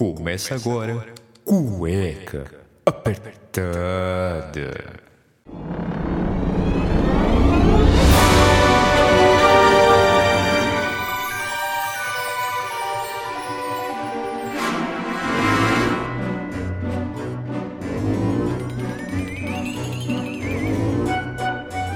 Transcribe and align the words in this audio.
Começa 0.00 0.54
agora, 0.54 1.04
cueca 1.44 2.46
apertada. 2.86 3.50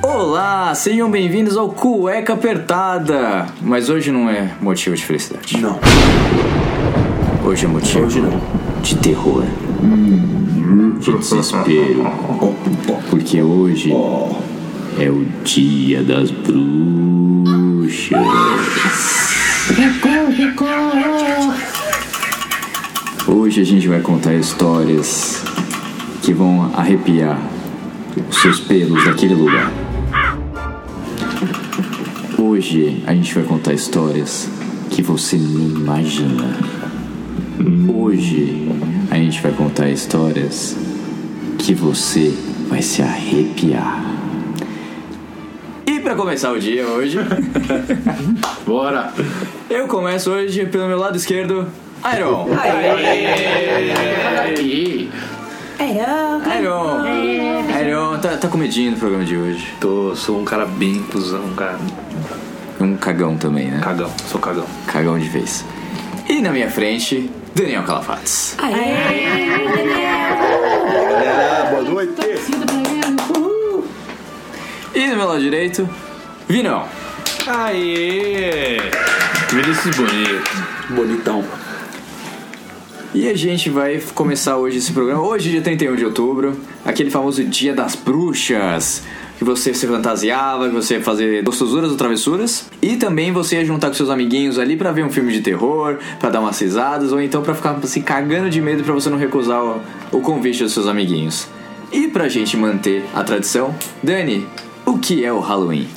Olá, 0.02 0.74
sejam 0.74 1.10
bem-vindos 1.10 1.56
ao 1.56 1.70
Cueca 1.70 2.34
Apertada. 2.34 3.46
Mas 3.62 3.88
hoje 3.88 4.12
não 4.12 4.28
é 4.28 4.54
motivo 4.60 4.94
de 4.94 5.04
felicidade. 5.04 5.58
Não, 5.58 5.80
Hoje 7.46 7.66
é 7.66 7.68
motivo 7.68 8.06
hoje 8.06 8.22
de 8.82 8.94
terror. 8.96 9.44
De 10.98 11.12
desespero. 11.18 12.06
Porque 13.10 13.42
hoje 13.42 13.92
é 14.98 15.10
o 15.10 15.26
dia 15.44 16.02
das 16.02 16.30
bruxas. 16.30 18.18
Hoje 23.28 23.60
a 23.60 23.64
gente 23.64 23.88
vai 23.88 24.00
contar 24.00 24.32
histórias 24.32 25.44
que 26.22 26.32
vão 26.32 26.72
arrepiar 26.74 27.38
os 28.30 28.40
seus 28.40 28.58
pelos 28.58 29.04
daquele 29.04 29.34
lugar. 29.34 29.70
Hoje 32.38 33.02
a 33.06 33.14
gente 33.14 33.34
vai 33.34 33.44
contar 33.44 33.74
histórias 33.74 34.48
que 34.88 35.02
você 35.02 35.36
nem 35.36 35.68
imagina. 35.68 36.83
Hoje 37.58 38.68
a 39.10 39.14
gente 39.16 39.40
vai 39.40 39.52
contar 39.52 39.88
histórias 39.88 40.76
que 41.58 41.72
você 41.72 42.34
vai 42.68 42.82
se 42.82 43.00
arrepiar. 43.00 44.02
E 45.86 46.00
para 46.00 46.16
começar 46.16 46.52
o 46.52 46.58
dia 46.58 46.84
hoje, 46.86 47.18
Bora! 48.66 49.12
eu 49.70 49.86
começo 49.86 50.30
hoje 50.30 50.66
pelo 50.66 50.88
meu 50.88 50.98
lado 50.98 51.16
esquerdo, 51.16 51.68
Iron. 52.16 52.48
Aí! 54.42 55.10
Iron. 56.58 57.04
Iron, 57.80 58.18
tá, 58.18 58.36
tá 58.36 58.48
com 58.48 58.58
medinho 58.58 58.92
no 58.92 58.96
programa 58.96 59.24
de 59.24 59.36
hoje. 59.36 59.66
Tô, 59.80 60.14
sou 60.16 60.40
um 60.40 60.44
cara 60.44 60.66
bem 60.66 61.02
cuzão, 61.04 61.50
cara 61.56 61.78
Um 62.80 62.96
cagão 62.96 63.36
também, 63.36 63.68
né? 63.70 63.80
cagão, 63.82 64.10
sou 64.28 64.40
cagão. 64.40 64.66
Cagão 64.86 65.18
de 65.18 65.28
vez. 65.28 65.64
E 66.28 66.40
na 66.40 66.50
minha 66.50 66.70
frente, 66.70 67.30
Daniel 67.54 67.84
Calafates. 67.84 68.56
Galera, 71.20 71.70
boa 71.70 71.82
noite! 71.82 72.12
E 74.94 75.06
no 75.06 75.16
meu 75.16 75.26
lado 75.28 75.40
direito, 75.40 75.88
Vinão. 76.48 76.88
Aê! 77.46 78.78
Vinícius 79.50 79.96
Bonito. 79.96 80.42
Bonitão. 80.90 81.44
E 83.14 83.28
a 83.28 83.36
gente 83.36 83.70
vai 83.70 84.02
começar 84.14 84.56
hoje 84.56 84.78
esse 84.78 84.92
programa. 84.92 85.22
Hoje, 85.22 85.50
dia 85.50 85.62
31 85.62 85.94
de 85.94 86.04
outubro, 86.04 86.60
aquele 86.84 87.10
famoso 87.10 87.44
Dia 87.44 87.72
das 87.72 87.94
Bruxas. 87.94 89.04
Que 89.38 89.44
você 89.44 89.74
se 89.74 89.86
fantasiava, 89.86 90.68
que 90.68 90.74
você 90.74 90.94
ia 90.94 91.02
fazer 91.02 91.42
gostosuras 91.42 91.90
ou 91.90 91.96
travessuras. 91.96 92.70
E 92.80 92.96
também 92.96 93.32
você 93.32 93.56
ia 93.56 93.64
juntar 93.64 93.88
com 93.88 93.94
seus 93.94 94.10
amiguinhos 94.10 94.58
ali 94.58 94.76
pra 94.76 94.92
ver 94.92 95.04
um 95.04 95.10
filme 95.10 95.32
de 95.32 95.40
terror, 95.40 95.98
pra 96.20 96.30
dar 96.30 96.40
umas 96.40 96.58
risadas, 96.58 97.12
ou 97.12 97.20
então 97.20 97.42
pra 97.42 97.54
ficar 97.54 97.80
se 97.84 98.00
cagando 98.00 98.48
de 98.48 98.60
medo 98.60 98.84
pra 98.84 98.92
você 98.92 99.10
não 99.10 99.18
recusar 99.18 99.62
o, 99.62 99.80
o 100.12 100.20
convite 100.20 100.62
dos 100.62 100.72
seus 100.72 100.86
amiguinhos. 100.86 101.48
E 101.92 102.08
pra 102.08 102.28
gente 102.28 102.56
manter 102.56 103.04
a 103.14 103.22
tradição, 103.22 103.74
Dani, 104.02 104.46
o 104.84 104.98
que 104.98 105.24
é 105.24 105.32
o 105.32 105.40
Halloween? 105.40 105.88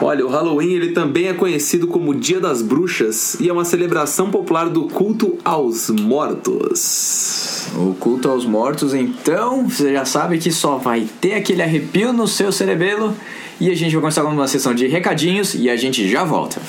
Olha, 0.00 0.26
o 0.26 0.28
Halloween 0.28 0.72
ele 0.72 0.92
também 0.92 1.28
é 1.28 1.34
conhecido 1.34 1.86
como 1.86 2.14
Dia 2.14 2.40
das 2.40 2.62
Bruxas 2.62 3.38
e 3.40 3.48
é 3.48 3.52
uma 3.52 3.64
celebração 3.64 4.30
popular 4.30 4.68
do 4.68 4.88
culto 4.88 5.38
aos 5.44 5.90
mortos. 5.90 7.68
O 7.76 7.94
culto 7.94 8.28
aos 8.28 8.44
mortos, 8.44 8.94
então, 8.94 9.68
você 9.68 9.92
já 9.92 10.04
sabe 10.04 10.38
que 10.38 10.50
só 10.50 10.76
vai 10.76 11.08
ter 11.20 11.34
aquele 11.34 11.62
arrepio 11.62 12.12
no 12.12 12.26
seu 12.26 12.50
cerebelo. 12.50 13.14
E 13.60 13.70
a 13.70 13.76
gente 13.76 13.92
vai 13.92 14.00
começar 14.00 14.22
com 14.22 14.28
uma 14.28 14.48
sessão 14.48 14.74
de 14.74 14.88
recadinhos 14.88 15.54
e 15.54 15.70
a 15.70 15.76
gente 15.76 16.08
já 16.08 16.24
volta. 16.24 16.60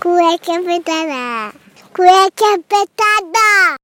Cueca 0.00 0.56
apertada. 0.56 1.54
Cueca 1.92 2.54
apertada. 2.54 3.76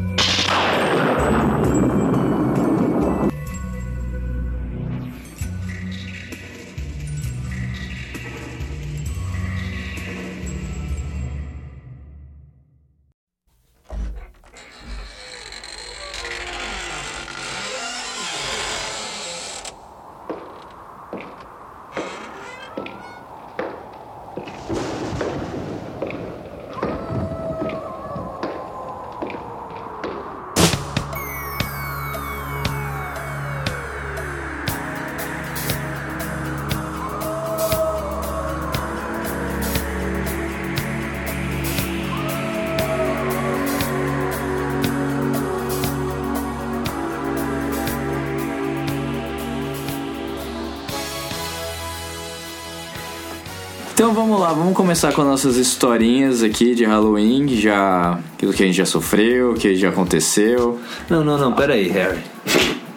Então 53.99 54.13
vamos 54.13 54.39
lá, 54.39 54.53
vamos 54.53 54.77
começar 54.77 55.11
com 55.11 55.25
nossas 55.25 55.57
historinhas 55.57 56.41
aqui 56.41 56.73
de 56.73 56.85
Halloween, 56.85 57.49
já. 57.49 58.17
aquilo 58.33 58.53
que 58.53 58.63
a 58.63 58.65
gente 58.65 58.77
já 58.77 58.85
sofreu, 58.85 59.55
que 59.55 59.75
já 59.75 59.89
aconteceu. 59.89 60.79
Não, 61.09 61.21
não, 61.21 61.37
não, 61.37 61.51
pera 61.51 61.73
aí, 61.73 61.89
Harry. 61.89 62.19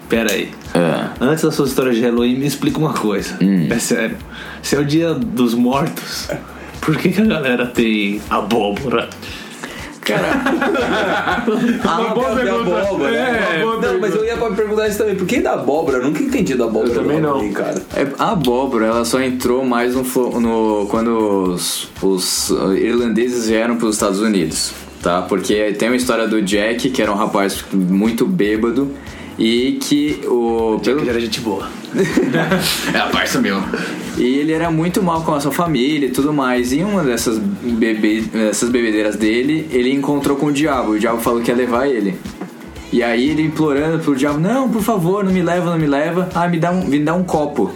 Pera 0.08 0.30
aí. 0.30 0.52
Ah, 0.72 1.12
Antes 1.20 1.42
da 1.42 1.50
sua 1.50 1.66
história 1.66 1.92
de 1.92 2.00
Halloween, 2.02 2.36
me 2.36 2.46
explica 2.46 2.78
uma 2.78 2.94
coisa. 2.94 3.36
É 3.68 3.78
sério. 3.80 4.16
Se 4.62 4.76
é 4.76 4.78
o 4.78 4.84
dia 4.84 5.12
dos 5.12 5.54
mortos, 5.54 6.28
por 6.80 6.96
que, 6.96 7.08
que 7.08 7.20
a 7.20 7.24
galera 7.24 7.66
tem 7.66 8.22
abóbora? 8.30 9.10
Ah, 10.14 11.42
boa 12.14 12.34
pergunta. 12.34 12.70
É, 13.08 13.62
não, 13.64 14.00
mas 14.00 14.14
eu 14.14 14.24
ia 14.24 14.36
pra 14.36 14.50
perguntar 14.50 14.88
isso 14.88 14.98
também. 14.98 15.14
Por 15.16 15.26
que 15.26 15.40
da 15.40 15.54
abóbora? 15.54 15.98
Eu 15.98 16.04
nunca 16.04 16.22
entendi 16.22 16.54
da 16.54 16.64
abóbora. 16.64 16.90
Eu 16.90 16.94
também 17.02 17.20
não. 17.20 17.52
Cara. 17.52 17.82
é, 17.94 18.06
a 18.18 18.32
abóbora, 18.32 18.86
ela 18.86 19.04
só 19.04 19.20
entrou 19.20 19.64
mais 19.64 19.94
no, 19.94 20.02
no- 20.40 20.86
quando 20.88 21.52
os, 21.54 21.88
os 22.02 22.50
irlandeses 22.76 23.48
vieram 23.48 23.76
para 23.76 23.86
os 23.86 23.94
Estados 23.96 24.20
Unidos, 24.20 24.72
tá? 25.02 25.22
Porque 25.22 25.72
tem 25.72 25.88
uma 25.88 25.96
história 25.96 26.26
do 26.28 26.40
Jack, 26.42 26.90
que 26.90 27.02
era 27.02 27.10
um 27.12 27.16
rapaz 27.16 27.64
muito 27.72 28.26
bêbado, 28.26 28.90
e 29.38 29.78
que 29.82 30.20
o. 30.26 30.80
pelo- 30.82 31.02
Que 31.02 31.08
era 31.08 31.20
gente 31.20 31.40
boa. 31.40 31.66
É 32.94 32.98
a 32.98 33.06
parça 33.06 33.40
meu. 33.40 33.62
E 34.16 34.22
ele 34.22 34.52
era 34.52 34.70
muito 34.70 35.02
mal 35.02 35.22
com 35.22 35.34
a 35.34 35.40
sua 35.40 35.52
família 35.52 36.08
e 36.08 36.10
tudo 36.10 36.32
mais. 36.32 36.72
E 36.72 36.80
em 36.80 36.84
uma 36.84 37.02
dessas, 37.02 37.38
bebe, 37.38 38.22
dessas 38.22 38.68
bebedeiras 38.68 39.16
dele, 39.16 39.68
ele 39.70 39.92
encontrou 39.92 40.36
com 40.36 40.46
o 40.46 40.52
diabo. 40.52 40.92
O 40.92 40.98
diabo 40.98 41.20
falou 41.20 41.40
que 41.40 41.50
ia 41.50 41.56
levar 41.56 41.86
ele. 41.86 42.18
E 42.92 43.02
aí 43.02 43.30
ele 43.30 43.42
implorando 43.42 43.98
pro 44.00 44.14
diabo, 44.14 44.38
não, 44.38 44.68
por 44.68 44.82
favor, 44.82 45.24
não 45.24 45.32
me 45.32 45.42
leva, 45.42 45.70
não 45.70 45.78
me 45.78 45.86
leva. 45.86 46.28
Ah, 46.34 46.46
me 46.46 46.58
dá 46.58 46.70
um, 46.70 46.84
me 46.84 46.98
dá 46.98 47.14
um 47.14 47.24
copo. 47.24 47.72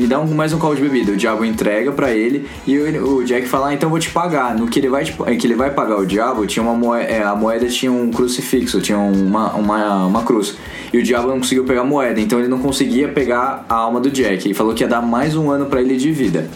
Me 0.00 0.06
dá 0.06 0.18
um, 0.18 0.26
mais 0.28 0.50
um 0.54 0.58
copo 0.58 0.74
de 0.74 0.80
bebida. 0.80 1.12
O 1.12 1.16
diabo 1.16 1.44
entrega 1.44 1.92
pra 1.92 2.10
ele 2.10 2.48
e 2.66 2.78
o, 2.78 3.16
o 3.16 3.22
Jack 3.22 3.46
fala, 3.46 3.68
ah, 3.68 3.74
então 3.74 3.90
vou 3.90 3.98
te 3.98 4.08
pagar. 4.08 4.56
No 4.56 4.66
que 4.66 4.78
ele 4.78 4.88
vai, 4.88 5.04
que 5.04 5.46
ele 5.46 5.54
vai 5.54 5.70
pagar 5.74 5.98
o 5.98 6.06
diabo, 6.06 6.46
tinha 6.46 6.62
uma 6.62 6.72
moeda, 6.72 7.28
a 7.28 7.36
moeda 7.36 7.66
tinha 7.66 7.92
um 7.92 8.10
crucifixo, 8.10 8.80
tinha 8.80 8.96
uma, 8.96 9.52
uma, 9.52 10.06
uma 10.06 10.22
cruz. 10.22 10.56
E 10.90 10.96
o 10.96 11.02
diabo 11.02 11.28
não 11.28 11.36
conseguiu 11.38 11.64
pegar 11.64 11.82
a 11.82 11.84
moeda, 11.84 12.18
então 12.18 12.38
ele 12.38 12.48
não 12.48 12.60
conseguia 12.60 13.08
pegar 13.08 13.66
a 13.68 13.74
alma 13.74 14.00
do 14.00 14.10
Jack. 14.10 14.50
E 14.50 14.54
falou 14.54 14.72
que 14.72 14.82
ia 14.82 14.88
dar 14.88 15.02
mais 15.02 15.36
um 15.36 15.50
ano 15.50 15.66
pra 15.66 15.82
ele 15.82 15.98
de 15.98 16.10
vida. 16.10 16.48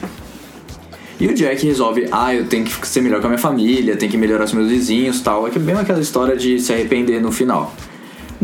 E 1.20 1.26
o 1.26 1.34
Jack 1.34 1.66
resolve, 1.66 2.08
ah, 2.10 2.34
eu 2.34 2.46
tenho 2.46 2.64
que 2.64 2.88
ser 2.88 3.02
melhor 3.02 3.20
com 3.20 3.26
a 3.26 3.28
minha 3.28 3.38
família, 3.38 3.94
tenho 3.94 4.10
que 4.10 4.16
melhorar 4.16 4.44
os 4.44 4.54
meus 4.54 4.70
vizinhos 4.70 5.20
tal. 5.20 5.46
É 5.46 5.50
que 5.50 5.58
é 5.58 5.60
bem 5.60 5.74
aquela 5.74 6.00
história 6.00 6.34
de 6.34 6.58
se 6.58 6.72
arrepender 6.72 7.20
no 7.20 7.30
final. 7.30 7.74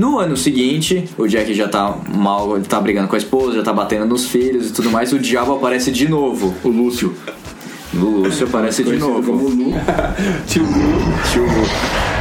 No 0.00 0.18
ano 0.18 0.34
seguinte, 0.34 1.04
o 1.18 1.26
Jack 1.26 1.52
já 1.52 1.68
tá 1.68 1.94
mal, 2.16 2.56
ele 2.56 2.64
tá 2.64 2.80
brigando 2.80 3.06
com 3.06 3.16
a 3.16 3.18
esposa, 3.18 3.56
já 3.56 3.62
tá 3.62 3.70
batendo 3.70 4.06
nos 4.06 4.24
filhos 4.24 4.70
e 4.70 4.72
tudo 4.72 4.88
mais. 4.88 5.12
O 5.12 5.18
diabo 5.18 5.52
aparece 5.52 5.90
de 5.90 6.08
novo. 6.08 6.54
O 6.64 6.68
Lúcio. 6.70 7.14
O 7.92 7.98
Lúcio 7.98 8.46
aparece 8.46 8.82
de 8.82 8.96
novo. 8.96 9.30
Tio 10.48 10.62
Lu. 10.62 10.70
Tio 11.30 11.42
Lu. 11.42 11.66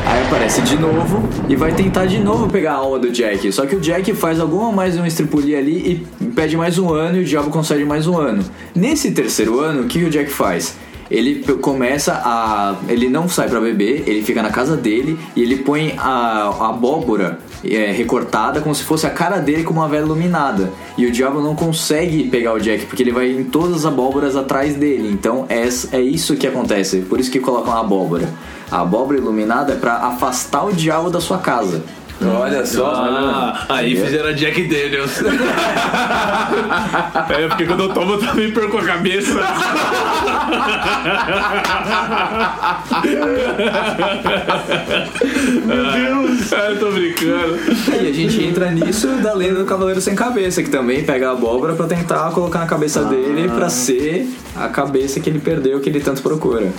Aí 0.06 0.26
aparece 0.28 0.62
de 0.62 0.78
novo 0.78 1.24
e 1.48 1.56
vai 1.56 1.74
tentar 1.74 2.06
de 2.06 2.20
novo 2.20 2.50
pegar 2.50 2.74
a 2.74 2.76
alma 2.80 3.00
do 3.00 3.10
Jack. 3.12 3.50
Só 3.54 3.66
que 3.66 3.78
o 3.78 3.80
Jack 3.80 4.14
faz 4.14 4.42
alguma 4.42 4.74
mais 4.74 4.98
uma 4.98 5.08
estripulia 5.08 5.58
ali 5.58 6.04
e 6.20 6.26
pede 6.32 6.58
mais 6.58 6.78
um 6.78 6.94
ano 6.94 7.16
e 7.16 7.22
o 7.22 7.24
diabo 7.24 7.50
concede 7.50 7.86
mais 7.86 8.08
um 8.08 8.18
ano. 8.18 8.44
Nesse 8.76 9.12
terceiro 9.12 9.62
ano, 9.62 9.84
o 9.84 9.86
que 9.86 10.04
o 10.04 10.10
Jack 10.10 10.30
faz? 10.30 10.76
Ele 11.10 11.44
começa 11.58 12.14
a. 12.14 12.76
Ele 12.88 13.10
não 13.10 13.28
sai 13.28 13.50
pra 13.50 13.60
beber, 13.60 14.04
ele 14.08 14.22
fica 14.22 14.42
na 14.42 14.50
casa 14.50 14.78
dele 14.78 15.20
e 15.36 15.42
ele 15.42 15.58
põe 15.58 15.96
a, 15.98 16.54
a 16.60 16.70
abóbora 16.70 17.40
é, 17.64 17.92
recortada 17.92 18.62
como 18.62 18.74
se 18.74 18.84
fosse 18.84 19.06
a 19.06 19.10
cara 19.10 19.40
dele 19.40 19.64
com 19.64 19.74
uma 19.74 19.88
vela 19.88 20.06
iluminada. 20.06 20.72
E 20.98 21.06
o 21.06 21.12
diabo 21.12 21.42
não 21.42 21.56
consegue 21.56 22.28
pegar 22.30 22.54
o 22.54 22.60
Jack 22.60 22.86
porque 22.86 23.04
ele 23.04 23.12
vai 23.12 23.32
em 23.32 23.44
todas 23.44 23.78
as 23.78 23.86
abóboras 23.86 24.36
atrás 24.36 24.76
dele. 24.76 25.10
Então 25.12 25.46
é, 25.50 25.68
é 25.92 26.02
isso 26.02 26.36
que 26.36 26.48
acontece. 26.48 27.02
Por 27.02 27.20
isso 27.20 27.32
que 27.32 27.40
colocam 27.40 27.74
a 27.74 27.80
abóbora. 27.80 28.30
A 28.72 28.82
abóbora 28.82 29.18
iluminada 29.18 29.74
é 29.74 29.76
pra 29.76 29.96
afastar 29.96 30.66
o 30.66 30.72
diabo 30.72 31.10
da 31.10 31.20
sua 31.20 31.40
casa. 31.40 31.84
Olha 32.22 32.66
só. 32.66 32.94
Ah, 32.96 33.66
aí 33.70 33.96
fizeram 33.96 34.30
a 34.30 34.32
Jack 34.34 34.64
Daniels. 34.64 35.22
é, 37.30 37.48
porque 37.48 37.66
quando 37.66 37.84
eu 37.84 37.90
tomo 37.94 38.14
eu 38.14 38.20
também 38.20 38.52
perco 38.52 38.78
a 38.78 38.84
cabeça. 38.84 39.40
Meu 45.66 45.92
Deus! 45.92 46.54
Ah, 46.54 46.70
eu 46.72 46.80
tô 46.80 46.92
brincando. 46.92 47.58
E 48.02 48.08
a 48.08 48.14
gente 48.14 48.44
entra 48.44 48.72
nisso 48.72 49.08
da 49.22 49.34
lenda 49.34 49.60
do 49.60 49.66
Cavaleiro 49.66 50.02
Sem 50.02 50.16
Cabeça, 50.16 50.62
que 50.62 50.70
também 50.70 51.04
pega 51.04 51.30
a 51.30 51.32
abóbora 51.32 51.74
pra 51.74 51.88
tentar 51.88 52.32
colocar 52.32 52.60
na 52.60 52.66
cabeça 52.68 53.04
dele 53.06 53.48
pra 53.50 53.70
ser 53.70 54.28
a 54.56 54.68
cabeça 54.68 55.20
que 55.20 55.30
ele 55.30 55.40
perdeu, 55.40 55.80
que 55.80 55.90
ele 55.90 56.00
tanto 56.00 56.22
procura. 56.22 56.72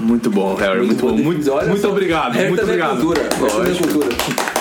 Muito 0.00 0.30
bom, 0.30 0.54
Harry. 0.56 0.84
Muito, 0.84 1.06
bom. 1.06 1.16
Muito, 1.16 1.52
Olha 1.52 1.68
muito 1.68 1.82
só. 1.82 1.90
obrigado. 1.90 2.32
Harry 2.32 2.48
muito 2.48 2.60
é 2.60 2.64
obrigado. 2.64 2.96
cultura. 2.96 3.22
Harry 3.22 3.52
também 3.52 3.72
é 3.72 3.78
cultura. 3.78 4.53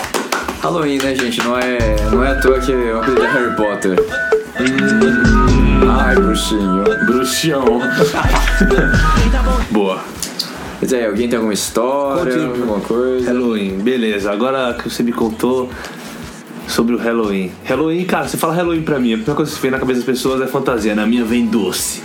Halloween, 0.63 0.98
né, 1.00 1.13
gente? 1.13 1.44
Não 1.44 1.60
é, 1.60 1.77
não 2.10 2.24
é 2.24 2.31
à 2.31 2.36
toa 2.39 2.57
que 2.57 2.71
é 2.71 2.94
uma 2.94 3.04
coisa 3.04 3.19
de 3.19 3.27
Harry 3.27 3.54
Potter. 3.57 4.00
Ai, 6.00 6.15
bruxinho. 6.15 6.83
Bruxão. 7.06 7.81
Boa. 9.71 10.01
Mas 10.81 10.94
aí, 10.94 11.06
alguém 11.06 11.27
tem 11.27 11.36
alguma 11.36 11.54
história, 11.54 12.31
Conte. 12.33 12.62
alguma 12.62 12.80
coisa? 12.80 13.27
Halloween, 13.27 13.80
beleza. 13.80 14.31
Agora 14.31 14.74
que 14.74 14.89
você 14.89 15.04
me 15.04 15.12
contou 15.12 15.69
sobre 16.68 16.95
o 16.95 16.98
Halloween. 16.98 17.51
Halloween, 17.65 18.06
cara, 18.06 18.27
você 18.27 18.38
fala 18.38 18.54
Halloween 18.54 18.81
pra 18.81 19.00
mim, 19.00 19.13
a 19.13 19.18
primeira 19.18 19.36
coisa 19.36 19.51
que 19.51 19.57
você 19.57 19.62
vê 19.68 19.71
na 19.71 19.80
cabeça 19.80 20.00
das 20.00 20.06
pessoas 20.06 20.42
é 20.42 20.48
fantasia. 20.48 20.95
Na 20.95 21.06
minha 21.06 21.24
vem 21.24 21.45
doce. 21.45 22.01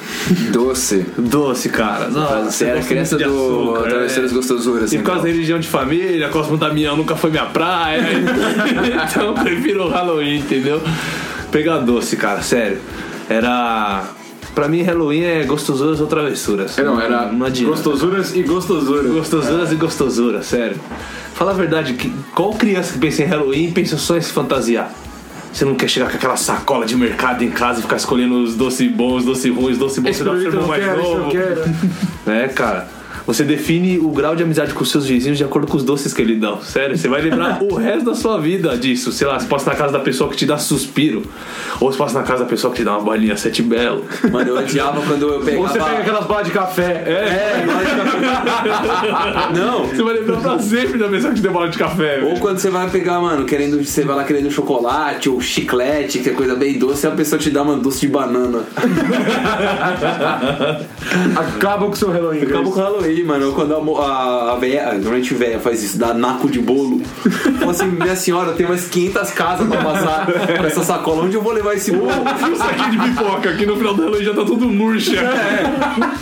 Doce. 0.52 1.06
Doce, 1.16 1.68
cara. 1.68 2.08
Nossa, 2.08 2.50
Você 2.50 2.64
era 2.64 2.80
criança 2.82 3.16
do 3.16 3.82
Travesseiros 3.82 4.32
é. 4.32 4.34
Gostosuras, 4.34 4.92
E 4.92 4.98
por 4.98 5.04
causa 5.04 5.22
da 5.22 5.28
então. 5.28 5.34
religião 5.36 5.58
de 5.58 5.68
família, 5.68 6.28
Cosmo 6.28 6.56
Damião 6.56 6.96
nunca 6.96 7.16
foi 7.16 7.30
minha 7.30 7.46
praia. 7.46 8.02
então 9.10 9.26
eu 9.28 9.34
prefiro 9.34 9.84
o 9.86 9.88
Halloween, 9.88 10.38
entendeu? 10.38 10.82
Pegar 11.50 11.78
doce, 11.78 12.16
cara, 12.16 12.42
sério. 12.42 12.78
Era. 13.28 14.04
Pra 14.58 14.66
mim, 14.66 14.82
Halloween 14.82 15.22
é 15.22 15.44
gostosuras 15.44 16.00
ou 16.00 16.08
travessuras. 16.08 16.76
Não, 16.78 17.00
era 17.00 17.30
Não 17.30 17.46
adianta. 17.46 17.70
gostosuras 17.70 18.34
e 18.34 18.42
gostosuras. 18.42 19.06
Gostosuras 19.06 19.70
e 19.70 19.76
gostosuras, 19.76 20.46
sério. 20.46 20.76
Fala 21.32 21.52
a 21.52 21.54
verdade, 21.54 21.92
que, 21.94 22.12
qual 22.34 22.52
criança 22.54 22.92
que 22.92 22.98
pensa 22.98 23.22
em 23.22 23.26
Halloween 23.26 23.70
pensa 23.70 23.96
só 23.96 24.16
em 24.16 24.20
se 24.20 24.32
fantasiar? 24.32 24.90
Você 25.52 25.64
não 25.64 25.76
quer 25.76 25.86
chegar 25.88 26.10
com 26.10 26.16
aquela 26.16 26.36
sacola 26.36 26.84
de 26.84 26.96
mercado 26.96 27.44
em 27.44 27.50
casa 27.50 27.78
e 27.78 27.82
ficar 27.82 27.98
escolhendo 27.98 28.42
os 28.42 28.56
doces 28.56 28.90
bons, 28.90 29.18
os 29.18 29.26
doces 29.26 29.54
ruins, 29.54 29.74
os 29.74 29.78
doces 29.78 29.98
bons 30.00 30.16
você 30.16 30.24
dá 30.24 30.30
pro 30.32 30.40
seu 30.40 30.50
irmão 30.50 30.66
mais 30.66 30.84
quero, 30.84 31.02
novo. 31.04 31.30
É, 32.26 32.48
cara. 32.48 32.88
Você 33.28 33.44
define 33.44 33.98
o 33.98 34.08
grau 34.08 34.34
de 34.34 34.42
amizade 34.42 34.72
com 34.72 34.82
seus 34.86 35.06
vizinhos 35.06 35.36
de 35.36 35.44
acordo 35.44 35.66
com 35.66 35.76
os 35.76 35.84
doces 35.84 36.14
que 36.14 36.22
eles 36.22 36.40
dão. 36.40 36.62
Sério, 36.62 36.96
você 36.96 37.08
vai 37.08 37.20
lembrar 37.20 37.60
o 37.62 37.74
resto 37.74 38.06
da 38.06 38.14
sua 38.14 38.40
vida 38.40 38.74
disso. 38.78 39.12
Sei 39.12 39.26
lá, 39.26 39.38
você 39.38 39.46
passa 39.46 39.68
na 39.68 39.76
casa 39.76 39.92
da 39.92 40.00
pessoa 40.00 40.30
que 40.30 40.36
te 40.36 40.46
dá 40.46 40.56
suspiro. 40.56 41.22
Ou 41.78 41.92
você 41.92 41.98
passa 41.98 42.18
na 42.18 42.24
casa 42.24 42.44
da 42.44 42.48
pessoa 42.48 42.72
que 42.72 42.78
te 42.78 42.84
dá 42.84 42.92
uma 42.92 43.02
bolinha 43.02 43.36
sete 43.36 43.60
belo. 43.60 44.02
Mano, 44.32 44.48
eu 44.48 44.56
odiava 44.56 45.02
quando 45.02 45.28
eu 45.28 45.34
Ou 45.34 45.44
pegava... 45.44 45.68
você 45.68 45.78
pega 45.78 45.98
aquelas 45.98 46.26
balas 46.26 46.46
de 46.46 46.52
café. 46.54 47.04
É. 47.06 47.66
Não. 49.54 49.86
Você 49.86 50.02
vai 50.02 50.14
lembrar 50.14 50.40
pra 50.40 50.58
sempre 50.58 50.98
da 50.98 51.08
pessoa 51.08 51.34
que 51.34 51.36
te 51.36 51.42
deu 51.42 51.52
bola 51.52 51.68
de 51.68 51.76
café. 51.76 52.24
Ou 52.24 52.40
quando 52.40 52.58
você 52.58 52.70
vai 52.70 52.88
pegar, 52.88 53.20
mano, 53.20 53.44
querendo, 53.44 53.84
você 53.84 54.04
vai 54.04 54.16
lá 54.16 54.24
querendo 54.24 54.50
chocolate 54.50 55.28
ou 55.28 55.38
chiclete, 55.38 56.20
que 56.20 56.30
é 56.30 56.32
coisa 56.32 56.54
bem 56.54 56.78
doce, 56.78 57.06
e 57.06 57.10
a 57.10 57.12
pessoa 57.12 57.38
te 57.38 57.50
dá 57.50 57.62
uma 57.62 57.76
doce 57.76 58.00
de 58.00 58.08
banana. 58.08 58.62
Acaba 61.36 61.84
com 61.84 61.92
o 61.92 61.96
seu 61.96 62.10
Halloween. 62.10 62.42
Acabou 62.42 62.72
com 62.72 62.80
o 62.80 62.82
Halloween, 62.82 63.17
mano. 63.24 63.52
Quando 63.52 63.74
a, 63.74 64.04
a, 64.04 64.52
a 64.52 64.56
véia, 64.56 64.92
normalmente 64.92 65.34
véia 65.34 65.58
faz 65.58 65.82
isso, 65.82 65.98
dá 65.98 66.14
naco 66.14 66.48
de 66.48 66.60
bolo. 66.60 67.00
Fala 67.58 67.70
assim, 67.70 67.86
minha 67.86 68.16
senhora, 68.16 68.52
tem 68.52 68.66
umas 68.66 68.88
500 68.88 69.30
casas 69.30 69.68
pra 69.68 69.82
passar 69.82 70.26
com 70.26 70.66
essa 70.66 70.84
sacola. 70.84 71.24
Onde 71.24 71.36
eu 71.36 71.42
vou 71.42 71.52
levar 71.52 71.74
esse 71.74 71.92
bolo? 71.92 72.08
Um 72.48 72.56
saquinho 72.56 72.90
de 72.90 72.98
pipoca, 72.98 73.52
que 73.54 73.66
no 73.66 73.76
final 73.76 73.92
do 73.92 74.02
Halloween 74.02 74.24
já 74.24 74.32
tá 74.32 74.44
tudo 74.44 74.68
murcha. 74.68 75.20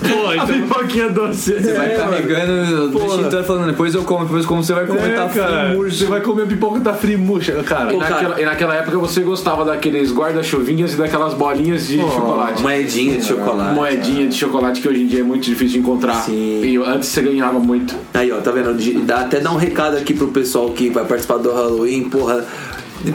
Pô, 0.00 0.32
então... 0.32 0.46
Pipoquinha 0.46 1.08
doce. 1.08 1.52
Você 1.52 1.72
vai 1.72 1.94
carregando 1.94 2.98
o 2.98 3.06
extintor 3.06 3.44
falando, 3.44 3.66
depois 3.66 3.94
eu 3.94 4.02
como, 4.02 4.24
depois 4.24 4.44
como 4.44 4.64
você 4.64 4.72
vai 4.72 4.86
comer, 4.86 5.10
É, 5.10 5.14
tá 5.14 5.28
cara, 5.28 5.68
frio, 5.68 5.90
você 5.90 6.04
vai 6.06 6.20
comer 6.20 6.42
a 6.42 6.46
pipoca 6.46 6.80
tá 6.80 6.94
frio 6.94 7.18
murcha, 7.18 7.52
cara. 7.62 7.92
E 7.92 7.96
naquela, 7.96 8.40
e 8.40 8.44
naquela 8.44 8.74
época 8.74 8.98
você 8.98 9.20
gostava 9.20 9.64
daqueles 9.64 10.12
guarda-chuvinhas 10.12 10.94
e 10.94 10.96
daquelas 10.96 11.34
bolinhas 11.34 11.86
de 11.86 11.98
chocolate. 11.98 12.62
Moedinha 12.62 13.18
de 13.18 13.24
chocolate. 13.24 13.74
Moedinha 13.74 14.26
de 14.28 14.34
chocolate 14.34 14.80
que 14.80 14.88
hoje 14.88 15.02
em 15.02 15.06
dia 15.06 15.20
é 15.20 15.24
muito 15.24 15.44
difícil 15.44 15.74
de 15.74 15.78
encontrar. 15.78 16.22
Sim. 16.22 16.62
E 16.62 16.78
antes 16.86 17.08
você 17.08 17.22
ganhava 17.22 17.58
muito. 17.58 17.94
Aí, 18.14 18.30
ó, 18.32 18.40
tá 18.40 18.50
vendo? 18.50 18.74
Dá 19.04 19.20
até 19.20 19.40
dar 19.40 19.52
um 19.52 19.56
recado 19.56 19.96
aqui 19.96 20.14
pro 20.14 20.28
pessoal 20.28 20.70
que 20.70 20.88
vai 20.88 21.04
participar 21.04 21.38
do 21.38 21.52
Halloween, 21.52 22.08
porra. 22.08 22.46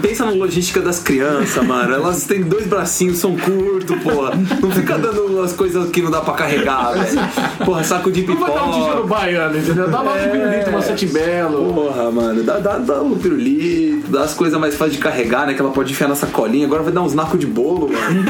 Pensa 0.02 0.26
na 0.26 0.32
logística 0.32 0.80
das 0.82 1.00
crianças, 1.00 1.64
mano. 1.66 1.94
Elas 1.94 2.24
têm 2.26 2.42
dois 2.42 2.66
bracinhos, 2.68 3.18
são 3.18 3.36
curtos, 3.36 3.98
porra. 4.02 4.32
Não 4.62 4.72
fica 4.72 4.98
dando 4.98 5.42
as 5.42 5.54
coisas 5.54 5.90
que 5.90 6.02
não 6.02 6.12
dá 6.12 6.22
pra 6.22 6.34
carregar, 6.34 6.94
velho. 6.94 7.20
Porra, 7.66 7.84
saco 7.84 8.12
de 8.12 8.26
Não 8.26 8.36
vai 8.38 8.52
dar 8.54 8.64
um 8.64 8.72
tijolo 8.72 8.92
pipoca. 9.04 9.08
baiano, 9.08 9.58
entendeu? 9.58 9.90
Dá 9.90 10.02
lá 10.02 10.14
um 10.14 10.30
pirulito, 10.30 10.70
uma 10.70 10.82
sete 10.82 11.06
belo. 11.08 11.74
Porra, 11.74 12.12
mano, 12.12 12.44
dá, 12.44 12.58
dá, 12.60 12.78
dá 12.78 13.02
um 13.02 13.18
pirulito, 13.18 14.10
dá 14.12 14.24
as 14.24 14.34
coisas 14.34 14.60
mais 14.60 14.76
fáceis 14.76 14.96
de 14.98 15.02
carregar, 15.04 15.46
né? 15.48 15.54
Que 15.54 15.62
ela 15.62 15.72
pode 15.72 15.92
enfiar 15.92 16.08
na 16.08 16.16
sacolinha. 16.16 16.66
Agora 16.66 16.84
vai 16.84 16.92
dar 16.94 17.02
uns 17.02 17.14
nacos 17.14 17.40
de 17.40 17.48
bolo, 17.48 17.90
mano. 17.92 18.24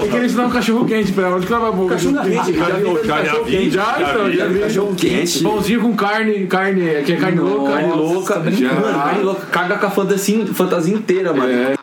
Tem 0.00 0.10
que 0.20 0.26
ensinar 0.26 0.46
um 0.46 0.50
cachorro 0.50 0.84
quente 0.84 1.12
pra 1.12 1.26
ela. 1.26 1.36
Onde 1.36 1.46
que 1.46 1.52
ela 1.52 1.70
vai? 1.70 1.88
Cachorro 1.88 2.22
quente, 2.22 2.52
já 2.54 2.64
vi 2.64 2.84
já- 2.84 3.02
já 3.04 3.16
cachorro 3.24 3.44
vi, 3.44 3.50
quente. 3.56 3.70
Já, 3.70 3.96
então, 4.00 4.32
já 4.32 4.46
vi. 4.46 4.58
Cachorro 4.60 4.94
quente. 4.94 5.42
Pãozinho 5.42 5.80
com 5.80 5.94
carne, 5.96 6.46
carne, 6.46 7.02
que 7.04 7.12
é 7.12 7.16
carne 7.16 7.40
louca. 7.40 7.72
Carne 7.72 7.92
louca. 7.92 8.38
Mano, 8.40 8.98
carne 8.98 9.22
louca. 9.22 9.46
Caga 9.46 9.76
com 9.78 9.86
a 9.86 9.90
fantasia, 9.90 10.43
fantasia 10.52 10.94
inteira, 10.94 11.32
mano. 11.32 11.50
É. 11.52 11.66
Are 11.66 11.76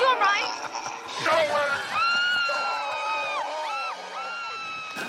you 0.00 0.06
alright? 0.06 0.44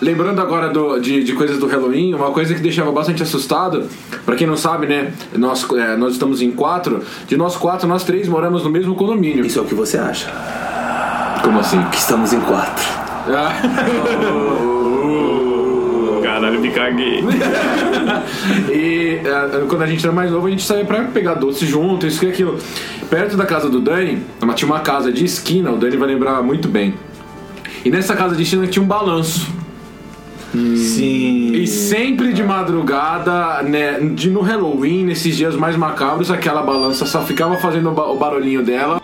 Lembrando 0.01 0.41
agora 0.41 0.69
do- 0.69 1.00
de, 1.00 1.24
de 1.24 1.33
coisas 1.33 1.57
do 1.57 1.67
Halloween, 1.67 2.13
uma 2.13 2.31
coisa 2.31 2.53
que 2.53 2.59
deixava 2.62 2.91
bastante 2.91 3.24
assustado, 3.24 3.88
pra 4.25 4.35
quem 4.35 4.45
não 4.45 4.57
sabe, 4.57 4.88
né? 4.88 5.13
Nós, 5.33 5.65
é, 5.71 5.95
nós 5.95 6.13
estamos 6.13 6.41
em 6.41 6.51
quatro, 6.51 7.01
de 7.27 7.38
nós 7.38 7.55
quatro, 7.55 7.88
nós 7.88 8.03
três 8.03 8.27
moramos 8.27 8.63
no 8.63 8.69
mesmo 8.69 8.93
condomínio. 8.95 9.45
Isso 9.45 9.57
é 9.59 9.62
o 9.62 9.65
que 9.65 9.74
você 9.74 9.97
acha. 9.97 10.29
Como 11.43 11.59
assim? 11.59 11.81
Que 11.91 11.97
estamos 11.97 12.33
em 12.33 12.41
quatro. 12.41 12.83
Caralho, 16.24 16.59
me 16.59 16.71
caguei. 16.71 17.24
E 18.71 19.19
é, 19.24 19.65
quando 19.67 19.81
a 19.81 19.88
gente 19.88 20.03
era 20.05 20.13
mais 20.13 20.31
novo, 20.31 20.47
a 20.47 20.50
gente 20.50 20.63
saía 20.63 20.85
pra 20.85 21.03
pegar 21.05 21.35
doce 21.35 21.65
junto, 21.65 22.05
isso 22.07 22.24
e 22.25 22.29
aquilo. 22.29 22.57
Perto 23.09 23.38
da 23.38 23.45
casa 23.45 23.69
do 23.69 23.79
Dani, 23.79 24.19
tinha 24.55 24.67
uma 24.69 24.79
casa 24.79 25.12
de 25.12 25.24
esquina, 25.25 25.71
o 25.71 25.77
Dani 25.77 25.97
vai 25.97 26.07
lembrar 26.07 26.41
muito 26.41 26.67
bem. 26.67 26.93
E 27.83 27.89
nessa 27.89 28.15
casa 28.15 28.35
de 28.35 28.43
esquina 28.43 28.65
tinha 28.67 28.83
um 28.83 28.88
balanço. 28.88 29.47
Sim. 30.53 31.51
E 31.53 31.67
sempre 31.67 32.31
de 32.31 32.41
madrugada, 32.41 33.62
né, 33.62 34.00
de, 34.00 34.29
no 34.29 34.39
Halloween, 34.41 35.03
nesses 35.03 35.35
dias 35.35 35.55
mais 35.55 35.75
macabros, 35.75 36.31
aquela 36.31 36.62
balança 36.62 37.05
só 37.05 37.21
ficava 37.21 37.57
fazendo 37.57 37.89
o, 37.89 37.93
ba- 37.93 38.07
o 38.09 38.15
barulhinho 38.17 38.63
dela. 38.63 39.01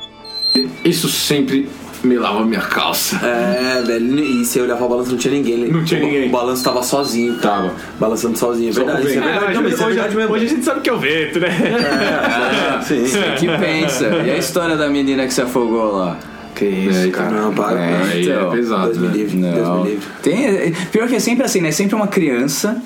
Isso 0.83 1.09
sempre 1.09 1.67
melava 2.03 2.43
minha 2.45 2.61
calça. 2.61 3.17
É, 3.25 3.81
velho, 3.85 4.19
e 4.19 4.43
se 4.45 4.59
eu 4.59 4.63
olhar 4.65 4.75
pra 4.77 4.87
balança 4.87 5.11
não 5.11 5.17
tinha 5.17 5.33
ninguém. 5.33 5.67
Não 5.71 5.83
tinha 5.83 5.99
O- 6.01 6.03
ninguém. 6.05 6.27
O 6.27 6.31
balanço 6.31 6.63
tava 6.63 6.81
sozinho. 6.83 7.37
Tava. 7.39 7.73
Balançando 7.99 8.37
sozinho, 8.37 8.69
é 8.69 8.73
verdade. 8.73 9.01
o 9.05 9.09
Isso 9.09 9.17
é 9.19 9.21
verdade. 9.21 9.53
Não, 9.53 9.61
mas 9.63 9.71
é 9.73 9.75
hoje, 9.85 9.93
verdade 9.95 10.15
mesmo. 10.15 10.33
hoje 10.33 10.45
a 10.45 10.49
gente 10.49 10.63
sabe 10.65 10.81
que 10.81 10.89
é 10.89 10.93
o 10.93 10.97
vento, 10.99 11.39
né? 11.39 11.49
Sim. 12.83 13.03
Que 13.39 13.47
pensa. 13.47 14.05
E 14.25 14.31
a 14.31 14.37
história 14.37 14.75
da 14.75 14.89
menina 14.89 15.25
que 15.25 15.33
se 15.33 15.41
afogou 15.41 15.97
lá? 15.97 16.17
Que 16.55 16.65
isso, 16.65 17.09
cara. 17.11 17.31
Não, 17.31 17.53
para. 17.53 17.79
É, 17.79 18.21
então. 18.21 18.51
é 18.51 18.55
pesado, 18.55 18.85
Deus 18.87 18.97
me 18.99 19.07
né? 19.07 19.13
livre, 19.13 19.37
Deus 19.37 19.67
Não. 19.67 19.83
me 19.83 19.89
livre. 19.91 20.05
Tem, 20.21 20.71
pior 20.91 21.07
que 21.07 21.15
é 21.15 21.19
sempre 21.19 21.45
assim, 21.45 21.61
né? 21.61 21.71
Sempre 21.71 21.95
uma 21.95 22.07
criança 22.07 22.81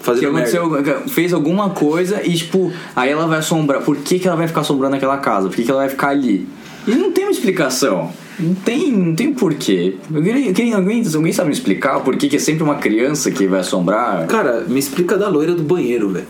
que 0.00 0.04
Fazendo 0.04 0.32
merda. 0.32 0.58
aconteceu, 0.58 1.08
fez 1.08 1.32
alguma 1.32 1.70
coisa 1.70 2.20
e, 2.24 2.34
tipo, 2.34 2.72
aí 2.96 3.10
ela 3.10 3.26
vai 3.26 3.38
assombrar. 3.38 3.82
Por 3.82 3.96
que, 3.98 4.18
que 4.18 4.26
ela 4.26 4.36
vai 4.36 4.48
ficar 4.48 4.62
assombrando 4.62 4.96
aquela 4.96 5.18
casa? 5.18 5.48
Por 5.48 5.54
que, 5.54 5.62
que 5.62 5.70
ela 5.70 5.80
vai 5.80 5.88
ficar 5.90 6.08
ali? 6.08 6.48
E 6.86 6.92
não 6.96 7.12
tem 7.12 7.24
uma 7.24 7.30
explicação. 7.30 8.10
Não 8.38 8.54
tem, 8.54 8.90
não 8.92 9.14
tem 9.14 9.32
porquê. 9.32 9.96
Queria- 10.12 10.46
alguém, 10.48 11.04
alguém 11.14 11.32
sabe 11.32 11.48
me 11.48 11.54
explicar 11.54 12.00
por 12.00 12.16
que, 12.16 12.28
que 12.28 12.36
é 12.36 12.38
sempre 12.38 12.62
uma 12.62 12.76
criança 12.76 13.30
que 13.30 13.46
vai 13.46 13.60
assombrar? 13.60 14.26
Cara, 14.26 14.64
me 14.66 14.78
explica 14.80 15.16
da 15.18 15.28
loira 15.28 15.54
do 15.54 15.62
banheiro, 15.62 16.08
velho. 16.08 16.26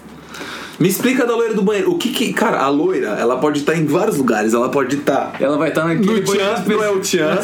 Me 0.80 0.88
explica 0.88 1.24
da 1.24 1.36
loira 1.36 1.54
do 1.54 1.62
banheiro. 1.62 1.92
O 1.92 1.98
que 1.98 2.08
que. 2.08 2.32
Cara, 2.32 2.58
a 2.60 2.68
loira, 2.68 3.10
ela 3.20 3.36
pode 3.36 3.60
estar 3.60 3.76
em 3.76 3.84
vários 3.86 4.16
lugares. 4.16 4.52
Ela 4.52 4.68
pode 4.68 4.96
estar. 4.96 5.32
Ela 5.38 5.56
vai 5.56 5.68
estar 5.68 5.84
naquele 5.84 6.20
No 6.20 6.22
Tchan, 6.24 6.64
não 6.66 6.82
é 6.82 6.90
o 6.90 6.98
Tchan. 6.98 7.38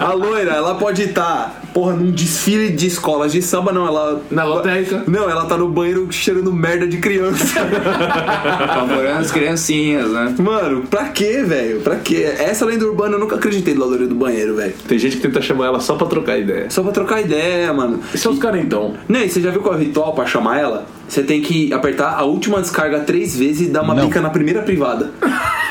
a 0.00 0.12
loira, 0.14 0.52
ela 0.52 0.74
pode 0.74 1.02
estar, 1.02 1.62
porra, 1.78 1.92
num 1.92 2.10
desfile 2.10 2.70
de 2.70 2.88
escolas 2.88 3.30
de 3.30 3.40
samba, 3.40 3.70
não. 3.70 3.86
Ela. 3.86 4.20
Na 4.32 4.42
lotérica. 4.42 5.04
Não, 5.06 5.30
ela 5.30 5.44
tá 5.44 5.56
no 5.56 5.68
banheiro 5.68 6.08
cheirando 6.10 6.52
merda 6.52 6.88
de 6.88 6.96
criança. 6.98 7.60
apavorando 7.62 9.20
as 9.20 9.30
criancinhas, 9.30 10.10
né? 10.10 10.34
Mano, 10.38 10.82
pra 10.90 11.04
quê, 11.10 11.44
velho? 11.44 11.80
Pra 11.80 11.94
quê? 11.96 12.34
Essa 12.38 12.64
lenda 12.64 12.84
urbana 12.84 13.14
eu 13.14 13.20
nunca 13.20 13.36
acreditei 13.36 13.74
da 13.74 13.84
loira 13.84 14.08
do 14.08 14.14
banheiro, 14.16 14.56
velho. 14.56 14.74
Tem 14.88 14.98
gente 14.98 15.16
que 15.18 15.22
tenta 15.22 15.40
chamar 15.40 15.66
ela 15.66 15.78
só 15.78 15.94
pra 15.94 16.08
trocar 16.08 16.36
ideia. 16.36 16.68
Só 16.68 16.82
pra 16.82 16.90
trocar 16.90 17.20
ideia, 17.20 17.72
mano. 17.72 18.00
E 18.12 18.18
são 18.18 18.32
os 18.32 18.40
carentão. 18.40 18.94
Não, 19.08 19.20
e 19.20 19.28
você 19.30 19.40
já 19.40 19.50
viu 19.50 19.60
qual 19.60 19.74
é 19.74 19.76
o 19.76 19.80
ritual 19.80 20.12
pra 20.14 20.26
chamar 20.26 20.58
ela? 20.58 20.86
Você 21.08 21.22
tem 21.22 21.40
que 21.40 21.72
apertar 21.72 22.14
a 22.18 22.24
última 22.24 22.60
descarga 22.60 23.00
três 23.00 23.36
vezes 23.36 23.68
e 23.68 23.70
dar 23.70 23.82
uma 23.82 23.94
Não. 23.94 24.06
bica 24.06 24.20
na 24.20 24.30
primeira 24.30 24.62
privada. 24.62 25.10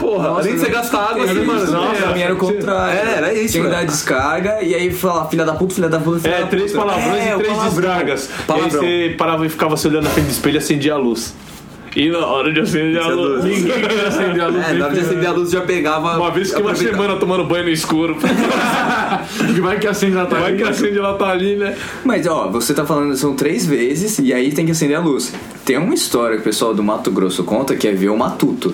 Porra, 0.00 0.28
além 0.30 0.54
de 0.54 0.60
você 0.60 0.70
gastar 0.70 1.10
água, 1.10 1.24
assim, 1.24 1.44
mano. 1.44 1.70
Nossa, 1.70 2.02
pra 2.02 2.12
mim 2.14 2.20
era 2.20 2.34
o 2.34 2.36
contrário. 2.36 2.98
É, 2.98 3.14
era 3.18 3.34
isso, 3.34 3.52
Tinha 3.52 3.64
que 3.64 3.70
dar 3.70 3.84
descarga 3.84 4.62
e 4.62 4.74
aí 4.74 4.90
falar, 4.92 5.26
filha 5.26 5.44
da 5.44 5.52
puta, 5.52 5.74
filha 5.74 5.88
da 5.88 5.98
puta, 6.00 6.20
filha 6.20 6.34
É, 6.34 6.40
da 6.40 6.46
três 6.46 6.72
puta. 6.72 6.84
palavrões 6.84 7.16
É, 7.22 7.34
e 7.34 7.36
três 7.38 7.48
palavrão. 7.56 7.68
desgragas. 7.70 8.24
E 8.24 8.32
aí 8.32 8.44
Palavrão. 8.46 8.70
você 8.80 9.14
parava 9.18 9.46
e 9.46 9.48
ficava 9.48 9.76
se 9.76 9.86
olhando 9.88 10.04
na 10.04 10.10
frente 10.10 10.26
do 10.26 10.30
espelho 10.32 10.54
e 10.56 10.58
acendia 10.58 10.94
a 10.94 10.98
luz. 10.98 11.34
E 11.96 12.08
na 12.08 12.24
hora 12.24 12.52
de 12.52 12.60
acender 12.60 12.98
a 12.98 13.00
Isso 13.00 13.10
é 13.10 13.14
luz, 13.14 13.44
ninguém 13.44 13.80
queria 13.80 14.06
acender 14.06 14.40
a 14.42 14.46
luz. 14.46 14.64
É, 14.68 14.72
na 14.74 14.84
hora 14.84 14.94
de 14.94 15.00
acender 15.00 15.26
a 15.28 15.32
luz 15.32 15.50
já 15.50 15.60
pegava. 15.60 16.16
Uma 16.18 16.30
vez 16.30 16.54
que 16.54 16.62
uma 16.62 16.74
semana 16.74 17.16
tomando 17.16 17.44
banho 17.44 17.64
no 17.64 17.70
escuro. 17.70 18.16
Que 19.54 19.58
vai 19.60 19.78
que 19.80 19.88
acende 19.88 20.14
na 20.14 20.22
Vai 20.24 20.54
que 20.54 20.62
acende 20.62 20.96
ela 20.98 21.14
tá 21.14 21.30
ali, 21.30 21.56
né? 21.56 21.74
Mas 22.04 22.28
ó, 22.28 22.46
você 22.48 22.72
tá 22.72 22.86
falando 22.86 23.16
são 23.16 23.34
três 23.34 23.66
vezes 23.66 24.20
e 24.20 24.32
aí 24.32 24.52
tem 24.52 24.64
que 24.64 24.70
acender 24.70 24.96
a 24.96 25.00
luz. 25.00 25.32
Tem 25.64 25.76
uma 25.78 25.92
história 25.92 26.36
que 26.36 26.42
o 26.42 26.44
pessoal 26.44 26.72
do 26.72 26.82
Mato 26.82 27.10
Grosso 27.10 27.42
conta 27.42 27.74
que 27.74 27.88
é 27.88 27.92
ver 27.92 28.08
o 28.10 28.16
matuto. 28.16 28.72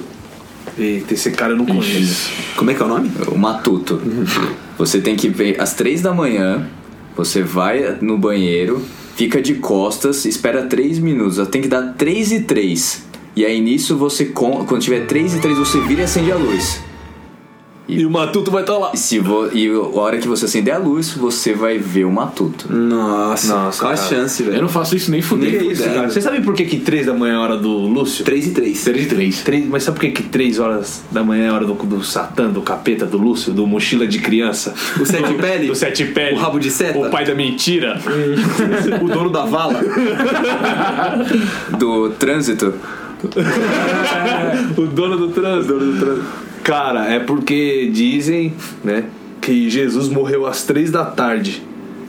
Eita, 0.78 1.14
esse 1.14 1.30
cara 1.30 1.52
eu 1.52 1.56
não 1.56 1.64
conheço. 1.64 2.30
Como 2.56 2.70
é 2.70 2.74
que 2.74 2.82
é 2.82 2.84
o 2.84 2.88
nome? 2.88 3.10
O 3.28 3.38
matuto. 3.38 4.00
Você 4.76 5.00
tem 5.00 5.16
que 5.16 5.28
ver 5.28 5.60
às 5.60 5.74
três 5.74 6.02
da 6.02 6.12
manhã, 6.12 6.68
você 7.16 7.42
vai 7.42 7.96
no 8.02 8.18
banheiro, 8.18 8.82
fica 9.14 9.40
de 9.40 9.54
costas, 9.54 10.26
espera 10.26 10.66
três 10.66 10.98
minutos. 10.98 11.46
Tem 11.48 11.62
que 11.62 11.68
dar 11.68 11.94
três 11.94 12.30
e 12.30 12.40
três. 12.40 13.06
E 13.34 13.44
aí 13.44 13.60
nisso 13.60 13.96
você, 13.96 14.26
quando 14.26 14.78
tiver 14.78 15.06
três 15.06 15.34
e 15.34 15.40
três, 15.40 15.56
você 15.56 15.80
vira 15.80 16.02
e 16.02 16.04
acende 16.04 16.30
a 16.30 16.36
luz. 16.36 16.80
E 17.88 18.04
o 18.04 18.10
Matuto 18.10 18.50
vai 18.50 18.62
estar 18.62 18.76
lá. 18.78 18.90
E, 18.92 18.96
se 18.96 19.20
vo, 19.20 19.48
e 19.52 19.68
a 19.68 20.00
hora 20.00 20.18
que 20.18 20.26
você 20.26 20.46
acender 20.46 20.74
a 20.74 20.78
luz, 20.78 21.12
você 21.12 21.54
vai 21.54 21.78
ver 21.78 22.04
o 22.04 22.10
matuto. 22.10 22.66
Nossa, 22.72 23.54
Nossa, 23.54 23.78
qual 23.80 23.92
a 23.92 23.96
chance, 23.96 24.42
Eu 24.42 24.50
velho? 24.50 24.62
não 24.62 24.68
faço 24.68 24.96
isso 24.96 25.08
nem 25.08 25.22
fuder. 25.22 25.52
Nem 25.62 25.70
Isso, 25.70 25.82
ideia. 25.82 25.94
cara. 25.94 26.10
Você 26.10 26.20
sabe 26.20 26.40
por 26.40 26.52
que, 26.54 26.64
que 26.64 26.78
3 26.80 27.06
da 27.06 27.14
manhã 27.14 27.34
é 27.34 27.36
a 27.36 27.40
hora 27.40 27.56
do 27.56 27.68
Lúcio? 27.70 28.24
3 28.24 28.48
e 28.48 28.50
3. 28.50 28.82
3 28.82 29.02
de 29.02 29.06
3. 29.08 29.42
Três- 29.42 29.68
mas 29.68 29.84
sabe 29.84 29.98
por 29.98 30.04
que, 30.04 30.10
que 30.10 30.22
3 30.24 30.58
horas 30.58 31.04
da 31.12 31.22
manhã 31.22 31.44
é 31.44 31.48
a 31.50 31.54
hora 31.54 31.64
do, 31.64 31.74
do 31.74 32.02
Satã, 32.02 32.50
do 32.50 32.60
capeta, 32.60 33.06
do 33.06 33.18
Lúcio, 33.18 33.52
do 33.52 33.64
mochila 33.68 34.04
de 34.04 34.18
criança? 34.18 34.74
O 35.00 35.06
sete 35.06 35.34
pele? 35.40 35.68
Do 35.68 35.74
sete 35.76 36.06
pele. 36.06 36.34
O 36.34 36.38
rabo 36.40 36.58
de 36.58 36.72
seta? 36.72 36.98
O 36.98 37.08
pai 37.08 37.24
da 37.24 37.36
mentira. 37.36 38.00
O 39.00 39.06
dono 39.08 39.30
da 39.30 39.44
vala? 39.44 39.80
Do 41.78 42.10
trânsito. 42.10 42.74
o 44.76 44.86
dono 44.86 45.16
do 45.16 45.28
trânsito. 45.28 46.24
Cara, 46.66 47.04
é 47.04 47.20
porque 47.20 47.88
dizem, 47.92 48.52
né, 48.82 49.04
que 49.40 49.70
Jesus 49.70 50.08
morreu 50.08 50.46
às 50.46 50.64
3 50.64 50.90
da 50.90 51.04
tarde. 51.04 51.62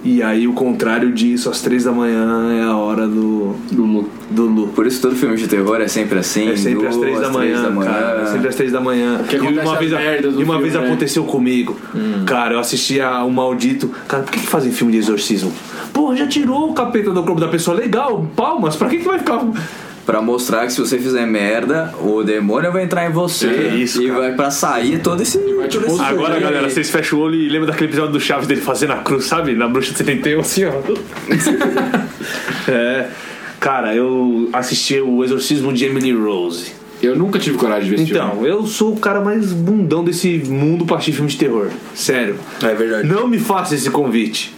E 0.03 0.23
aí 0.23 0.47
o 0.47 0.53
contrário 0.53 1.11
disso, 1.11 1.47
às 1.47 1.61
3 1.61 1.83
da 1.83 1.91
manhã 1.91 2.53
é 2.59 2.63
a 2.63 2.75
hora 2.75 3.07
do. 3.07 3.55
Do 3.71 3.85
Lu. 3.85 4.09
Do 4.31 4.45
Lu. 4.45 4.67
Por 4.69 4.87
isso 4.87 4.99
todo 4.99 5.15
filme 5.15 5.37
de 5.37 5.47
terror 5.47 5.79
é 5.79 5.87
sempre 5.87 6.17
assim. 6.17 6.49
É 6.49 6.57
sempre 6.57 6.87
às 6.87 6.97
3 6.97 7.19
da 7.19 7.29
três 7.29 7.33
manhã, 7.35 7.75
cara. 7.83 8.21
É 8.21 8.25
sempre 8.25 8.47
às 8.47 8.55
3 8.55 8.71
da 8.71 8.81
manhã. 8.81 9.21
E 9.31 9.59
uma 9.59 9.75
vez, 9.75 9.91
do 9.91 10.41
e 10.41 10.43
uma 10.43 10.55
filme, 10.55 10.61
vez 10.61 10.73
né? 10.73 10.87
aconteceu 10.87 11.23
comigo. 11.25 11.77
Cara, 12.25 12.55
eu 12.55 12.59
assisti 12.59 12.99
a 12.99 13.23
O 13.23 13.31
Maldito. 13.31 13.91
Cara, 14.07 14.23
por 14.23 14.31
que, 14.31 14.39
que 14.39 14.47
fazem 14.47 14.71
filme 14.71 14.91
de 14.91 14.97
exorcismo? 14.97 15.53
Pô, 15.93 16.15
já 16.15 16.25
tirou 16.25 16.71
o 16.71 16.73
capeta 16.73 17.11
do 17.11 17.21
corpo 17.21 17.39
da 17.39 17.47
pessoa. 17.47 17.77
Legal, 17.77 18.27
palmas. 18.35 18.75
Pra 18.75 18.89
que, 18.89 18.97
que 18.97 19.05
vai 19.05 19.19
ficar. 19.19 19.45
Pra 20.07 20.21
mostrar 20.21 20.65
que 20.65 20.71
se 20.71 20.79
você 20.79 20.97
fizer 20.97 21.25
merda, 21.27 21.93
o 21.99 22.23
demônio 22.23 22.71
vai 22.71 22.85
entrar 22.85 23.09
em 23.09 23.11
você. 23.11 23.47
É 23.47 23.75
isso, 23.75 24.01
E 24.01 24.07
cara. 24.07 24.19
vai 24.21 24.31
pra 24.35 24.49
sair 24.49 24.99
todo 24.99 25.21
esse. 25.21 25.37
todo 25.37 25.85
esse 25.85 26.01
Agora, 26.01 26.39
galera, 26.39 26.69
vocês 26.69 26.89
fecham 26.89 27.19
o 27.19 27.23
olho 27.23 27.35
e 27.35 27.49
lembram 27.49 27.67
daquele 27.69 27.89
episódio 27.89 28.13
do 28.13 28.19
Chaves 28.21 28.47
dele 28.47 28.61
fazendo 28.61 28.93
a 28.93 28.99
cruz, 28.99 29.25
sabe? 29.25 29.53
Na 29.53 29.67
bruxa 29.67 29.91
de 29.91 29.97
71, 29.97 30.39
assim, 30.39 30.63
ó. 30.63 30.71
é. 32.71 33.09
Cara, 33.59 33.93
eu 33.93 34.49
assisti 34.53 34.97
o 35.01 35.25
Exorcismo 35.25 35.73
de 35.73 35.83
Emily 35.83 36.13
Rose. 36.13 36.71
Eu 37.03 37.13
nunca 37.15 37.37
tive 37.37 37.57
coragem 37.57 37.83
de 37.83 37.89
ver 37.89 37.95
esse 38.01 38.05
filme. 38.13 38.27
Então, 38.31 38.45
eu 38.45 38.65
sou 38.65 38.93
o 38.93 38.97
cara 38.97 39.19
mais 39.19 39.51
bundão 39.51 40.05
desse 40.05 40.37
mundo 40.47 40.85
pra 40.85 40.95
assistir 40.95 41.11
filme 41.11 41.29
de 41.29 41.37
terror. 41.37 41.67
Sério. 41.93 42.37
É 42.63 42.73
verdade. 42.73 43.05
Não 43.07 43.27
me 43.27 43.37
faça 43.39 43.75
esse 43.75 43.89
convite. 43.91 44.55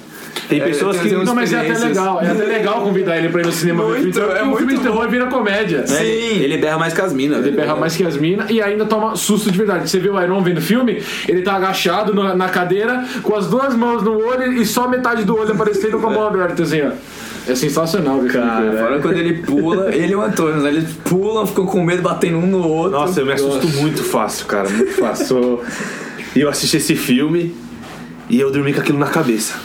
Tem 0.48 0.62
pessoas 0.62 0.98
tem- 0.98 1.10
que. 1.10 1.24
Não, 1.25 1.36
mas 1.36 1.51
é 1.53 1.60
até 1.60 1.77
legal. 1.86 2.22
É 2.22 2.31
até 2.31 2.43
legal 2.46 2.81
convidar 2.81 3.17
ele 3.17 3.29
pra 3.29 3.41
ir 3.41 3.46
no 3.46 3.51
cinema 3.51 3.84
ver 3.86 4.00
Muito, 4.00 4.13
filme. 4.19 4.19
é 4.19 4.34
Porque 4.34 4.41
o 4.41 4.46
muito 4.46 4.58
filme 4.60 4.77
de 4.77 4.81
terror 4.84 5.10
vira 5.10 5.25
comédia. 5.27 5.86
É, 5.89 6.03
Ele, 6.05 6.43
ele 6.43 6.58
berra 6.58 6.77
mais 6.77 6.93
que 6.93 7.01
as 7.01 7.13
minas. 7.13 7.39
Ele 7.39 7.51
velho. 7.51 7.58
berra 7.58 7.75
mais 7.75 7.96
que 7.96 8.03
as 8.03 8.17
minas 8.17 8.50
e 8.50 8.62
ainda 8.62 8.86
toma 8.86 9.15
susto 9.15 9.51
de 9.51 9.58
verdade. 9.58 9.89
Você 9.89 10.00
vê 10.00 10.10
o 10.10 10.22
Iron 10.22 10.41
vendo 10.41 10.62
filme, 10.62 11.01
ele 11.27 11.41
tá 11.41 11.53
agachado 11.55 12.13
na, 12.13 12.36
na 12.36 12.50
cadeira, 12.50 13.03
com 13.24 13.36
as 13.36 13.48
duas 13.48 13.75
mãos 13.75 14.03
no 14.03 14.17
olho 14.17 14.53
e 14.53 14.65
só 14.65 14.88
metade 14.88 15.24
do 15.24 15.38
olho 15.38 15.51
aparecendo 15.53 16.00
com 16.00 16.08
a 16.08 16.12
mão 16.12 16.27
aberta, 16.27 16.63
assim, 16.63 16.81
ó. 16.81 16.91
É 17.48 17.55
sensacional, 17.55 18.19
ver 18.22 18.31
filme 18.31 18.48
terror. 18.48 18.77
Fora 18.77 19.00
quando 19.00 19.17
ele 19.17 19.34
pula, 19.41 19.96
ele 19.96 20.13
e 20.13 20.15
o 20.15 20.22
Antônio, 20.22 20.62
né? 20.62 20.69
eles 20.69 20.91
pulam, 21.03 21.48
ficam 21.48 21.65
com 21.65 21.84
medo, 21.84 22.01
batendo 22.03 22.38
um 22.38 22.46
no 22.46 22.67
outro. 22.67 22.91
Nossa, 23.00 23.22
eu 23.22 23.25
me 23.25 23.34
assusto 23.34 23.67
muito 23.79 24.03
fácil, 24.03 24.46
cara. 24.46 24.69
Muito 24.69 24.91
fácil. 24.93 25.60
E 26.36 26.41
eu 26.41 26.50
assisti 26.50 26.77
esse 26.77 26.96
filme 26.96 27.55
e 28.29 28.39
eu 28.39 28.51
dormi 28.51 28.72
com 28.74 28.81
aquilo 28.81 29.00
na 29.00 29.08
cabeça. 29.08 29.55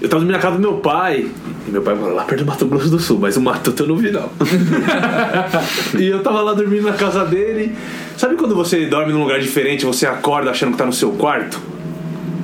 Eu 0.00 0.08
tava 0.08 0.20
dormindo 0.20 0.36
na 0.36 0.38
casa 0.38 0.56
do 0.56 0.60
meu 0.62 0.74
pai. 0.74 1.28
E 1.66 1.70
meu 1.70 1.82
pai 1.82 1.94
mora 1.94 2.12
lá 2.12 2.24
perto 2.24 2.44
do 2.44 2.46
Mato 2.46 2.66
Grosso 2.66 2.90
do 2.90 2.98
Sul, 2.98 3.18
mas 3.18 3.36
o 3.36 3.40
Matuto 3.40 3.82
eu 3.82 3.88
não 3.88 3.96
vi, 3.96 4.10
não. 4.10 4.28
e 5.98 6.06
eu 6.06 6.22
tava 6.22 6.40
lá 6.42 6.52
dormindo 6.52 6.84
na 6.84 6.92
casa 6.92 7.24
dele. 7.24 7.74
Sabe 8.16 8.36
quando 8.36 8.54
você 8.54 8.86
dorme 8.86 9.12
num 9.12 9.22
lugar 9.22 9.40
diferente 9.40 9.84
você 9.84 10.06
acorda 10.06 10.50
achando 10.50 10.72
que 10.72 10.78
tá 10.78 10.86
no 10.86 10.92
seu 10.92 11.12
quarto? 11.12 11.60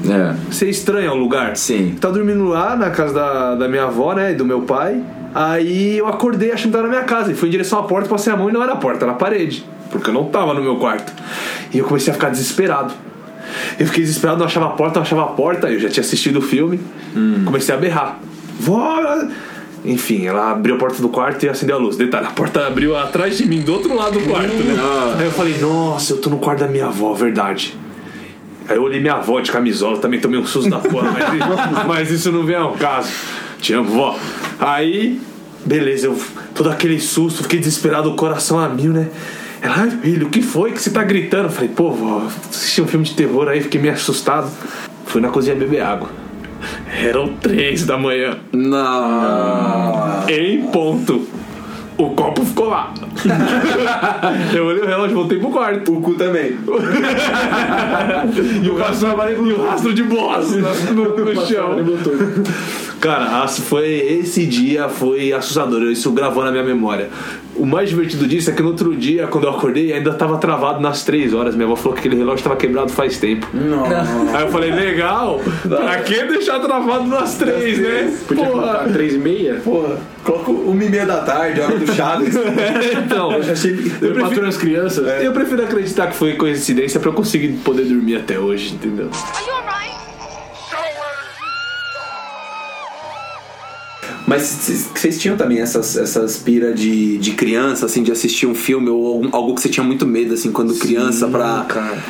É. 0.08 0.34
Você 0.50 0.68
estranha 0.68 1.12
o 1.12 1.16
lugar? 1.16 1.56
Sim. 1.56 1.96
Tava 2.00 2.14
dormindo 2.14 2.44
lá 2.44 2.74
na 2.74 2.90
casa 2.90 3.14
da, 3.14 3.54
da 3.54 3.68
minha 3.68 3.84
avó, 3.84 4.12
né? 4.14 4.32
E 4.32 4.34
do 4.34 4.44
meu 4.44 4.62
pai. 4.62 5.00
Aí 5.34 5.96
eu 5.96 6.06
acordei 6.08 6.50
achando 6.50 6.72
que 6.72 6.76
tava 6.76 6.84
na 6.84 6.90
minha 6.90 7.04
casa. 7.04 7.30
E 7.30 7.34
fui 7.34 7.48
em 7.48 7.52
direção 7.52 7.78
à 7.78 7.82
porta, 7.84 8.08
passei 8.08 8.32
a 8.32 8.36
mão 8.36 8.50
e 8.50 8.52
não 8.52 8.62
era 8.62 8.72
a 8.72 8.76
porta, 8.76 9.04
era 9.04 9.12
a 9.12 9.16
parede. 9.16 9.64
Porque 9.90 10.10
eu 10.10 10.14
não 10.14 10.24
tava 10.24 10.52
no 10.54 10.62
meu 10.62 10.76
quarto. 10.76 11.12
E 11.72 11.78
eu 11.78 11.84
comecei 11.84 12.10
a 12.10 12.14
ficar 12.14 12.30
desesperado. 12.30 12.92
Eu 13.78 13.86
fiquei 13.86 14.02
desesperado, 14.02 14.38
não 14.38 14.46
achava 14.46 14.66
a 14.66 14.70
porta, 14.70 14.96
não 14.96 15.02
achava 15.02 15.22
a 15.22 15.26
porta. 15.26 15.70
Eu 15.70 15.80
já 15.80 15.88
tinha 15.88 16.02
assistido 16.02 16.38
o 16.38 16.42
filme. 16.42 16.80
Comecei 17.44 17.74
a 17.74 17.78
berrar. 17.78 18.20
Vó! 18.58 19.26
Enfim, 19.84 20.26
ela 20.26 20.52
abriu 20.52 20.76
a 20.76 20.78
porta 20.78 21.02
do 21.02 21.08
quarto 21.08 21.44
e 21.44 21.48
acendeu 21.48 21.76
a 21.76 21.78
luz. 21.78 21.96
Detalhe, 21.96 22.26
a 22.26 22.30
porta 22.30 22.66
abriu 22.66 22.96
atrás 22.96 23.36
de 23.36 23.46
mim, 23.46 23.62
do 23.62 23.72
outro 23.72 23.94
lado 23.94 24.18
do 24.18 24.24
quarto, 24.28 24.54
né? 24.54 24.76
Aí 25.18 25.24
eu 25.24 25.32
falei, 25.32 25.58
nossa, 25.58 26.12
eu 26.12 26.18
tô 26.18 26.30
no 26.30 26.38
quarto 26.38 26.60
da 26.60 26.68
minha 26.68 26.86
avó, 26.86 27.12
verdade. 27.14 27.74
Aí 28.68 28.76
eu 28.76 28.82
olhei 28.82 29.00
minha 29.00 29.14
avó 29.14 29.40
de 29.40 29.50
camisola, 29.50 29.98
também 29.98 30.20
tomei 30.20 30.38
um 30.38 30.46
susto 30.46 30.70
da 30.70 30.78
porra, 30.78 31.10
mas, 31.10 31.86
mas 31.86 32.10
isso 32.12 32.30
não 32.30 32.44
vem 32.44 32.54
ao 32.54 32.72
caso. 32.74 33.10
Te 33.60 33.72
amo, 33.74 33.90
vó. 33.90 34.16
Aí, 34.60 35.20
beleza, 35.64 36.06
eu 36.06 36.16
todo 36.54 36.70
aquele 36.70 37.00
susto, 37.00 37.42
fiquei 37.42 37.58
desesperado, 37.58 38.10
o 38.10 38.14
coração 38.14 38.60
a 38.60 38.68
mil, 38.68 38.92
né? 38.92 39.08
Ela, 39.62 39.76
ai 39.76 39.90
filho, 39.90 40.26
o 40.26 40.30
que 40.30 40.42
foi 40.42 40.72
que 40.72 40.82
você 40.82 40.90
tá 40.90 41.04
gritando? 41.04 41.44
Eu 41.44 41.50
falei, 41.50 41.70
pô, 41.70 41.92
vó, 41.92 42.26
assisti 42.50 42.82
um 42.82 42.86
filme 42.86 43.04
de 43.04 43.14
terror 43.14 43.46
aí, 43.48 43.60
fiquei 43.60 43.80
meio 43.80 43.94
assustado. 43.94 44.50
Fui 45.06 45.20
na 45.20 45.28
cozinha 45.28 45.54
beber 45.54 45.82
água. 45.82 46.08
Eram 47.00 47.28
três 47.34 47.86
da 47.86 47.96
manhã. 47.96 48.38
Não. 48.52 50.24
Em 50.28 50.62
ponto. 50.66 51.26
O 51.98 52.10
copo 52.10 52.44
ficou 52.44 52.68
lá. 52.68 52.92
eu 54.54 54.66
olhei 54.66 54.82
o 54.82 54.86
relógio, 54.86 55.14
voltei 55.14 55.38
pro 55.38 55.50
quarto. 55.50 55.92
O 55.92 56.00
cu 56.00 56.14
também. 56.14 56.56
E 58.62 58.68
o 58.68 58.76
rastro, 58.76 59.08
e 59.46 59.52
o 59.52 59.62
rastro 59.64 59.94
de 59.94 60.02
bosta 60.02 60.56
no, 60.92 61.16
no 61.16 61.34
chão. 61.46 61.76
Cara, 63.00 63.46
foi 63.48 63.88
esse 63.88 64.46
dia 64.46 64.88
foi 64.88 65.32
assustador. 65.32 65.82
Isso 65.84 66.10
gravou 66.12 66.44
na 66.44 66.50
minha 66.50 66.64
memória. 66.64 67.10
O 67.54 67.66
mais 67.66 67.90
divertido 67.90 68.26
disso 68.26 68.50
é 68.50 68.52
que 68.52 68.62
no 68.62 68.68
outro 68.68 68.96
dia, 68.96 69.26
quando 69.26 69.44
eu 69.44 69.50
acordei, 69.50 69.92
ainda 69.92 70.12
tava 70.14 70.38
travado 70.38 70.80
nas 70.80 71.04
três 71.04 71.34
horas. 71.34 71.54
Minha 71.54 71.66
avó 71.66 71.76
falou 71.76 71.92
que 71.92 72.00
aquele 72.00 72.16
relógio 72.16 72.42
tava 72.42 72.56
quebrado 72.56 72.90
faz 72.90 73.18
tempo. 73.18 73.46
Aí 74.34 74.42
eu 74.42 74.48
falei, 74.50 74.72
legal, 74.72 75.40
pra 75.68 75.98
que 76.00 76.24
deixar 76.24 76.60
travado 76.60 77.04
nas 77.06 77.34
três, 77.36 77.78
né? 77.78 78.16
Podia 78.26 78.46
colocar 78.46 78.78
Porra. 78.78 78.92
três 78.92 79.14
e 79.14 79.18
meia? 79.18 79.60
Porra, 79.62 79.98
coloca 80.24 80.50
uma 80.50 80.84
e 80.84 80.88
meia 80.88 81.04
da 81.06 81.18
tarde, 81.18 81.60
hora 81.60 81.78
do 81.78 81.92
Chaves. 81.94 82.34
Então, 83.04 83.32
eu, 83.32 83.42
Eu 84.08 84.14
prefiro, 84.14 84.46
as 84.46 84.56
crianças. 84.56 85.22
eu 85.22 85.32
prefiro 85.32 85.62
acreditar 85.62 86.06
que 86.06 86.16
foi 86.16 86.34
coincidência 86.34 86.98
pra 86.98 87.10
eu 87.10 87.14
conseguir 87.14 87.48
poder 87.64 87.84
dormir 87.84 88.16
até 88.16 88.38
hoje, 88.38 88.74
entendeu? 88.74 89.08
Are 89.12 89.44
you 89.46 89.52
alright? 89.54 89.91
Mas 94.32 94.88
vocês 94.94 95.18
tinham 95.18 95.36
também 95.36 95.60
essas, 95.60 95.96
essas 95.96 96.38
pira 96.38 96.72
de, 96.72 97.18
de 97.18 97.32
criança, 97.32 97.84
assim, 97.86 98.02
de 98.02 98.10
assistir 98.10 98.46
um 98.46 98.54
filme 98.54 98.88
ou 98.88 99.06
algum- 99.06 99.28
algo 99.32 99.54
que 99.54 99.60
você 99.60 99.68
tinha 99.68 99.84
muito 99.84 100.06
medo, 100.06 100.32
assim, 100.32 100.50
quando 100.50 100.74
criança, 100.74 101.28
pra. 101.28 101.64
Cara, 101.68 102.02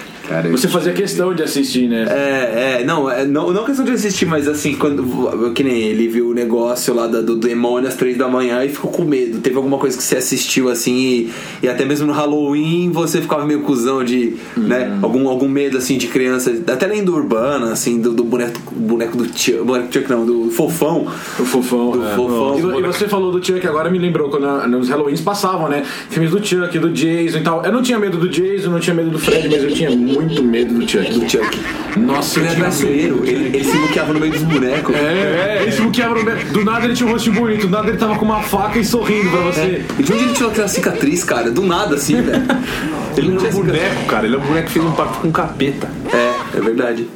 eu- 0.44 0.52
Você 0.52 0.68
fazia 0.68 0.92
questão 0.92 1.34
de 1.34 1.42
assistir, 1.42 1.88
né? 1.88 2.06
É, 2.08 2.80
é, 2.80 2.84
não, 2.84 3.10
é, 3.10 3.24
não, 3.24 3.52
não 3.52 3.64
questão 3.64 3.84
de 3.84 3.92
assistir, 3.92 4.26
mas 4.26 4.48
assim, 4.48 4.74
quando. 4.74 5.52
Que 5.54 5.62
nem 5.62 5.82
ele 5.82 6.08
viu 6.08 6.28
o 6.30 6.34
negócio 6.34 6.94
lá 6.94 7.06
do 7.06 7.36
demônio 7.36 7.88
às 7.88 7.94
três 7.96 8.16
da 8.16 8.28
manhã 8.28 8.64
e 8.64 8.68
ficou 8.68 8.90
com 8.90 9.04
medo. 9.04 9.38
Teve 9.40 9.56
alguma 9.56 9.78
coisa 9.78 9.96
que 9.96 10.02
você 10.02 10.16
assistiu 10.16 10.68
assim 10.68 10.96
e, 10.96 11.30
e 11.62 11.68
até 11.68 11.84
mesmo 11.84 12.06
no 12.06 12.12
Halloween 12.12 12.90
você 12.92 13.20
ficava 13.20 13.44
meio 13.44 13.60
cuzão 13.62 14.02
de. 14.04 14.34
né? 14.56 14.98
Algum, 15.02 15.28
algum 15.28 15.48
medo 15.48 15.76
assim 15.78 15.98
de 15.98 16.06
criança, 16.08 16.52
até 16.66 16.86
lenda 16.86 17.10
urbana, 17.10 17.72
assim, 17.72 18.00
do, 18.00 18.12
do 18.12 18.24
boneco, 18.24 18.58
boneco 18.74 19.16
do 19.16 19.24
Chuck. 19.24 19.58
Boneco 19.64 19.88
do 19.88 19.92
Chuck 19.94 20.10
não, 20.10 20.24
do 20.24 20.50
fofão. 20.50 21.06
O 21.38 21.44
fofão. 21.44 21.90
Do 21.92 22.04
é. 22.06 22.14
fofão. 22.14 22.56
E, 22.76 22.80
e 22.80 22.82
você 22.86 23.08
falou 23.08 23.32
do 23.32 23.44
Chuck, 23.44 23.66
agora 23.66 23.90
me 23.90 23.98
lembrou 23.98 24.28
quando 24.30 24.46
a- 24.46 24.66
nos 24.66 24.88
Halloweens 24.88 25.20
passavam, 25.20 25.68
né? 25.68 25.82
Filmes 26.10 26.30
do 26.30 26.44
Chuck, 26.44 26.78
do 26.78 26.90
Jason 26.90 27.38
e 27.38 27.42
tal. 27.42 27.64
Eu 27.64 27.72
não 27.72 27.82
tinha 27.82 27.98
medo 27.98 28.16
do 28.18 28.28
Jason, 28.28 28.70
não 28.70 28.80
tinha 28.80 28.94
medo 28.94 29.10
do 29.10 29.18
Fred, 29.18 29.48
mas 29.48 29.62
eu 29.64 29.70
tinha 29.72 29.90
muito 29.90 30.21
medo 30.42 30.74
do 30.74 30.88
Chuck. 30.88 31.10
Do 31.10 31.30
Chuck. 31.30 31.60
Nossa, 31.96 32.40
Ele 32.40 32.48
é 32.48 32.54
traiçoeiro, 32.54 33.22
ele, 33.26 33.56
ele 33.56 33.64
se 33.64 33.76
bloqueava 33.76 34.12
no 34.12 34.20
meio 34.20 34.32
dos 34.32 34.42
bonecos. 34.42 34.94
É, 34.94 35.62
ele 35.62 35.72
se 35.72 35.80
bloqueava 35.82 36.14
no 36.14 36.24
meio. 36.24 36.38
Do 36.46 36.64
nada 36.64 36.84
ele 36.86 36.94
tinha 36.94 37.08
um 37.08 37.12
rosto 37.12 37.32
bonito, 37.32 37.66
do 37.66 37.70
nada 37.70 37.88
ele 37.88 37.98
tava 37.98 38.16
com 38.16 38.24
uma 38.24 38.42
faca 38.42 38.78
e 38.78 38.84
sorrindo 38.84 39.30
pra 39.30 39.40
você. 39.40 39.84
E 39.98 40.02
de 40.02 40.12
onde 40.12 40.24
ele 40.24 40.32
tirou 40.32 40.50
aquela 40.50 40.68
cicatriz, 40.68 41.24
cara? 41.24 41.50
Do 41.50 41.62
nada, 41.62 41.96
assim, 41.96 42.20
velho. 42.22 42.42
Ele 43.16 43.28
não 43.30 43.44
é 43.44 43.48
um 43.48 43.52
boneco, 43.52 44.06
cara. 44.06 44.26
Ele 44.26 44.36
é 44.36 44.38
um 44.38 44.42
boneco 44.42 44.66
que 44.66 44.72
fez 44.72 44.84
um 44.84 44.92
pacto 44.92 45.18
com 45.18 45.28
um 45.28 45.32
capeta. 45.32 45.90
É, 46.12 46.58
é 46.58 46.60
verdade. 46.60 47.06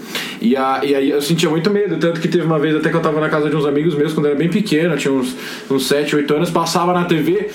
E, 0.50 0.56
a- 0.56 0.80
e 0.84 0.94
aí 0.94 1.10
eu 1.10 1.20
sentia 1.22 1.48
muito 1.50 1.70
medo, 1.70 1.96
tanto 1.96 2.20
que 2.20 2.28
teve 2.28 2.44
uma 2.44 2.58
vez 2.58 2.74
até 2.76 2.88
que 2.90 2.96
eu 2.96 3.00
tava 3.00 3.20
na 3.20 3.28
casa 3.28 3.48
de 3.50 3.56
uns 3.56 3.64
amigos 3.66 3.94
meus 3.94 4.12
quando 4.12 4.26
eu 4.26 4.30
era 4.32 4.38
bem 4.38 4.48
pequeno, 4.48 4.94
eu 4.94 4.98
tinha 4.98 5.12
uns, 5.12 5.34
uns 5.70 5.86
7, 5.86 6.14
8 6.16 6.34
anos, 6.34 6.50
passava 6.50 6.92
na 6.92 7.04
TV, 7.04 7.48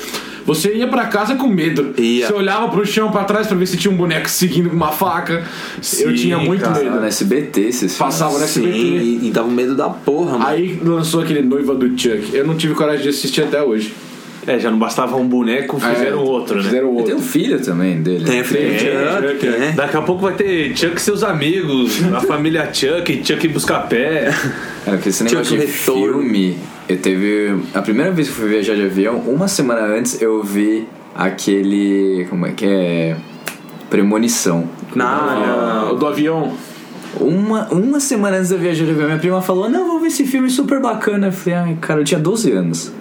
você 0.45 0.73
ia 0.73 0.87
pra 0.87 1.05
casa 1.05 1.35
com 1.35 1.47
medo. 1.47 1.93
Ia. 1.97 2.27
Você 2.27 2.33
olhava 2.33 2.67
pro 2.69 2.85
chão 2.85 3.11
pra 3.11 3.23
trás 3.23 3.47
pra 3.47 3.55
ver 3.55 3.67
se 3.67 3.77
tinha 3.77 3.91
um 3.93 3.95
boneco 3.95 4.27
seguindo 4.29 4.69
com 4.69 4.75
uma 4.75 4.91
faca. 4.91 5.43
eu 5.99 6.13
tinha 6.15 6.37
muito 6.39 6.61
cara. 6.63 6.83
Medo. 6.83 6.99
no 6.99 7.05
SBT 7.05 7.61
esses 7.61 7.95
Passava 7.95 8.33
no 8.33 8.39
Sim, 8.39 8.67
SBT. 8.67 8.77
e, 8.77 9.27
e 9.27 9.31
dava 9.31 9.47
um 9.47 9.51
medo 9.51 9.75
da 9.75 9.87
porra, 9.89 10.33
mano. 10.39 10.47
Aí 10.47 10.79
lançou 10.83 11.21
aquele 11.21 11.41
Noiva 11.43 11.75
do 11.75 11.87
Chuck. 11.89 12.29
Eu 12.33 12.45
não 12.45 12.55
tive 12.55 12.73
coragem 12.73 13.03
de 13.03 13.09
assistir 13.09 13.43
até 13.43 13.61
hoje. 13.61 13.93
É, 14.47 14.57
já 14.57 14.71
não 14.71 14.79
bastava 14.79 15.15
um 15.17 15.27
boneco, 15.27 15.79
fizeram 15.79 16.19
É, 16.19 16.21
outro, 16.23 16.57
né? 16.57 16.63
Fizeram 16.63 16.87
Tem 16.89 16.97
outro. 16.97 17.15
um 17.17 17.21
filho 17.21 17.59
também 17.63 18.01
dele. 18.01 18.25
Tem 18.25 18.41
de 18.41 18.57
É, 18.57 19.29
Chuck, 19.33 19.45
né? 19.47 19.73
Daqui 19.75 19.97
a 19.97 20.01
pouco 20.01 20.21
vai 20.23 20.33
ter 20.33 20.75
Chuck 20.75 20.95
e 20.97 20.99
seus 21.01 21.23
amigos, 21.23 21.99
a 22.11 22.21
família 22.25 22.67
Chuck, 22.73 23.21
Chuck 23.23 23.47
Buscapé. 23.49 24.31
Cara, 24.83 24.97
porque 24.97 25.09
esse 25.09 25.23
negócio 25.23 25.45
Chuck 25.45 25.65
de 25.67 25.71
Retorno. 25.71 26.21
filme, 26.23 26.57
eu 26.89 26.97
teve. 26.97 27.55
A 27.73 27.81
primeira 27.83 28.11
vez 28.11 28.27
que 28.29 28.33
eu 28.33 28.37
fui 28.39 28.49
viajar 28.49 28.73
de 28.75 28.83
avião, 28.85 29.17
uma 29.27 29.47
semana 29.47 29.81
antes 29.85 30.19
eu 30.21 30.41
vi 30.43 30.87
aquele. 31.13 32.25
Como 32.29 32.45
é 32.47 32.51
que 32.51 32.65
é? 32.65 33.15
Premonição. 33.89 34.67
Não, 34.95 35.91
O 35.91 35.95
do 35.95 36.07
avião. 36.07 36.53
Uma, 37.19 37.67
uma 37.73 37.99
semana 37.99 38.37
antes 38.37 38.49
da 38.49 38.57
viagem 38.57 38.85
de 38.85 38.91
avião, 38.91 39.05
minha 39.07 39.19
prima 39.19 39.41
falou: 39.41 39.69
Não, 39.69 39.85
vou 39.85 39.99
ver 39.99 40.07
esse 40.07 40.25
filme 40.25 40.49
super 40.49 40.79
bacana. 40.79 41.27
Eu 41.27 41.31
falei: 41.31 41.59
Ai, 41.59 41.77
cara, 41.79 41.99
eu 41.99 42.03
tinha 42.05 42.19
12 42.19 42.51
anos. 42.51 42.91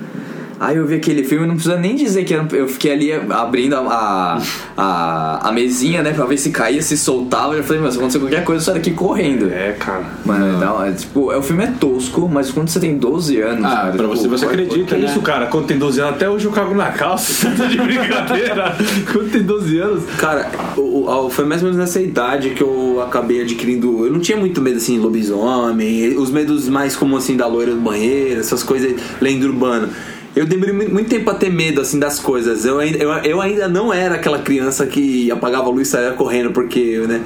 Aí 0.60 0.76
eu 0.76 0.86
vi 0.86 0.96
aquele 0.96 1.24
filme, 1.24 1.46
não 1.46 1.54
precisa 1.54 1.78
nem 1.78 1.96
dizer 1.96 2.22
que 2.24 2.34
era- 2.34 2.46
eu 2.52 2.68
fiquei 2.68 2.92
ali 2.92 3.10
abrindo 3.30 3.76
a, 3.76 3.80
a, 3.80 4.42
a, 4.76 5.48
a 5.48 5.52
mesinha, 5.52 6.02
né, 6.02 6.12
pra 6.12 6.26
ver 6.26 6.36
se 6.36 6.50
caía, 6.50 6.82
se 6.82 6.98
soltava. 6.98 7.56
Eu 7.56 7.64
falei: 7.64 7.80
Mas 7.80 7.94
se 7.94 7.98
acontecer 7.98 8.18
qualquer 8.18 8.44
coisa, 8.44 8.60
eu 8.60 8.64
saio 8.66 8.76
daqui 8.76 8.90
correndo. 8.90 9.50
É, 9.50 9.72
cara. 9.78 10.04
Mano, 10.22 10.58
não, 10.58 10.84
é, 10.84 10.92
tipo, 10.92 11.32
é, 11.32 11.38
o 11.38 11.42
filme 11.42 11.64
é 11.64 11.68
tosco, 11.80 12.28
mas 12.30 12.50
quando 12.50 12.68
você 12.68 12.78
tem 12.78 12.98
12 12.98 13.40
anos. 13.40 13.64
Ah, 13.64 13.68
cara, 13.70 13.92
pra 13.92 14.02
tipo, 14.08 14.16
você, 14.16 14.28
você 14.28 14.44
acredita, 14.44 14.94
Que 14.96 15.00
né? 15.00 15.08
isso, 15.08 15.22
cara? 15.22 15.46
Quando 15.46 15.66
tem 15.66 15.78
12 15.78 15.98
anos, 16.00 16.14
até 16.16 16.28
hoje 16.28 16.44
eu 16.44 16.52
cago 16.52 16.74
na 16.74 16.90
calça, 16.90 17.32
você 17.32 17.48
tá 17.56 17.64
de 17.66 17.78
brincadeira. 17.78 18.76
Quando 19.12 19.30
tem 19.32 19.42
12 19.42 19.78
anos. 19.78 20.04
Cara, 20.18 20.50
o- 20.76 21.08
o- 21.26 21.30
foi 21.30 21.46
mais 21.46 21.62
ou 21.62 21.68
menos 21.70 21.78
nessa 21.80 22.02
idade 22.02 22.50
que 22.50 22.62
eu 22.62 23.02
acabei 23.02 23.40
adquirindo. 23.40 24.04
Eu 24.04 24.12
não 24.12 24.20
tinha 24.20 24.36
muito 24.36 24.60
medo 24.60 24.76
assim, 24.76 24.98
lobisomem, 24.98 26.18
os 26.18 26.30
medos 26.30 26.68
mais 26.68 26.94
como 26.96 27.16
assim 27.16 27.34
da 27.34 27.46
loira 27.46 27.72
do 27.74 27.80
banheiro, 27.80 28.40
essas 28.40 28.62
coisas, 28.62 28.94
lenda 29.22 29.46
urbana. 29.46 29.88
Eu 30.36 30.46
demorei 30.46 30.72
mu- 30.72 30.88
muito 30.88 31.08
tempo 31.10 31.28
a 31.28 31.34
ter 31.34 31.50
medo 31.50 31.80
assim 31.80 31.98
das 31.98 32.20
coisas. 32.20 32.64
Eu 32.64 32.78
ainda, 32.78 32.98
eu, 32.98 33.10
eu 33.10 33.40
ainda 33.40 33.66
não 33.68 33.92
era 33.92 34.14
aquela 34.14 34.38
criança 34.38 34.86
que 34.86 35.28
apagava 35.30 35.64
a 35.66 35.70
luz 35.70 35.88
e 35.88 35.90
saía 35.90 36.12
correndo 36.12 36.52
porque, 36.52 36.98
né? 37.08 37.20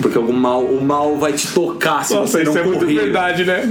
Porque 0.00 0.16
algum 0.16 0.32
mal, 0.32 0.62
o 0.64 0.82
mal 0.84 1.16
vai 1.16 1.32
te 1.32 1.48
tocar 1.52 2.04
se 2.04 2.14
você 2.20 2.38
não 2.44 2.52
correr. 2.78 2.94
né? 3.06 3.12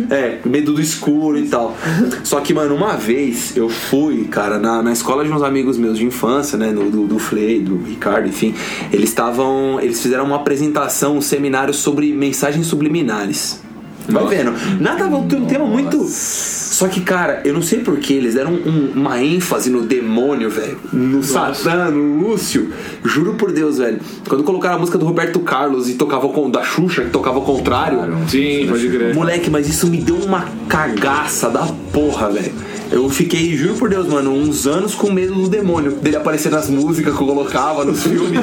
É, 0.09 0.39
medo 0.45 0.73
do 0.73 0.81
escuro 0.81 1.37
e 1.37 1.47
tal. 1.47 1.77
Só 2.25 2.41
que, 2.41 2.53
mano, 2.53 2.75
uma 2.75 2.95
vez 2.97 3.55
eu 3.55 3.69
fui, 3.69 4.25
cara, 4.25 4.59
na, 4.59 4.83
na 4.83 4.91
escola 4.91 5.23
de 5.23 5.31
uns 5.31 5.41
amigos 5.43 5.77
meus 5.77 5.97
de 5.97 6.05
infância, 6.05 6.57
né? 6.57 6.71
No, 6.71 6.89
do, 6.91 7.07
do 7.07 7.19
Flay, 7.19 7.61
do 7.61 7.77
Ricardo, 7.83 8.27
enfim. 8.27 8.53
Eles 8.91 9.09
estavam. 9.09 9.79
Eles 9.81 10.01
fizeram 10.01 10.25
uma 10.25 10.35
apresentação, 10.37 11.17
um 11.17 11.21
seminário 11.21 11.73
sobre 11.73 12.11
mensagens 12.11 12.67
subliminares. 12.67 13.61
Vai 14.07 14.25
vendo. 14.27 14.53
Nada 14.81 15.07
tem 15.27 15.39
um 15.39 15.45
tema 15.45 15.65
muito. 15.65 16.05
Só 16.07 16.87
que, 16.87 17.01
cara, 17.01 17.41
eu 17.45 17.53
não 17.53 17.61
sei 17.61 17.79
porquê, 17.79 18.13
eles 18.13 18.33
deram 18.33 18.51
um- 18.53 18.91
uma 18.95 19.21
ênfase 19.23 19.69
no 19.69 19.81
demônio, 19.83 20.49
velho. 20.49 20.77
No 20.91 21.23
Satã, 21.23 21.89
no 21.91 22.19
Lúcio. 22.19 22.71
Juro 23.05 23.35
por 23.35 23.51
Deus, 23.51 23.77
velho. 23.77 23.99
Quando 24.27 24.43
colocaram 24.43 24.75
a 24.75 24.79
música 24.79 24.97
do 24.97 25.05
Roberto 25.05 25.39
Carlos 25.39 25.87
e 25.89 25.93
tocava 25.93 26.27
com 26.29 26.49
da 26.49 26.63
Xuxa, 26.63 27.03
que 27.03 27.09
tocava 27.11 27.37
ao 27.37 27.43
contrário. 27.43 27.99
Sim, 28.27 28.65
pode 28.69 28.89
crer. 28.89 29.13
Moleque, 29.13 29.49
mas 29.49 29.69
isso 29.69 29.87
me 29.87 29.97
deu 29.97 30.15
uma 30.15 30.45
cagaça 30.67 31.49
da 31.49 31.65
porra, 31.91 32.29
velho. 32.29 32.51
Eu 32.93 33.10
fiquei, 33.10 33.58
juro 33.58 33.73
por 33.75 33.89
Deus, 33.89 34.08
mano, 34.08 34.32
uns 34.32 34.67
anos 34.67 34.93
com 34.93 35.12
medo 35.12 35.34
do 35.34 35.49
demônio. 35.49 35.93
Dele 35.93 36.15
aparecer 36.15 36.51
nas 36.51 36.69
músicas 36.69 37.15
que 37.15 37.21
eu 37.21 37.27
colocava 37.27 37.84
nos 37.84 38.03
filmes. 38.03 38.39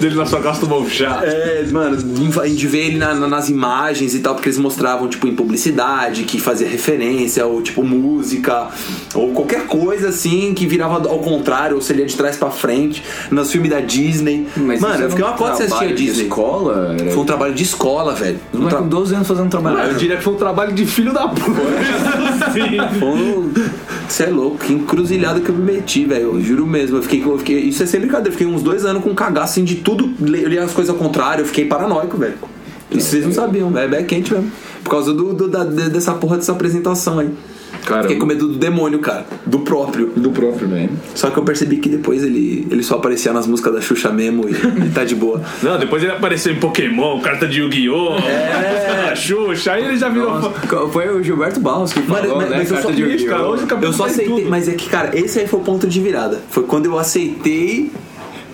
Dele 0.00 0.14
na 0.16 0.24
sua 0.24 0.40
casa 0.40 0.60
tomou 0.60 0.80
um 0.82 0.88
chá. 0.88 1.20
É, 1.22 1.64
mano, 1.70 1.96
de- 1.98 2.66
ver 2.66 2.86
ele 2.86 2.98
na- 2.98 3.12
na- 3.14 3.28
nas 3.28 3.48
imagens 3.50 4.14
e 4.14 4.20
tal, 4.20 4.34
porque 4.34 4.48
eles 4.48 4.58
mostravam, 4.58 5.06
tipo, 5.08 5.26
em 5.28 5.34
publicidade, 5.34 6.22
que 6.24 6.40
fazia 6.40 6.66
referência, 6.66 7.44
ou 7.46 7.60
tipo, 7.60 7.82
música, 7.84 8.68
ou 9.14 9.32
qualquer 9.32 9.66
coisa 9.66 10.08
assim, 10.08 10.54
que 10.54 10.66
virava 10.66 11.06
ao 11.08 11.18
contrário, 11.18 11.76
ou 11.76 11.82
seria 11.82 12.06
de 12.06 12.16
trás 12.16 12.36
pra 12.36 12.50
frente, 12.50 13.02
nos 13.30 13.50
filmes 13.52 13.70
da 13.70 13.80
Disney. 13.80 14.46
Mas 14.56 14.80
mano, 14.80 15.02
eu 15.04 15.10
fiquei 15.10 15.24
uma 15.24 15.34
um 15.34 15.36
cota 15.36 15.56
você 15.56 15.62
assistia 15.64 15.78
trabalho 15.78 15.96
de 15.96 16.04
Disney. 16.06 16.22
escola? 16.24 16.96
Era... 16.98 17.10
Foi 17.10 17.22
um 17.22 17.26
trabalho 17.26 17.54
de 17.54 17.62
escola, 17.62 18.14
velho. 18.14 18.38
Um 18.54 18.66
tra- 18.66 18.78
com 18.78 18.88
12 18.88 19.14
anos 19.14 19.28
fazendo 19.28 19.46
um 19.46 19.50
trabalho. 19.50 19.78
Eu 19.78 19.94
diria 19.94 20.16
que 20.16 20.22
foi 20.22 20.32
um 20.32 20.36
trabalho 20.38 20.72
de 20.72 20.86
filho 20.86 21.12
da 21.12 21.28
puta. 21.28 21.60
Você 24.08 24.24
é 24.24 24.30
louco, 24.30 24.58
que 24.58 24.72
encruzilhada 24.72 25.40
que 25.40 25.48
eu 25.48 25.54
me 25.54 25.72
meti, 25.72 26.04
velho. 26.04 26.34
Eu 26.36 26.40
juro 26.40 26.66
mesmo. 26.66 26.96
Eu 26.98 27.02
fiquei, 27.02 27.22
eu 27.24 27.38
fiquei. 27.38 27.58
Isso 27.60 27.82
é 27.82 27.86
sem 27.86 28.00
brincadeira. 28.00 28.28
Eu 28.30 28.32
fiquei 28.38 28.46
uns 28.46 28.62
dois 28.62 28.84
anos 28.84 29.02
com 29.02 29.14
cagaço 29.14 29.52
assim 29.52 29.64
de 29.64 29.76
tudo. 29.76 30.12
Eu 30.20 30.48
li 30.48 30.58
as 30.58 30.72
coisas 30.72 30.92
ao 30.94 30.98
contrário. 31.00 31.42
Eu 31.42 31.46
fiquei 31.46 31.64
paranoico, 31.66 32.16
velho. 32.16 32.34
Isso 32.90 33.08
vocês 33.10 33.24
não 33.24 33.32
sabiam, 33.32 33.70
velho. 33.70 33.94
É 33.94 34.02
quente 34.02 34.32
mesmo. 34.32 34.50
Por 34.84 34.90
causa 34.90 35.12
do, 35.14 35.32
do- 35.32 35.48
da- 35.48 35.64
de- 35.64 35.88
dessa 35.90 36.12
porra 36.14 36.36
dessa 36.36 36.52
apresentação 36.52 37.18
aí. 37.18 37.30
Cara, 37.86 38.02
Fiquei 38.02 38.16
com 38.16 38.26
medo 38.26 38.46
do 38.48 38.54
demônio, 38.58 38.98
cara. 39.00 39.26
Do 39.44 39.60
próprio. 39.60 40.06
do 40.16 40.30
próprio, 40.30 40.68
né? 40.68 40.88
Só 41.14 41.30
que 41.30 41.38
eu 41.38 41.42
percebi 41.42 41.76
que 41.78 41.88
depois 41.88 42.22
ele, 42.22 42.66
ele 42.70 42.82
só 42.82 42.94
aparecia 42.96 43.32
nas 43.32 43.46
músicas 43.46 43.74
da 43.74 43.80
Xuxa 43.80 44.10
mesmo 44.10 44.48
e, 44.48 44.52
e 44.52 44.90
tá 44.90 45.04
de 45.04 45.14
boa. 45.14 45.40
Não, 45.62 45.78
depois 45.78 46.02
ele 46.02 46.12
apareceu 46.12 46.52
em 46.52 46.56
Pokémon, 46.60 47.20
carta 47.20 47.46
de 47.46 47.60
Yu-Gi-Oh! 47.60 48.16
É. 48.18 49.06
da 49.08 49.14
Xuxa, 49.16 49.72
aí 49.72 49.84
ele 49.84 49.96
já 49.96 50.08
virou. 50.08 50.40
fã. 50.40 50.88
Foi 50.88 51.08
o 51.08 51.22
Gilberto 51.22 51.58
Barros 51.60 51.92
que 51.92 52.02
falou, 52.02 52.36
mas- 52.36 52.50
né? 52.50 52.56
mas 52.58 52.68
eu 52.70 52.76
Carta 52.76 52.88
só- 52.90 52.94
de 52.94 53.02
Yu-Gi-Oh! 53.02 53.56
Eu 53.82 53.92
só 53.92 54.04
aceitei, 54.04 54.26
tudo. 54.36 54.50
mas 54.50 54.68
é 54.68 54.72
que, 54.74 54.88
cara, 54.88 55.10
esse 55.18 55.40
aí 55.40 55.46
foi 55.48 55.60
o 55.60 55.62
ponto 55.62 55.86
de 55.86 56.00
virada. 56.00 56.40
Foi 56.50 56.62
quando 56.64 56.86
eu 56.86 56.98
aceitei 56.98 57.90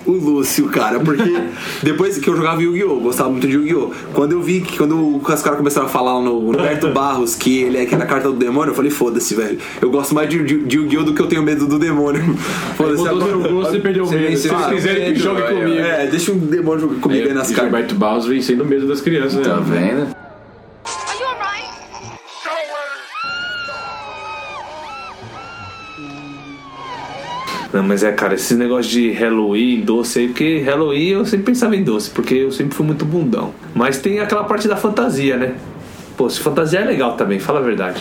o 0.08 0.12
Lúcio, 0.12 0.66
cara, 0.68 0.98
porque 1.00 1.22
depois 1.82 2.18
que 2.18 2.28
eu 2.28 2.36
jogava 2.36 2.62
Yu-Gi-Oh! 2.62 3.00
gostava 3.00 3.28
muito 3.30 3.46
de 3.46 3.54
Yu-Gi-Oh! 3.54 3.90
Quando 4.14 4.32
eu 4.32 4.40
vi 4.40 4.60
que 4.60 4.78
quando 4.78 5.16
os 5.16 5.42
caras 5.42 5.58
começaram 5.58 5.86
a 5.86 5.90
falar 5.90 6.20
no 6.22 6.38
Roberto 6.38 6.88
Barros 6.94 7.34
que 7.34 7.62
ele 7.62 7.76
é 7.78 7.86
que 7.86 7.94
era 7.94 8.04
a 8.04 8.06
carta 8.06 8.28
do 8.28 8.36
demônio, 8.36 8.70
eu 8.70 8.74
falei, 8.74 8.90
foda-se, 8.90 9.34
velho. 9.34 9.58
Eu 9.80 9.90
gosto 9.90 10.14
mais 10.14 10.28
de, 10.28 10.42
de, 10.42 10.64
de 10.64 10.76
Yu-Gi-Oh! 10.78 11.04
do 11.04 11.14
que 11.14 11.20
eu 11.20 11.26
tenho 11.26 11.42
medo 11.42 11.66
do 11.66 11.78
demônio. 11.78 12.22
Foda-se 12.76 13.02
você 13.02 13.78
perdeu 13.78 14.04
o 14.04 14.10
medo. 14.10 14.36
Se 14.36 14.48
vocês 14.48 14.66
o 14.66 14.68
quiserem 14.70 15.12
que 15.12 15.18
jogue 15.20 15.42
aí, 15.42 15.54
comigo. 15.54 15.80
É, 15.80 16.06
deixa 16.06 16.32
um 16.32 16.38
demônio 16.38 16.80
jogar 16.80 17.00
comigo 17.00 17.28
aí 17.28 17.34
nas 17.34 17.50
E 17.50 17.54
cartas. 17.54 17.70
Gilberto 17.70 17.94
Barros 17.94 18.26
vencendo 18.26 18.62
o 18.62 18.66
medo 18.66 18.86
das 18.86 19.00
crianças, 19.00 19.46
Tá 19.46 19.56
né? 19.60 19.94
vendo? 19.96 20.27
Não, 27.72 27.82
mas 27.82 28.02
é, 28.02 28.10
cara, 28.12 28.34
esses 28.34 28.56
negócios 28.56 28.86
de 28.92 29.10
Halloween, 29.12 29.80
doce 29.82 30.20
aí, 30.20 30.28
porque 30.28 30.60
Halloween 30.60 31.08
eu 31.08 31.24
sempre 31.26 31.46
pensava 31.46 31.76
em 31.76 31.82
doce, 31.84 32.08
porque 32.10 32.34
eu 32.34 32.50
sempre 32.50 32.74
fui 32.74 32.86
muito 32.86 33.04
bundão. 33.04 33.52
Mas 33.74 33.98
tem 33.98 34.20
aquela 34.20 34.44
parte 34.44 34.66
da 34.66 34.76
fantasia, 34.76 35.36
né? 35.36 35.52
Pô, 36.16 36.28
se 36.30 36.40
fantasiar 36.40 36.84
é 36.84 36.86
legal 36.86 37.12
também, 37.12 37.38
fala 37.38 37.58
a 37.60 37.62
verdade. 37.62 38.00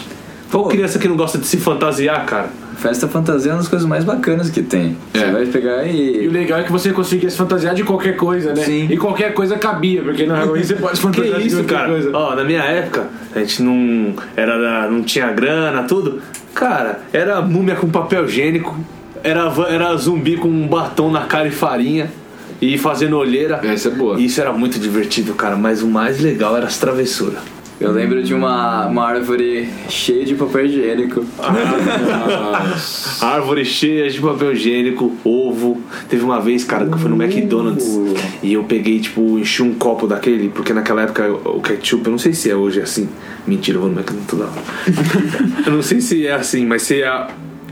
Qual 0.49 0.63
Pô. 0.63 0.69
criança 0.69 0.97
que 0.97 1.07
não 1.07 1.17
gosta 1.17 1.37
de 1.37 1.45
se 1.45 1.57
fantasiar, 1.57 2.25
cara? 2.25 2.47
Festa 2.77 3.07
fantasia 3.07 3.51
é 3.51 3.53
uma 3.55 3.57
das 3.59 3.67
coisas 3.67 3.87
mais 3.87 4.03
bacanas 4.05 4.49
que 4.49 4.61
tem. 4.61 4.95
Você 5.11 5.23
É. 5.23 5.31
vai 5.31 5.45
pegar 5.47 5.83
E 5.85 6.19
o 6.19 6.23
e. 6.23 6.27
legal 6.29 6.59
é 6.59 6.63
que 6.63 6.71
você 6.71 6.93
conseguia 6.93 7.29
se 7.29 7.35
fantasiar 7.35 7.75
de 7.75 7.83
qualquer 7.83 8.15
coisa, 8.15 8.53
né? 8.53 8.63
Sim. 8.63 8.87
E 8.89 8.95
qualquer 8.95 9.33
coisa 9.33 9.57
cabia, 9.57 10.01
porque 10.03 10.25
no 10.25 10.33
Halloween 10.35 10.63
você 10.63 10.75
pode 10.75 10.95
se 10.97 11.01
Que 11.05 11.07
fantasiar 11.17 11.41
de 11.41 11.47
isso, 11.47 11.57
qualquer 11.57 11.75
cara? 11.75 11.89
coisa. 11.89 12.11
Ó, 12.15 12.35
na 12.35 12.43
minha 12.45 12.61
época, 12.63 13.07
a 13.35 13.39
gente 13.39 13.61
não 13.63 14.13
era 14.37 14.57
da- 14.57 14.87
não 14.89 15.03
tinha 15.03 15.29
grana, 15.33 15.83
tudo. 15.83 16.21
Cara, 16.53 17.01
era 17.11 17.41
múmia 17.41 17.75
com 17.75 17.89
papel 17.89 18.23
higiênico, 18.25 18.73
era 19.23 19.51
era 19.69 19.95
zumbi 19.97 20.37
com 20.37 20.47
um 20.47 20.67
batom 20.67 21.11
na 21.11 21.21
cara 21.25 21.47
e 21.47 21.51
farinha 21.51 22.11
e 22.61 22.77
fazendo 22.77 23.17
olheira. 23.17 23.59
Essa 23.63 23.89
é 23.89 23.91
boa. 23.91 24.19
Isso 24.19 24.39
era 24.41 24.51
muito 24.53 24.79
divertido, 24.79 25.33
cara, 25.33 25.55
mas 25.55 25.81
o 25.83 25.87
mais 25.87 26.19
legal 26.19 26.55
era 26.57 26.65
as 26.67 26.77
travessuras. 26.77 27.39
Eu 27.79 27.91
lembro 27.91 28.23
de 28.23 28.33
uma, 28.33 28.87
uma 28.87 29.05
árvore 29.05 29.69
cheia 29.87 30.25
de 30.25 30.33
papel 30.33 30.65
higiênico. 30.65 31.23
Árvore 33.21 33.63
cheia 33.65 34.09
de 34.09 34.19
papel 34.19 34.53
higiênico, 34.53 35.15
ovo. 35.23 35.79
Teve 36.09 36.23
uma 36.23 36.39
vez, 36.41 36.63
cara, 36.63 36.87
que 36.87 36.93
eu 36.93 36.97
fui 36.97 37.09
no 37.09 37.21
McDonald's 37.21 37.85
e 38.41 38.53
eu 38.53 38.63
peguei, 38.63 38.99
tipo, 38.99 39.37
enchi 39.37 39.61
um 39.61 39.73
copo 39.75 40.07
daquele, 40.07 40.49
porque 40.49 40.73
naquela 40.73 41.03
época 41.03 41.31
o 41.31 41.61
ketchup, 41.61 42.03
eu 42.05 42.11
não 42.11 42.17
sei 42.17 42.33
se 42.33 42.49
é 42.49 42.55
hoje 42.55 42.81
assim. 42.81 43.07
Mentira, 43.45 43.77
eu 43.77 43.81
vou 43.81 43.91
no 43.91 43.95
McDonald's 43.99 44.27
toda 44.29 44.45
hora. 44.45 44.63
eu 45.65 45.71
não 45.73 45.81
sei 45.83 46.01
se 46.01 46.25
é 46.25 46.33
assim, 46.33 46.65
mas 46.65 46.81
você 46.81 47.03
a- 47.03 47.27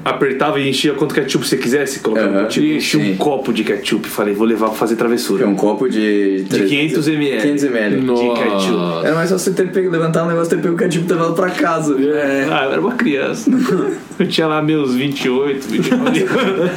apertava 0.06 0.60
e 0.60 0.70
enchia 0.70 0.94
quanto 0.94 1.16
ketchup 1.16 1.48
você 1.48 1.58
quisesse, 1.58 2.00
colocava 2.00 2.28
Aham, 2.28 2.44
ketchup, 2.44 2.66
e 2.68 2.78
enchi 2.78 2.98
um 2.98 3.18
copo 3.18 3.52
de 3.52 3.64
ketchup. 3.64 4.08
Falei, 4.08 4.36
vou 4.36 4.46
levar 4.46 4.68
pra 4.68 4.76
fazer 4.76 4.96
travessura. 4.96 5.44
É 5.44 5.48
um 5.48 5.56
copo 5.56 5.90
de. 5.90 6.44
De 6.44 6.66
500 6.66 7.08
ml. 7.08 7.42
500 7.42 7.64
ml. 7.64 8.02
De 8.02 8.44
ketchup. 8.44 9.06
Era 9.06 9.16
mais 9.16 9.30
só 9.30 9.38
você 9.40 9.52
ter 9.52 9.72
pego, 9.72 9.90
levantar 9.90 10.24
um 10.24 10.28
negócio, 10.28 10.56
ter 10.56 10.62
pego 10.62 10.76
o 10.76 10.78
ketchup 10.78 11.06
e 11.06 11.12
levado 11.12 11.34
pra 11.34 11.50
casa. 11.50 11.96
É, 12.00 12.48
ah, 12.52 12.66
eu 12.66 12.72
era 12.74 12.82
uma 12.82 12.94
criança. 12.94 13.50
Eu 14.18 14.28
tinha 14.28 14.48
lá 14.48 14.62
meus 14.62 14.94
28, 14.94 15.68
29 15.68 16.24
anos. 16.24 16.72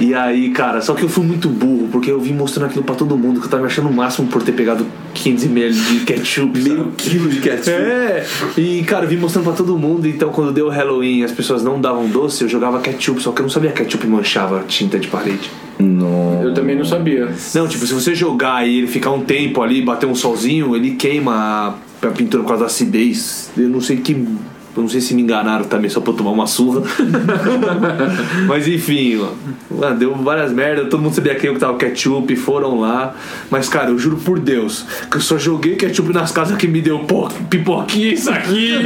E 0.00 0.12
aí, 0.14 0.50
cara, 0.50 0.80
só 0.80 0.94
que 0.94 1.04
eu 1.04 1.08
fui 1.08 1.24
muito 1.24 1.48
burro, 1.48 1.88
porque 1.92 2.10
eu 2.10 2.20
vim 2.20 2.32
mostrando 2.32 2.66
aquilo 2.66 2.84
pra 2.84 2.94
todo 2.94 3.16
mundo, 3.16 3.40
que 3.40 3.46
eu 3.46 3.50
tava 3.50 3.62
me 3.62 3.68
achando 3.68 3.88
o 3.88 3.92
máximo 3.92 4.26
por 4.28 4.42
ter 4.42 4.52
pegado 4.52 4.84
500ml 5.14 5.70
de 5.70 6.00
ketchup. 6.00 6.58
Meio 6.58 6.76
sabe? 6.78 6.90
quilo 6.96 7.28
de 7.28 7.40
ketchup. 7.40 7.70
É, 7.70 8.26
e 8.56 8.82
cara, 8.82 9.04
eu 9.04 9.08
vim 9.08 9.16
mostrando 9.16 9.44
pra 9.44 9.52
todo 9.52 9.78
mundo, 9.78 10.08
então 10.08 10.30
quando 10.30 10.52
deu 10.52 10.66
o 10.66 10.70
Halloween 10.70 11.20
e 11.20 11.24
as 11.24 11.32
pessoas 11.32 11.62
não 11.62 11.80
davam 11.80 12.08
doce, 12.08 12.42
eu 12.42 12.48
jogava 12.48 12.80
ketchup, 12.80 13.22
só 13.22 13.30
que 13.30 13.40
eu 13.40 13.44
não 13.44 13.50
sabia 13.50 13.70
que 13.70 13.82
ketchup 13.82 14.06
manchava 14.06 14.64
tinta 14.66 14.98
de 14.98 15.06
parede. 15.06 15.50
No... 15.78 16.40
Eu 16.42 16.54
também 16.54 16.76
não 16.76 16.84
sabia. 16.84 17.32
Não, 17.54 17.66
tipo, 17.66 17.86
se 17.86 17.92
você 17.92 18.14
jogar 18.14 18.66
e 18.66 18.78
ele 18.78 18.86
ficar 18.86 19.10
um 19.10 19.20
tempo 19.20 19.62
ali, 19.62 19.82
bater 19.82 20.06
um 20.06 20.14
solzinho, 20.14 20.76
ele 20.76 20.92
queima 20.92 21.76
a, 22.02 22.06
a 22.06 22.10
pintura 22.10 22.42
por 22.42 22.50
causa 22.50 22.64
da 22.64 22.66
acidez. 22.66 23.50
Eu 23.56 23.68
não 23.68 23.80
sei 23.80 23.96
que. 23.96 24.26
Não 24.76 24.88
sei 24.88 25.00
se 25.00 25.14
me 25.14 25.22
enganaram 25.22 25.64
também 25.64 25.90
só 25.90 26.00
pra 26.00 26.12
eu 26.12 26.16
tomar 26.16 26.30
uma 26.30 26.46
surra. 26.46 26.82
Mas 28.46 28.66
enfim, 28.66 29.16
mano, 29.16 29.36
Mano, 29.70 29.96
deu 29.96 30.14
várias 30.14 30.52
merdas, 30.52 30.88
todo 30.88 31.02
mundo 31.02 31.14
sabia 31.14 31.34
que 31.34 31.46
eu 31.46 31.54
que 31.54 31.60
tava 31.60 31.76
ketchup, 31.76 32.34
foram 32.36 32.80
lá. 32.80 33.14
Mas, 33.50 33.68
cara, 33.68 33.90
eu 33.90 33.98
juro 33.98 34.16
por 34.16 34.38
Deus, 34.38 34.86
que 35.10 35.16
eu 35.16 35.20
só 35.20 35.38
joguei 35.38 35.76
ketchup 35.76 36.12
nas 36.12 36.30
casas 36.30 36.56
que 36.56 36.68
me 36.68 36.80
deu 36.80 37.04
pipoquinha, 37.48 38.12
isso 38.12 38.30
aqui, 38.30 38.78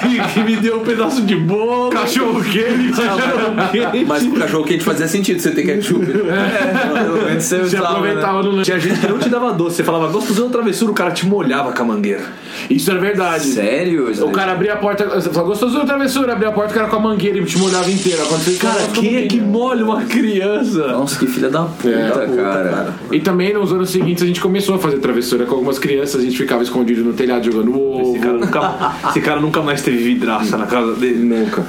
que, 0.00 0.32
que 0.32 0.40
me 0.42 0.56
deu 0.56 0.80
um 0.80 0.84
pedaço 0.84 1.22
de 1.22 1.36
bolo. 1.36 1.90
Cachorro 1.90 2.42
quente, 2.42 2.92
cachorro 2.96 3.70
quente. 3.70 4.04
Mas 4.06 4.26
pro 4.26 4.38
cachorro 4.38 4.64
quente 4.64 4.84
fazia 4.84 5.08
sentido 5.08 5.40
você 5.40 5.50
ter 5.50 5.64
ketchup. 5.64 6.06
Pelo 6.06 7.24
menos 7.24 7.44
você 7.44 7.58
Você 7.58 7.76
usava, 7.76 7.98
aproveitava 7.98 8.42
né? 8.42 8.48
no 8.48 8.62
Tinha 8.62 8.78
gente 8.78 9.00
que 9.00 9.06
não 9.06 9.18
te 9.18 9.28
dava 9.28 9.52
doce, 9.52 9.76
você 9.76 9.84
falava, 9.84 10.06
gosto 10.08 10.22
de 10.22 10.28
fazer 10.28 10.42
uma 10.42 10.50
travessura, 10.50 10.90
o 10.92 10.94
cara 10.94 11.10
te 11.10 11.26
molhava 11.26 11.72
com 11.72 11.82
a 11.82 11.86
mangueira. 11.86 12.24
Isso 12.70 12.90
era 12.90 13.00
verdade. 13.00 13.44
Sério? 13.44 14.10
O 14.24 14.30
cara 14.30 14.52
abria 14.52 14.74
a 14.74 14.76
porta, 14.76 15.11
você 15.14 15.30
falou, 15.30 15.50
gostoso 15.50 15.78
da 15.78 15.84
travessura, 15.84 16.32
abria 16.32 16.48
a 16.48 16.52
porta, 16.52 16.72
o 16.72 16.74
cara 16.74 16.88
com 16.88 16.96
a 16.96 17.00
mangueira 17.00 17.38
e 17.38 17.44
te 17.44 17.58
molhava 17.58 17.90
inteiro. 17.90 18.22
Aconteceu 18.22 18.70
Cara, 18.70 18.88
quem 18.92 19.16
é 19.16 19.26
que 19.26 19.40
molha 19.40 19.84
uma 19.84 20.02
criança? 20.04 20.88
Nossa, 20.88 21.18
que 21.18 21.26
filha 21.26 21.50
da 21.50 21.62
puta, 21.62 21.88
É, 21.88 22.36
cara. 22.36 22.94
E 23.10 23.20
também 23.20 23.52
nos 23.52 23.72
anos 23.72 23.90
seguintes 23.90 24.22
a 24.22 24.26
gente 24.26 24.40
começou 24.40 24.74
a 24.74 24.78
fazer 24.78 24.98
travessura 24.98 25.44
com 25.46 25.54
algumas 25.54 25.78
crianças, 25.78 26.20
a 26.20 26.24
gente 26.24 26.36
ficava 26.36 26.62
escondido 26.62 27.04
no 27.04 27.12
telhado 27.12 27.44
jogando 27.44 27.78
ovo. 27.78 28.14
Esse 28.14 28.18
cara, 28.20 28.38
nunca, 28.38 28.92
esse 29.08 29.20
cara 29.20 29.40
nunca 29.40 29.62
mais 29.62 29.82
teve 29.82 29.98
vidraça 29.98 30.56
na 30.56 30.66
casa 30.66 30.94
dele. 30.94 31.22
Nunca. 31.24 31.64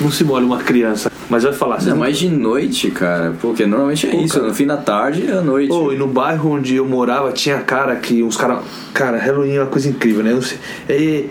Não 0.00 0.10
se 0.10 0.24
molha 0.24 0.44
uma 0.44 0.58
criança. 0.58 1.10
Mas 1.30 1.42
vai 1.42 1.52
falar, 1.52 1.78
Ainda 1.78 1.94
mais 1.94 2.18
de 2.18 2.28
noite, 2.28 2.90
cara. 2.90 3.34
Porque 3.40 3.64
normalmente 3.64 4.06
é 4.06 4.16
isso, 4.16 4.42
no 4.42 4.52
fim 4.52 4.66
da 4.66 4.76
tarde 4.76 5.24
e 5.26 5.30
à 5.30 5.40
noite. 5.40 5.72
Oh, 5.72 5.92
e 5.92 5.96
no 5.96 6.06
bairro 6.06 6.50
onde 6.52 6.76
eu 6.76 6.86
morava 6.86 7.32
tinha 7.32 7.58
cara 7.60 7.96
que 7.96 8.22
uns 8.22 8.36
caras. 8.36 8.58
Cara, 8.92 9.16
Halloween 9.16 9.54
é 9.54 9.60
uma 9.60 9.66
coisa 9.66 9.88
incrível, 9.88 10.22
né? 10.22 10.32
Eu 10.32 10.36
não 10.36 10.42
sei. 10.42 10.58
É, 10.88 11.24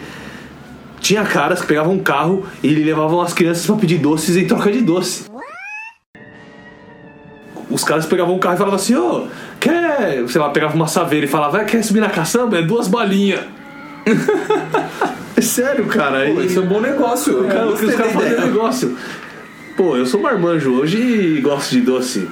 tinha 1.03 1.23
caras 1.23 1.61
que 1.61 1.67
pegavam 1.67 1.93
um 1.93 1.99
carro 1.99 2.45
e 2.63 2.69
levavam 2.69 3.21
as 3.21 3.33
crianças 3.33 3.65
pra 3.65 3.75
pedir 3.75 3.99
doces 3.99 4.35
em 4.37 4.47
troca 4.47 4.71
de 4.71 4.81
doce. 4.81 5.25
Os 7.69 7.83
caras 7.83 8.05
pegavam 8.05 8.35
um 8.35 8.39
carro 8.39 8.55
e 8.55 8.57
falavam 8.57 8.75
assim, 8.77 8.95
ô, 8.95 9.27
quer. 9.59 10.23
Sei 10.27 10.39
lá, 10.39 10.49
pegava 10.49 10.75
uma 10.75 10.87
saveira 10.87 11.25
e 11.25 11.29
falava, 11.29 11.59
"Ah, 11.59 11.65
quer 11.65 11.83
subir 11.83 11.99
na 11.99 12.09
caçamba? 12.09 12.57
É 12.57 12.61
duas 12.61 12.87
balinhas. 12.87 13.41
é 15.35 15.41
sério, 15.41 15.85
cara. 15.85 16.25
Pô, 16.33 16.41
E- 16.41 16.45
isso 16.45 16.59
é 16.59 16.61
um 16.61 16.67
bom 16.67 16.79
negócio. 16.81 17.43
cara, 17.45 17.67
os 17.67 17.79
caras 17.95 18.11
fazem 18.13 18.39
negócio. 18.39 18.97
Pô, 19.75 19.97
eu 19.97 20.05
sou 20.05 20.21
marmanjo 20.21 20.71
hoje 20.73 20.97
e 21.01 21.41
gosto 21.41 21.71
de 21.71 21.81
doce. 21.81 22.27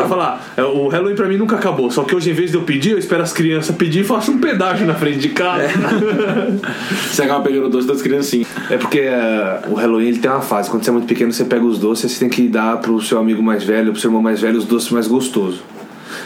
Vai 0.00 0.08
falar, 0.08 0.52
é, 0.56 0.62
o 0.62 0.88
Halloween 0.88 1.14
pra 1.14 1.28
mim 1.28 1.36
nunca 1.36 1.56
acabou. 1.56 1.90
Só 1.90 2.04
que 2.04 2.14
hoje, 2.14 2.30
em 2.30 2.34
vez 2.34 2.50
de 2.50 2.56
eu 2.56 2.62
pedir, 2.62 2.92
eu 2.92 2.98
espero 2.98 3.22
as 3.22 3.32
crianças 3.32 3.74
pedir 3.76 4.00
e 4.00 4.04
faço 4.04 4.32
um 4.32 4.38
pedágio 4.38 4.86
na 4.86 4.94
frente 4.94 5.18
de 5.18 5.28
casa. 5.30 5.68
Você 7.10 7.22
acaba 7.22 7.44
pegando 7.44 7.66
o 7.66 7.70
doce 7.70 7.86
das 7.86 8.02
criancinhas. 8.02 8.48
É 8.70 8.76
porque 8.76 9.00
é, 9.00 9.62
o 9.68 9.74
Halloween 9.74 10.08
ele 10.08 10.18
tem 10.18 10.30
uma 10.30 10.40
fase. 10.40 10.70
Quando 10.70 10.84
você 10.84 10.90
é 10.90 10.92
muito 10.92 11.06
pequeno, 11.06 11.32
você 11.32 11.44
pega 11.44 11.64
os 11.64 11.78
doces, 11.78 12.12
você 12.12 12.20
tem 12.20 12.28
que 12.28 12.48
dar 12.48 12.78
pro 12.78 13.00
seu 13.00 13.18
amigo 13.18 13.42
mais 13.42 13.64
velho, 13.64 13.92
pro 13.92 14.00
seu 14.00 14.08
irmão 14.08 14.22
mais 14.22 14.40
velho, 14.40 14.58
os 14.58 14.64
doces 14.64 14.90
mais 14.90 15.06
gostosos. 15.06 15.60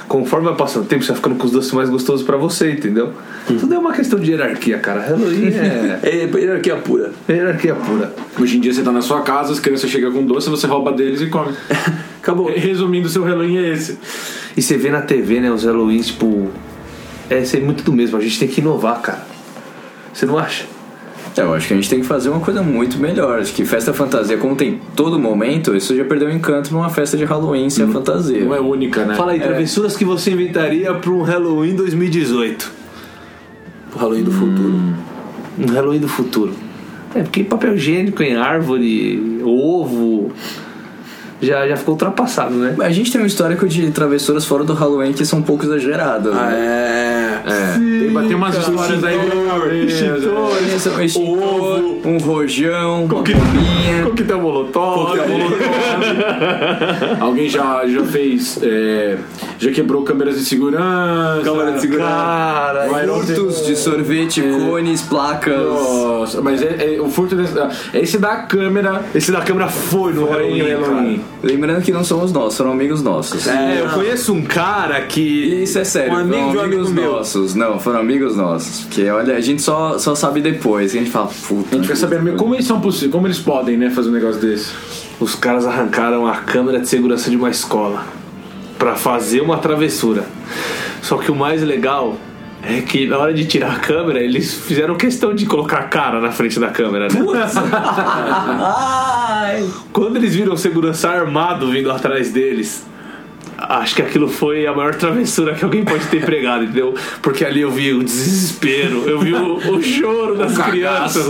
Conforme 0.09 0.47
vai 0.49 0.57
passando 0.57 0.85
o 0.85 0.87
tempo, 0.87 1.03
você 1.03 1.09
vai 1.09 1.17
ficando 1.17 1.37
com 1.37 1.47
os 1.47 1.53
doces 1.53 1.73
mais 1.73 1.89
gostosos 1.89 2.25
pra 2.25 2.37
você, 2.37 2.73
entendeu? 2.73 3.13
Tudo 3.47 3.75
é 3.75 3.79
uma 3.79 3.93
questão 3.93 4.19
de 4.19 4.31
hierarquia, 4.31 4.79
cara. 4.79 5.01
Halloween 5.01 5.49
é, 5.55 6.01
É 6.03 6.25
hierarquia 6.25 6.77
pura. 6.77 7.13
é 7.29 7.33
hierarquia 7.33 7.75
pura. 7.75 8.15
Hoje 8.41 8.57
em 8.57 8.61
dia 8.61 8.73
você 8.73 8.83
tá 8.83 8.93
na 8.93 9.03
sua 9.03 9.23
casa, 9.23 9.53
as 9.53 9.61
crianças 9.61 9.91
chegam 9.91 10.13
com 10.13 10.25
doce, 10.25 10.49
você 10.49 10.67
rouba 10.67 10.93
deles 10.93 11.21
e 11.21 11.27
come. 11.27 11.55
Acabou. 12.23 12.51
Resumindo, 12.51 13.09
seu 13.09 13.23
Halloween 13.23 13.59
é 13.59 13.73
esse. 13.73 13.99
E 14.57 14.63
você 14.63 14.77
vê 14.77 14.91
na 14.91 15.03
TV, 15.03 15.41
né, 15.41 15.51
os 15.51 15.65
Halloweens, 15.65 16.07
tipo. 16.09 16.51
É 17.29 17.43
ser 17.45 17.61
muito 17.63 17.83
do 17.83 17.93
mesmo. 17.93 18.17
A 18.19 18.21
gente 18.21 18.39
tem 18.39 18.49
que 18.49 18.61
inovar, 18.61 19.01
cara. 19.01 19.27
Você 20.13 20.27
não 20.27 20.39
acha? 20.39 20.67
É, 21.37 21.41
eu 21.41 21.53
acho 21.53 21.67
que 21.67 21.75
a 21.75 21.77
gente 21.77 21.91
tem 21.91 22.01
que 22.01 22.07
fazer 22.07 22.29
uma 22.29 22.41
coisa 22.41 22.63
muito 22.63 22.99
melhor. 22.99 23.41
Acho 23.41 23.53
que 23.53 23.65
festa 23.65 23.93
fantasia, 23.93 24.37
como 24.39 24.55
tem 24.55 24.81
todo 24.95 25.19
momento, 25.19 25.75
isso 25.75 25.95
já 25.97 26.05
perdeu 26.05 26.29
o 26.29 26.31
encanto 26.31 26.73
numa 26.73 26.89
festa 26.89 27.17
de 27.17 27.25
Halloween 27.25 27.69
sem 27.71 27.85
a 27.85 27.89
fantasia. 27.89 28.45
Não 28.45 28.55
é 28.55 28.61
única, 28.61 29.05
né? 29.05 29.17
Fala 29.17 29.33
aí, 29.33 29.41
travessuras 29.41 29.97
que 29.97 30.05
você 30.05 30.31
inventaria 30.31 30.95
pra 30.95 31.11
um 31.11 31.23
Halloween 31.23 31.75
2018. 31.75 32.73
O 33.95 33.99
Halloween 33.99 34.25
do 34.25 34.33
futuro. 34.33 34.75
Um 35.59 35.67
Halloween 35.73 36.01
do 36.01 36.09
futuro. 36.09 36.53
É, 37.15 37.23
porque 37.23 37.45
papel 37.45 37.75
higiênico 37.75 38.23
em 38.23 38.37
árvore, 38.37 39.41
ovo. 39.45 40.33
Já, 41.45 41.69
já 41.69 41.77
ficou 41.77 41.95
ultrapassado, 41.95 42.55
né? 42.55 42.75
A 42.81 42.91
gente 42.91 43.13
tem 43.13 43.21
um 43.21 43.27
histórico 43.27 43.69
de 43.69 43.91
travessuras 43.91 44.45
fora 44.45 44.65
do 44.65 44.73
Halloween 44.73 45.13
que 45.13 45.25
são 45.25 45.39
um 45.39 45.43
pouco 45.43 45.65
exageradas. 45.65 46.35
Ah, 46.37 46.47
né? 46.47 47.43
é. 47.47 47.47
É. 47.47 47.79
Tem, 47.79 48.27
tem 48.29 48.35
umas 48.37 48.57
histórias 48.57 49.05
aí. 49.05 49.19
Essa- 50.75 50.91
um 50.91 51.01
extintor, 51.01 51.81
um 52.07 52.19
rojão, 52.19 53.07
Coquetel. 53.09 53.43
um 53.43 53.47
bombinha. 53.47 54.05
Coquetel 54.05 54.41
molotov. 54.41 55.19
Alguém 57.21 57.49
já, 57.49 57.87
já 57.87 58.05
fez. 58.05 58.59
é, 58.63 59.17
já 59.59 59.71
quebrou 59.71 60.03
câmeras 60.03 60.39
de 60.39 60.45
segurança. 60.45 61.43
Câmera 61.45 61.73
de 61.73 61.81
segurança. 61.81 62.11
Cara, 62.11 62.89
Furtos 63.07 63.67
de 63.67 63.77
sorvete, 63.77 64.43
cones, 64.43 65.03
placas. 65.03 65.57
Nossa, 65.59 66.41
mas 66.41 66.63
é, 66.63 66.97
é- 66.97 67.01
o 67.01 67.09
furto 67.09 67.35
desse, 67.37 67.55
é 67.59 68.01
esse 68.01 68.19
da 68.19 68.37
câmera. 68.37 69.03
esse 69.15 69.31
da 69.33 69.41
câmera 69.41 69.69
foi 69.69 70.13
no 70.13 70.27
Halloween, 70.27 70.73
Halloween. 70.73 71.21
Lembrando 71.45 71.83
que 71.83 71.93
não 71.93 72.03
somos 72.03 72.33
nós, 72.33 72.57
foram 72.57 72.73
amigos 72.73 73.03
nossos. 73.03 73.47
É, 73.47 73.83
eu 73.83 73.91
conheço 73.91 74.33
um 74.33 74.43
cara 74.43 75.03
que. 75.03 75.21
Isso 75.63 75.79
é 75.79 75.85
sério, 75.85 76.15
Um 76.15 76.17
amigo 76.17 76.37
foram 76.37 76.51
de 76.53 76.57
um 76.57 76.61
amigos 76.63 76.87
amigo 76.89 77.01
meu. 77.03 77.13
nossos. 77.13 77.55
Não, 77.55 77.79
foram 77.79 78.01
amigos 78.01 78.37
nossos. 78.37 78.81
Porque 78.85 79.09
olha, 79.11 79.37
a 79.37 79.41
gente 79.41 79.61
só, 79.61 79.99
só 79.99 80.15
sabe 80.15 80.41
depois. 80.41 80.93
que 80.93 80.99
A 80.99 81.01
gente 81.01 81.11
fala, 81.13 81.29
puta. 81.47 81.75
A 81.75 81.79
gente 81.79 81.87
quer 81.87 81.97
saber 81.97 82.23
meu, 82.23 82.37
como 82.37 82.55
eles 82.55 82.67
são 82.67 82.81
possíveis, 82.81 83.13
como 83.13 83.27
eles 83.27 83.39
podem, 83.39 83.77
né, 83.77 83.91
fazer 83.91 84.09
um 84.09 84.13
negócio 84.13 84.41
desse. 84.41 84.73
Os 85.21 85.35
caras 85.35 85.67
arrancaram 85.67 86.27
a 86.27 86.37
câmera 86.37 86.81
de 86.81 86.89
segurança 86.89 87.31
de 87.31 87.37
uma 87.37 87.51
escola 87.51 88.05
pra 88.79 88.97
fazer 88.97 89.41
uma 89.41 89.59
travessura. 89.59 90.25
Só 91.03 91.19
que 91.19 91.31
o 91.31 91.35
mais 91.35 91.63
legal 91.63 92.17
é 92.67 92.81
que 92.81 93.07
na 93.07 93.19
hora 93.19 93.33
de 93.35 93.45
tirar 93.47 93.73
a 93.73 93.79
câmera, 93.79 94.21
eles 94.21 94.55
fizeram 94.55 94.95
questão 94.97 95.35
de 95.35 95.47
colocar 95.47 95.79
a 95.79 95.83
cara 95.85 96.21
na 96.21 96.31
frente 96.33 96.59
da 96.59 96.69
câmera, 96.69 97.09
né? 97.13 97.21
Ai! 98.63 99.69
Quando 99.93 100.17
eles 100.17 100.35
viram 100.35 100.55
o 100.55 100.57
segurança 100.57 101.09
armado 101.11 101.69
vindo 101.71 101.91
atrás 101.91 102.31
deles, 102.33 102.85
acho 103.59 103.95
que 103.95 104.03
aquilo 104.03 104.29
foi 104.29 104.67
a 104.67 104.73
maior 104.75 104.95
travessura 104.95 105.55
que 105.55 105.65
alguém 105.65 105.85
pode 105.85 106.07
ter 106.07 106.25
pregado, 106.25 106.65
entendeu? 106.65 106.95
Porque 107.23 107.45
ali 107.45 107.61
eu 107.61 107.71
vi 107.71 107.93
o 107.93 108.03
desespero, 108.03 109.05
eu 109.09 109.19
vi 109.21 109.33
o, 109.35 109.57
o 109.77 109.83
choro 109.83 110.35
das 110.37 110.57
cagaço. 110.57 110.71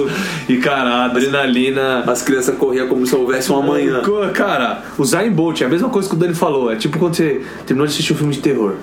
crianças. 0.04 0.12
E 0.48 0.56
cara, 0.58 0.90
a 0.90 1.04
adrenalina. 1.06 2.04
As 2.06 2.22
crianças 2.22 2.56
corriam 2.56 2.86
como 2.88 3.06
se 3.06 3.14
houvesse 3.14 3.50
um 3.52 3.58
amanhã. 3.58 4.00
Co- 4.02 4.28
Cara, 4.32 4.82
o 4.98 5.04
Zayn 5.04 5.30
Bolt 5.32 5.60
é 5.60 5.64
a 5.64 5.68
mesma 5.68 5.88
coisa 5.88 6.08
que 6.08 6.14
o 6.14 6.18
Dani 6.18 6.34
falou. 6.34 6.70
É 6.72 6.76
tipo 6.76 6.98
quando 6.98 7.14
você 7.14 7.42
terminou 7.66 7.86
de 7.86 7.92
assistir 7.92 8.12
um 8.12 8.16
filme 8.16 8.32
de 8.34 8.40
terror. 8.40 8.74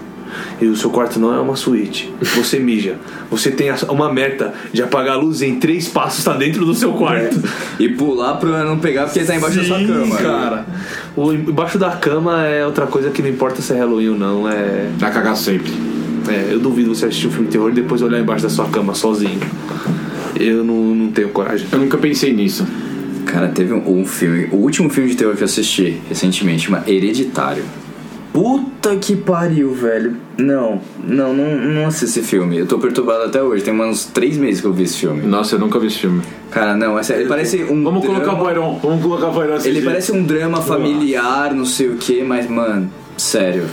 E 0.62 0.66
o 0.66 0.76
seu 0.76 0.90
quarto 0.90 1.20
não 1.20 1.34
é 1.34 1.40
uma 1.40 1.56
suíte. 1.56 2.14
Você 2.36 2.60
mija. 2.60 2.96
Você 3.30 3.52
tem 3.52 3.70
uma 3.90 4.12
meta 4.12 4.54
de 4.72 4.82
apagar 4.84 5.16
a 5.16 5.18
luz 5.18 5.42
em 5.42 5.56
três 5.56 5.88
passos, 5.88 6.24
tá 6.24 6.34
dentro 6.34 6.66
do 6.66 6.74
seu 6.74 6.94
quarto. 6.94 7.42
E 7.80 7.90
pular 7.90 8.36
pra 8.36 8.64
não 8.64 8.78
pegar 8.80 9.06
porque 9.06 9.20
ele 9.20 9.28
tá 9.28 9.36
embaixo 9.36 9.58
da 9.58 9.64
sua 9.64 9.80
Sim, 9.80 9.88
cama. 9.88 10.16
cara. 10.18 10.66
O 11.16 11.34
embaixo 11.34 11.78
da 11.78 11.92
cama 11.92 12.46
é 12.46 12.66
outra 12.66 12.88
coisa 12.88 13.10
que 13.10 13.22
não 13.22 13.30
importa 13.30 13.62
se 13.62 13.74
é 13.74 13.78
Halloween 13.78 14.10
ou 14.10 14.18
não. 14.18 14.50
É, 14.50 14.90
Dá 14.98 15.10
cagar 15.10 15.36
sempre. 15.36 15.72
é, 16.30 16.54
eu 16.54 16.60
duvido 16.60 16.94
você 16.94 17.06
assistir 17.06 17.28
um 17.28 17.32
filme 17.32 17.46
de 17.48 17.52
terror 17.54 17.70
e 17.70 17.74
depois 17.74 18.02
olhar 18.02 18.20
embaixo 18.20 18.44
da 18.44 18.50
sua 18.50 18.66
cama 18.70 18.94
sozinho. 18.94 19.40
Eu 20.40 20.64
não, 20.64 20.76
não 20.96 21.08
tenho 21.12 21.30
coragem. 21.30 21.68
Eu 21.72 21.80
nunca 21.80 21.98
pensei 21.98 22.34
nisso. 22.34 22.66
Cara, 23.26 23.48
teve 23.50 23.74
um, 23.74 24.00
um 24.02 24.06
filme, 24.06 24.48
o 24.52 24.58
último 24.58 24.90
filme 24.90 25.10
de 25.10 25.16
terror 25.16 25.36
que 25.36 25.42
eu 25.42 25.46
assisti 25.46 26.02
recentemente, 26.10 26.66
chama 26.66 26.84
Hereditário. 26.88 27.64
Puta 28.34 28.96
que 28.96 29.16
pariu, 29.16 29.74
velho. 29.74 30.16
Não, 30.38 30.80
não, 31.04 31.34
não, 31.34 31.56
não 31.58 31.86
assisti 31.88 32.20
esse 32.20 32.22
filme. 32.28 32.58
Eu 32.58 32.66
tô 32.66 32.80
perturbado 32.80 33.24
até 33.24 33.44
hoje. 33.44 33.64
Tem 33.64 33.74
uns 33.80 34.06
três 34.06 34.38
meses 34.38 34.62
que 34.62 34.68
eu 34.68 34.74
vi 34.74 34.84
esse 34.84 34.98
filme. 34.98 35.22
Nossa, 35.24 35.56
eu 35.56 35.60
nunca 35.60 35.78
vi 35.80 35.88
esse 35.88 35.98
filme. 36.00 36.22
Cara, 36.50 36.76
não, 36.76 36.98
é 36.98 37.04
sério. 37.04 37.24
Ele 37.24 37.30
parece 37.30 37.64
um. 37.64 37.84
Vamos 37.84 38.02
drama- 38.02 38.20
colocar 38.22 38.34
o 38.42 38.44
Boiron. 38.46 38.80
Vamos 38.82 39.02
colocar 39.04 39.28
o 39.28 39.32
Boiron 39.34 39.58
Ele 39.64 39.82
parece 39.82 40.12
um 40.14 40.24
drama 40.24 40.62
familiar, 40.62 41.54
não 41.54 41.66
sei 41.66 41.90
o 41.90 41.96
que, 41.98 42.24
mas, 42.24 42.50
mano, 42.50 42.90
sério. 43.18 43.66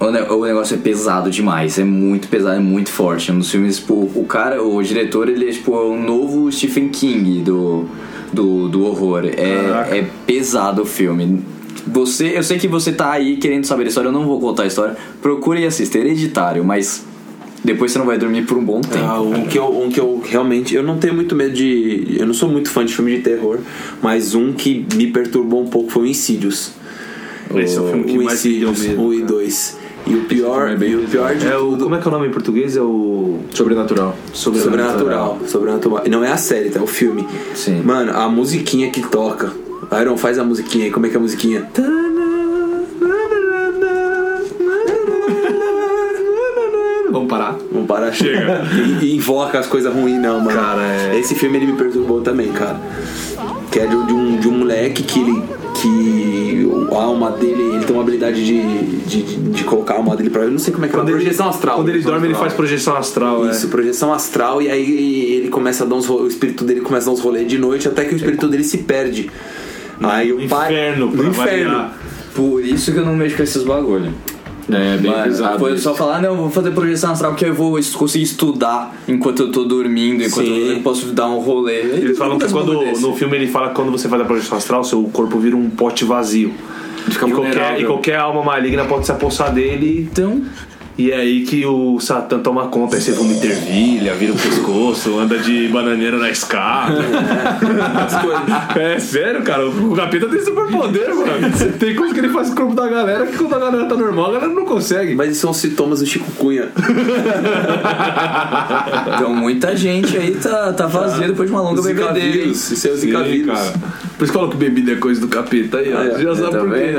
O, 0.00 0.10
ne- 0.10 0.22
o 0.22 0.44
negócio 0.46 0.74
é 0.76 0.78
pesado 0.78 1.30
demais, 1.30 1.78
é 1.78 1.84
muito 1.84 2.26
pesado, 2.28 2.56
é 2.56 2.60
muito 2.60 2.90
forte. 2.90 3.30
É 3.30 3.34
um 3.34 3.38
dos 3.38 3.50
filmes, 3.50 3.76
tipo, 3.80 3.92
o 4.14 4.24
cara, 4.26 4.62
o 4.62 4.82
diretor, 4.82 5.28
ele 5.28 5.46
é 5.46 5.52
tipo 5.52 5.78
um 5.78 6.02
novo 6.02 6.50
Stephen 6.50 6.88
King 6.88 7.42
do, 7.42 7.84
do, 8.32 8.66
do 8.70 8.82
horror. 8.86 9.26
É, 9.26 9.98
é 9.98 10.06
pesado 10.26 10.82
o 10.82 10.86
filme. 10.86 11.44
Você, 11.86 12.36
eu 12.36 12.42
sei 12.42 12.58
que 12.58 12.68
você 12.68 12.92
tá 12.92 13.12
aí 13.12 13.36
querendo 13.36 13.64
saber 13.64 13.84
a 13.84 13.88
história, 13.88 14.08
eu 14.08 14.12
não 14.12 14.24
vou 14.26 14.40
contar 14.40 14.64
a 14.64 14.66
história. 14.66 14.96
Procure 15.22 15.60
e 15.60 15.66
assista, 15.66 15.98
Hereditário, 15.98 16.64
mas 16.64 17.04
depois 17.64 17.92
você 17.92 17.98
não 17.98 18.06
vai 18.06 18.16
dormir 18.18 18.42
por 18.46 18.56
um 18.56 18.64
bom 18.64 18.80
tempo. 18.80 19.04
Ah, 19.04 19.20
um, 19.20 19.44
que 19.46 19.58
eu, 19.58 19.66
um 19.82 19.88
que 19.90 19.98
eu 20.00 20.22
realmente. 20.24 20.74
Eu 20.74 20.82
não 20.82 20.98
tenho 20.98 21.14
muito 21.14 21.34
medo 21.34 21.52
de. 21.52 22.16
Eu 22.18 22.26
não 22.26 22.34
sou 22.34 22.48
muito 22.48 22.70
fã 22.70 22.84
de 22.84 22.94
filme 22.94 23.16
de 23.16 23.22
terror, 23.22 23.58
mas 24.02 24.34
um 24.34 24.52
que 24.52 24.86
me 24.94 25.08
perturbou 25.08 25.62
um 25.62 25.68
pouco 25.68 25.90
foi 25.90 26.02
o 26.04 26.06
Insidious. 26.06 26.72
Esse 27.54 27.76
é 27.76 27.80
o 27.80 27.88
filme 27.88 28.04
que 28.04 28.18
o 28.18 28.24
mais 28.24 28.44
me 28.44 28.58
deu 28.58 28.70
Insidious, 28.70 28.96
medo. 28.96 29.02
um 29.08 29.12
e 29.12 29.22
dois. 29.22 29.76
E 30.06 30.14
o 30.14 30.24
pior, 30.24 30.70
é 30.70 30.76
bem 30.76 30.92
e 30.92 30.96
o 30.96 31.00
pior 31.06 31.34
de 31.36 31.46
É 31.46 31.56
o, 31.58 31.70
tudo. 31.72 31.84
como 31.84 31.94
é 31.94 31.98
que 31.98 32.06
é 32.06 32.08
o 32.08 32.12
nome 32.12 32.28
em 32.28 32.30
português? 32.30 32.76
É 32.76 32.80
o. 32.80 33.40
Sobrenatural. 33.52 34.16
Sobrenatural. 34.32 35.38
Sobrenatural. 35.46 36.04
Não 36.08 36.24
é 36.24 36.32
a 36.32 36.36
série, 36.38 36.70
tá? 36.70 36.80
É 36.80 36.82
o 36.82 36.86
filme. 36.86 37.26
Sim. 37.54 37.82
Mano, 37.82 38.12
a 38.16 38.28
musiquinha 38.28 38.90
que 38.90 39.02
toca. 39.02 39.52
Iron, 40.00 40.16
faz 40.16 40.38
a 40.38 40.44
musiquinha 40.44 40.84
aí. 40.86 40.90
Como 40.90 41.06
é 41.06 41.08
que 41.08 41.16
é 41.16 41.18
a 41.18 41.22
musiquinha? 41.22 41.68
Vamos 47.10 47.28
parar? 47.28 47.58
Vamos 47.72 47.86
parar. 47.88 48.12
Chega. 48.12 48.62
E, 49.02 49.06
e 49.06 49.16
invoca 49.16 49.58
as 49.58 49.66
coisas 49.66 49.92
ruins, 49.92 50.20
não, 50.20 50.40
mano. 50.40 50.50
Cara, 50.58 50.82
é- 50.82 51.18
Esse 51.18 51.34
filme 51.34 51.56
ele 51.58 51.66
me 51.66 51.72
perturbou 51.74 52.20
também, 52.20 52.48
cara. 52.52 52.78
Que 53.70 53.80
é 53.80 53.86
de, 53.86 54.06
de 54.06 54.12
um, 54.12 54.36
de 54.38 54.48
um 54.48 54.52
moleque 54.58 55.02
que 55.02 55.18
ele. 55.20 55.42
Que 55.74 56.70
a 56.92 57.02
alma 57.02 57.30
dele. 57.32 57.62
Ele 57.74 57.84
tem 57.84 57.94
uma 57.94 58.02
habilidade 58.02 58.44
de, 58.44 58.62
de, 59.06 59.22
de 59.22 59.64
colocar 59.64 59.94
a 59.94 59.96
alma 59.98 60.16
dele 60.16 60.30
pra. 60.30 60.42
Eu 60.42 60.50
não 60.52 60.58
sei 60.58 60.72
como 60.72 60.84
é 60.84 60.88
que 60.88 60.94
é. 60.94 60.98
Quando 60.98 61.08
ele- 61.08 61.18
projeção 61.18 61.48
astral. 61.48 61.76
Quando 61.76 61.88
ele 61.88 62.00
dorme, 62.02 62.26
ele 62.26 62.32
astral. 62.34 62.42
faz 62.48 62.54
projeção 62.54 62.96
astral. 62.96 63.46
é. 63.46 63.50
Isso, 63.50 63.68
projeção 63.68 64.12
astral, 64.12 64.62
e 64.62 64.70
aí 64.70 65.32
ele 65.34 65.48
começa 65.48 65.84
a 65.84 65.86
dar 65.86 65.96
uns 65.96 66.08
O 66.08 66.26
espírito 66.26 66.64
dele 66.64 66.80
começa 66.80 67.06
a 67.06 67.12
dar 67.12 67.18
uns 67.18 67.24
rolês 67.24 67.46
de 67.48 67.58
noite 67.58 67.88
até 67.88 68.04
que 68.04 68.14
o 68.14 68.16
espírito 68.16 68.46
dele 68.48 68.62
se 68.64 68.78
perde. 68.78 69.30
Aí 70.02 70.32
o 70.32 70.48
pai. 70.48 70.72
inferno, 70.72 71.06
no 71.06 71.12
pra 71.12 71.26
inferno. 71.28 71.70
variar. 71.70 71.98
Por 72.34 72.64
isso 72.64 72.92
que 72.92 72.98
eu 72.98 73.04
não 73.04 73.14
mexo 73.14 73.36
com 73.36 73.42
esses 73.42 73.62
bagulho. 73.64 74.12
É, 74.72 74.96
bem 74.98 75.12
pesado. 75.24 75.58
Foi 75.58 75.72
isso. 75.74 75.82
só 75.82 75.94
falar, 75.94 76.22
não, 76.22 76.36
vou 76.36 76.50
fazer 76.50 76.70
projeção 76.70 77.12
astral 77.12 77.32
porque 77.32 77.44
eu 77.46 77.54
vou 77.54 77.78
conseguir 77.94 78.24
estudar 78.24 78.94
enquanto 79.08 79.40
eu 79.40 79.50
tô 79.50 79.64
dormindo, 79.64 80.22
enquanto 80.22 80.46
Sim. 80.46 80.74
eu 80.74 80.80
posso 80.80 81.06
dar 81.06 81.28
um 81.28 81.40
rolê. 81.40 81.80
Eles 81.80 82.16
falam 82.16 82.38
que 82.38 82.48
quando 82.48 82.72
no 83.00 83.16
filme 83.16 83.36
ele 83.36 83.48
fala 83.48 83.68
que 83.70 83.74
quando 83.74 83.90
você 83.90 84.08
faz 84.08 84.22
a 84.22 84.24
projeção 84.24 84.58
astral, 84.58 84.84
seu 84.84 85.02
corpo 85.04 85.38
vira 85.38 85.56
um 85.56 85.68
pote 85.70 86.04
vazio. 86.04 86.52
Fica 87.08 87.26
E 87.26 87.32
qualquer, 87.32 87.80
e 87.80 87.84
qualquer 87.84 88.16
alma 88.16 88.42
maligna 88.42 88.84
pode 88.84 89.06
se 89.06 89.12
apossar 89.12 89.52
dele 89.54 90.06
Então, 90.12 90.42
E 90.98 91.12
é 91.12 91.16
aí 91.16 91.44
que 91.44 91.64
o 91.64 91.98
Satã 91.98 92.38
toma 92.40 92.66
conta, 92.68 92.96
aí 92.96 93.00
você 93.02 93.12
vomita 93.12 93.46
ervilha, 93.46 94.12
vira 94.14 94.32
o 94.32 94.36
pescoço, 94.36 95.18
anda 95.18 95.38
de 95.38 95.66
bananeira 95.68 96.18
na 96.18 96.28
escada. 96.28 96.98
é 98.78 98.98
sério, 98.98 99.42
cara, 99.42 99.66
o 99.66 99.94
capeta 99.96 100.28
tem 100.28 100.44
superpoder, 100.44 101.14
mano. 101.14 101.30
Tem 101.78 101.94
coisa 101.94 102.12
que 102.12 102.20
ele 102.20 102.28
faz 102.28 102.48
com 102.48 102.54
o 102.54 102.56
corpo 102.56 102.74
da 102.74 102.86
galera 102.88 103.24
que 103.26 103.38
quando 103.38 103.54
a 103.54 103.58
galera 103.58 103.86
tá 103.86 103.96
normal, 103.96 104.26
a 104.30 104.32
galera 104.34 104.52
não 104.52 104.66
consegue. 104.66 105.14
Mas 105.14 105.30
isso 105.30 105.40
são 105.40 105.54
sintomas 105.54 106.00
do 106.00 106.06
Chico 106.06 106.30
Cunha. 106.32 106.68
Então 109.14 109.34
muita 109.34 109.76
gente 109.76 110.16
aí 110.16 110.34
tá, 110.34 110.72
tá 110.72 110.86
vazia 110.86 111.28
depois 111.28 111.48
de 111.48 111.54
uma 111.54 111.62
longa 111.62 111.82
bebedeira. 111.82 112.36
Isso 112.48 112.72
é 112.86 112.90
o 112.90 112.94
Sim, 112.94 113.00
Zika 113.00 113.22
vírus. 113.22 113.54
cara. 113.58 113.72
Por 114.18 114.24
isso 114.24 114.32
que 114.32 114.38
fala 114.38 114.50
que 114.50 114.56
bebida 114.56 114.92
é 114.92 114.96
coisa 114.96 115.20
do 115.20 115.28
capeta 115.28 115.78
aí, 115.78 115.92
ó. 115.92 116.02
Você 116.14 116.22
já 116.22 116.30
É, 116.30 116.34
sabe 116.34 116.58
por 116.58 116.72
quê. 116.74 116.94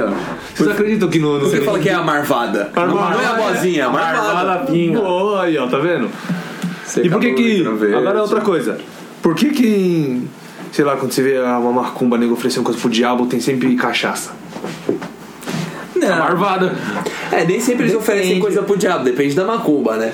Vocês 0.55 0.69
acreditam 0.69 1.09
que 1.09 1.19
no. 1.19 1.39
no 1.39 1.49
Você 1.49 1.61
fala 1.61 1.79
que 1.79 1.89
é 1.89 1.93
a 1.93 2.01
marvada. 2.03 2.71
Marvada. 2.75 3.15
Não 3.15 3.21
é 3.21 3.25
a 3.25 3.33
boazinha, 3.33 3.80
é 3.81 3.85
a 3.85 3.89
marvada. 3.89 4.65
pinga. 4.65 4.99
Pô, 4.99 5.35
aí, 5.37 5.57
ó, 5.57 5.67
tá 5.67 5.77
vendo? 5.77 6.09
Você 6.85 7.01
E 7.03 7.09
por 7.09 7.19
que 7.19 7.33
que. 7.33 7.65
Agora 7.95 8.19
é 8.19 8.21
outra 8.21 8.41
coisa. 8.41 8.77
Por 9.21 9.35
que 9.35 9.49
que. 9.49 10.27
Sei 10.71 10.85
lá, 10.85 10.95
quando 10.95 11.11
você 11.11 11.21
vê 11.21 11.39
uma 11.39 11.71
macumba 11.71 12.17
nego 12.17 12.33
oferecendo 12.33 12.63
coisa 12.63 12.79
pro 12.79 12.89
diabo, 12.89 13.25
tem 13.25 13.39
sempre 13.39 13.75
cachaça? 13.75 14.31
Não, 15.95 16.17
Marvada. 16.17 16.73
É, 17.31 17.45
nem 17.45 17.59
sempre 17.59 17.85
eles 17.85 17.95
oferecem 17.95 18.35
Depende. 18.35 18.41
coisa 18.41 18.63
pro 18.63 18.77
diabo, 18.77 19.03
depende 19.03 19.35
da 19.35 19.45
macumba, 19.45 19.97
né? 19.97 20.13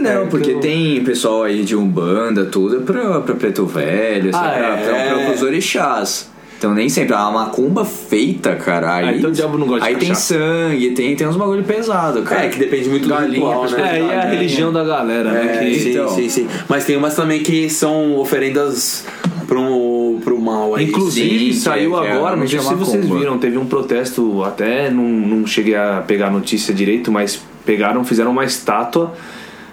não, 0.00 0.28
porque 0.28 0.54
tem 0.54 1.02
pessoal 1.04 1.44
aí 1.44 1.62
de 1.62 1.76
Umbanda, 1.76 2.46
tudo 2.46 2.78
é 2.78 2.80
pra, 2.80 3.20
pra 3.20 3.34
preto 3.34 3.66
velho, 3.66 4.32
sabe? 4.32 4.46
Ah, 4.46 4.50
pra, 4.50 4.66
é. 4.66 5.06
pra, 5.06 5.14
pra, 5.14 5.24
pros 5.26 5.42
orixás. 5.42 6.30
Então 6.60 6.74
nem 6.74 6.90
sempre. 6.90 7.14
A 7.14 7.30
macumba 7.30 7.86
feita, 7.86 8.54
cara. 8.54 8.96
Aí, 8.96 9.08
Ah, 9.08 9.16
então 9.16 9.30
o 9.30 9.32
diabo 9.32 9.56
não 9.56 9.66
gosta 9.66 9.80
de 9.82 9.88
Aí 9.88 9.96
tem 9.96 10.10
cachaça. 10.10 10.34
sangue, 10.34 10.90
tem, 10.90 11.16
tem 11.16 11.26
uns 11.26 11.36
bagulho 11.36 11.64
pesado, 11.64 12.20
cara. 12.22 12.44
É, 12.44 12.48
que 12.50 12.58
depende 12.58 12.90
muito 12.90 13.04
do 13.04 13.08
Galinha, 13.08 13.32
ritual, 13.32 13.70
né? 13.70 13.96
É, 13.98 14.02
e 14.02 14.08
é 14.10 14.16
a 14.18 14.24
religião 14.26 14.70
da 14.70 14.84
galera, 14.84 15.32
né? 15.32 15.56
É, 15.56 15.64
Que 15.70 15.80
sim, 15.80 15.90
então. 15.92 16.08
sim, 16.10 16.28
sim. 16.28 16.46
Mas 16.68 16.84
tem 16.84 16.98
umas 16.98 17.16
também 17.16 17.42
que 17.42 17.70
são 17.70 18.14
oferendas 18.18 19.06
pro, 19.48 20.18
pro 20.22 20.38
mal 20.38 20.74
aí. 20.74 20.84
Inclusive, 20.84 21.54
Sim, 21.54 21.58
saiu 21.60 21.92
que 21.92 21.96
é- 21.96 22.00
que 22.02 22.06
é 22.08 22.12
agora, 22.12 22.36
não 22.36 22.46
sei 22.46 22.58
se 22.58 22.64
realmente 22.66 22.82
a 22.82 22.86
vocês 22.86 23.08
viram, 23.08 23.38
teve 23.38 23.56
um 23.56 23.64
protesto, 23.64 24.44
até 24.44 24.90
não, 24.90 25.02
não 25.04 25.46
cheguei 25.46 25.74
a 25.76 26.04
pegar 26.06 26.26
a 26.26 26.30
notícia 26.30 26.74
direito, 26.74 27.10
mas 27.10 27.40
pegaram, 27.64 28.04
fizeram 28.04 28.32
uma 28.32 28.44
estátua 28.44 29.14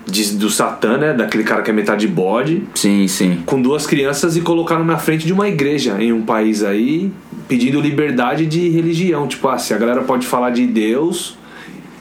de- 0.07 0.35
do 0.35 0.49
Satã, 0.49 0.97
né? 0.97 1.13
Daquele 1.13 1.43
cara 1.43 1.61
que 1.61 1.69
é 1.69 1.73
metade 1.73 2.07
bode, 2.07 2.63
Sim, 2.73 3.07
sim. 3.07 3.43
com 3.45 3.61
duas 3.61 3.85
crianças 3.85 4.35
e 4.37 4.41
colocaram 4.41 4.83
na 4.85 4.97
frente 4.97 5.25
de 5.25 5.33
uma 5.33 5.47
igreja 5.47 5.97
em 6.01 6.11
um 6.13 6.21
país 6.23 6.63
aí, 6.63 7.11
pedindo 7.47 7.79
liberdade 7.79 8.45
de 8.45 8.69
religião. 8.69 9.27
Tipo, 9.27 9.49
ah, 9.49 9.57
se 9.57 9.73
a 9.73 9.77
galera 9.77 10.01
pode 10.01 10.25
falar 10.25 10.49
de 10.51 10.65
Deus 10.65 11.37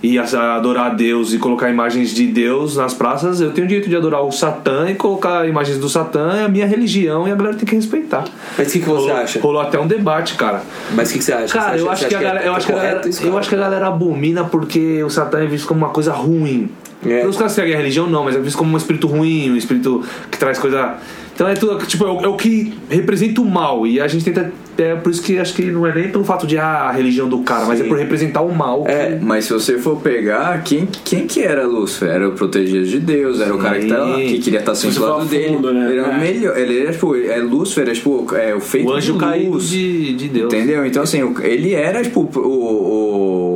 e 0.03 0.19
adorar 0.19 0.87
a 0.87 0.89
Deus 0.91 1.33
e 1.33 1.39
colocar 1.39 1.69
imagens 1.71 2.11
de 2.15 2.27
Deus 2.27 2.77
nas 2.77 2.95
praças, 2.95 3.41
eu 3.41 3.51
tenho 3.51 3.65
o 3.65 3.69
direito 3.69 3.89
de 3.89 3.97
adorar 3.97 4.23
o 4.23 4.31
Satã 4.31 4.89
e 4.91 4.95
colocar 4.95 5.49
imagens 5.49 5.79
do 5.79 5.89
Satã, 5.89 6.33
é 6.37 6.45
a 6.45 6.49
minha 6.49 6.67
religião 6.67 7.27
e 7.27 7.33
a 7.33 7.35
galera 7.35 7.57
tem 7.57 7.65
que 7.67 7.75
respeitar. 7.75 8.25
Mas 8.57 8.69
o 8.69 8.73
que, 8.73 8.79
que 8.81 8.85
você 8.85 9.09
rolou, 9.09 9.17
acha? 9.17 9.41
rolou 9.41 9.61
até 9.63 9.81
um 9.81 9.87
debate, 9.87 10.35
cara. 10.35 10.63
Mas 10.95 11.09
o 11.09 11.13
que, 11.15 11.19
que 11.19 11.25
você 11.25 11.33
acha? 11.33 11.53
Cara, 11.53 11.77
Você 11.77 11.83
eu 11.83 11.91
acha- 11.91 12.07
acho 12.07 12.09
que 12.09 12.15
a 12.15 12.19
acha 12.19 12.27
galera, 12.29 12.47
eu 12.47 12.53
é 12.53 12.57
acho 12.57 12.67
que 12.67 12.73
a 12.73 12.77
galera, 12.77 13.09
isso, 13.09 13.27
eu 13.27 13.39
acho 13.39 13.49
que 13.49 13.55
a 13.55 13.59
galera 13.59 13.87
abomina 13.89 14.45
porque 14.45 15.03
o 15.03 15.11
Satã 15.11 15.39
é 15.41 15.47
visto 15.47 15.67
como 15.67 15.81
uma 15.81 15.91
coisa 15.91 16.13
ruim. 16.13 16.69
É. 17.05 17.25
Não 17.25 17.33
caras 17.33 17.53
seguem 17.53 17.75
a 17.75 17.77
religião, 17.79 18.09
não, 18.09 18.25
mas 18.25 18.37
é 18.37 18.41
visto 18.41 18.57
como 18.57 18.73
um 18.73 18.77
espírito 18.77 19.07
ruim, 19.07 19.51
um 19.51 19.57
espírito 19.57 20.03
que 20.31 20.39
traz 20.39 20.59
coisa. 20.59 20.95
Então 21.35 21.47
é 21.47 21.55
tudo, 21.55 21.77
tipo, 21.85 22.05
é 22.07 22.11
o, 22.11 22.21
é 22.23 22.29
o 22.29 22.35
que 22.37 22.73
representa 22.89 23.43
o 23.43 23.45
mal. 23.45 23.87
E 23.87 24.01
a 24.01 24.09
gente 24.09 24.25
tenta. 24.25 24.51
É 24.79 24.95
por 24.95 25.11
isso 25.11 25.23
que 25.23 25.39
acho 25.39 25.55
que 25.55 25.63
não 25.71 25.87
é 25.87 25.95
nem 25.95 26.09
pelo 26.11 26.23
fato 26.25 26.47
de 26.47 26.59
ah, 26.59 26.83
a 26.89 26.93
religião 26.93 27.27
do 27.29 27.39
cara, 27.41 27.65
mas 27.65 27.81
é 27.81 27.83
Sim. 27.83 27.89
por 27.89 27.99
representar 27.99 28.43
o 28.43 28.55
mal. 28.55 28.85
É, 28.87 29.19
mas 29.21 29.47
se 29.47 29.53
você 29.53 29.79
for 29.79 30.01
pegar, 30.01 30.63
quem, 30.65 30.87
quem 31.05 31.27
que 31.27 31.43
era 31.43 31.67
Lúcifer? 31.67 32.11
Era 32.11 32.29
o 32.29 32.33
protegido 32.33 32.85
de 32.87 32.99
Deus, 32.99 33.41
era 33.41 33.55
o 33.55 33.59
cara 33.59 33.79
que, 33.79 33.87
tá, 33.87 34.05
que 34.17 34.39
queria 34.39 34.59
estar 34.61 34.75
sempre 34.75 34.97
você 34.97 35.01
do 35.01 35.07
lado 35.11 35.25
dele. 35.27 35.55
fundo, 35.57 35.73
né? 35.73 35.91
Ele 35.91 35.99
era 35.99 36.09
o 36.09 36.13
É. 36.13 36.19
melhor. 36.19 36.59
Ele 36.59 36.81
era, 36.81 36.93
tipo, 36.93 37.17
é, 37.17 37.37
Lúcifer 37.39 37.89
é 37.89 37.93
tipo 37.93 38.27
é, 38.35 38.55
o 38.55 38.61
feito 38.61 38.89
o 38.89 38.93
anjo 38.93 39.13
de 39.15 39.19
caído 39.19 39.53
luz. 39.53 39.69
de, 39.71 40.15
de 40.15 40.29
Deus. 40.29 40.53
Entendeu? 40.53 40.85
Então, 40.87 41.03
assim, 41.03 41.35
ele 41.43 41.73
era, 41.75 42.03
tipo, 42.03 42.21
o, 42.39 42.41
o 42.41 43.56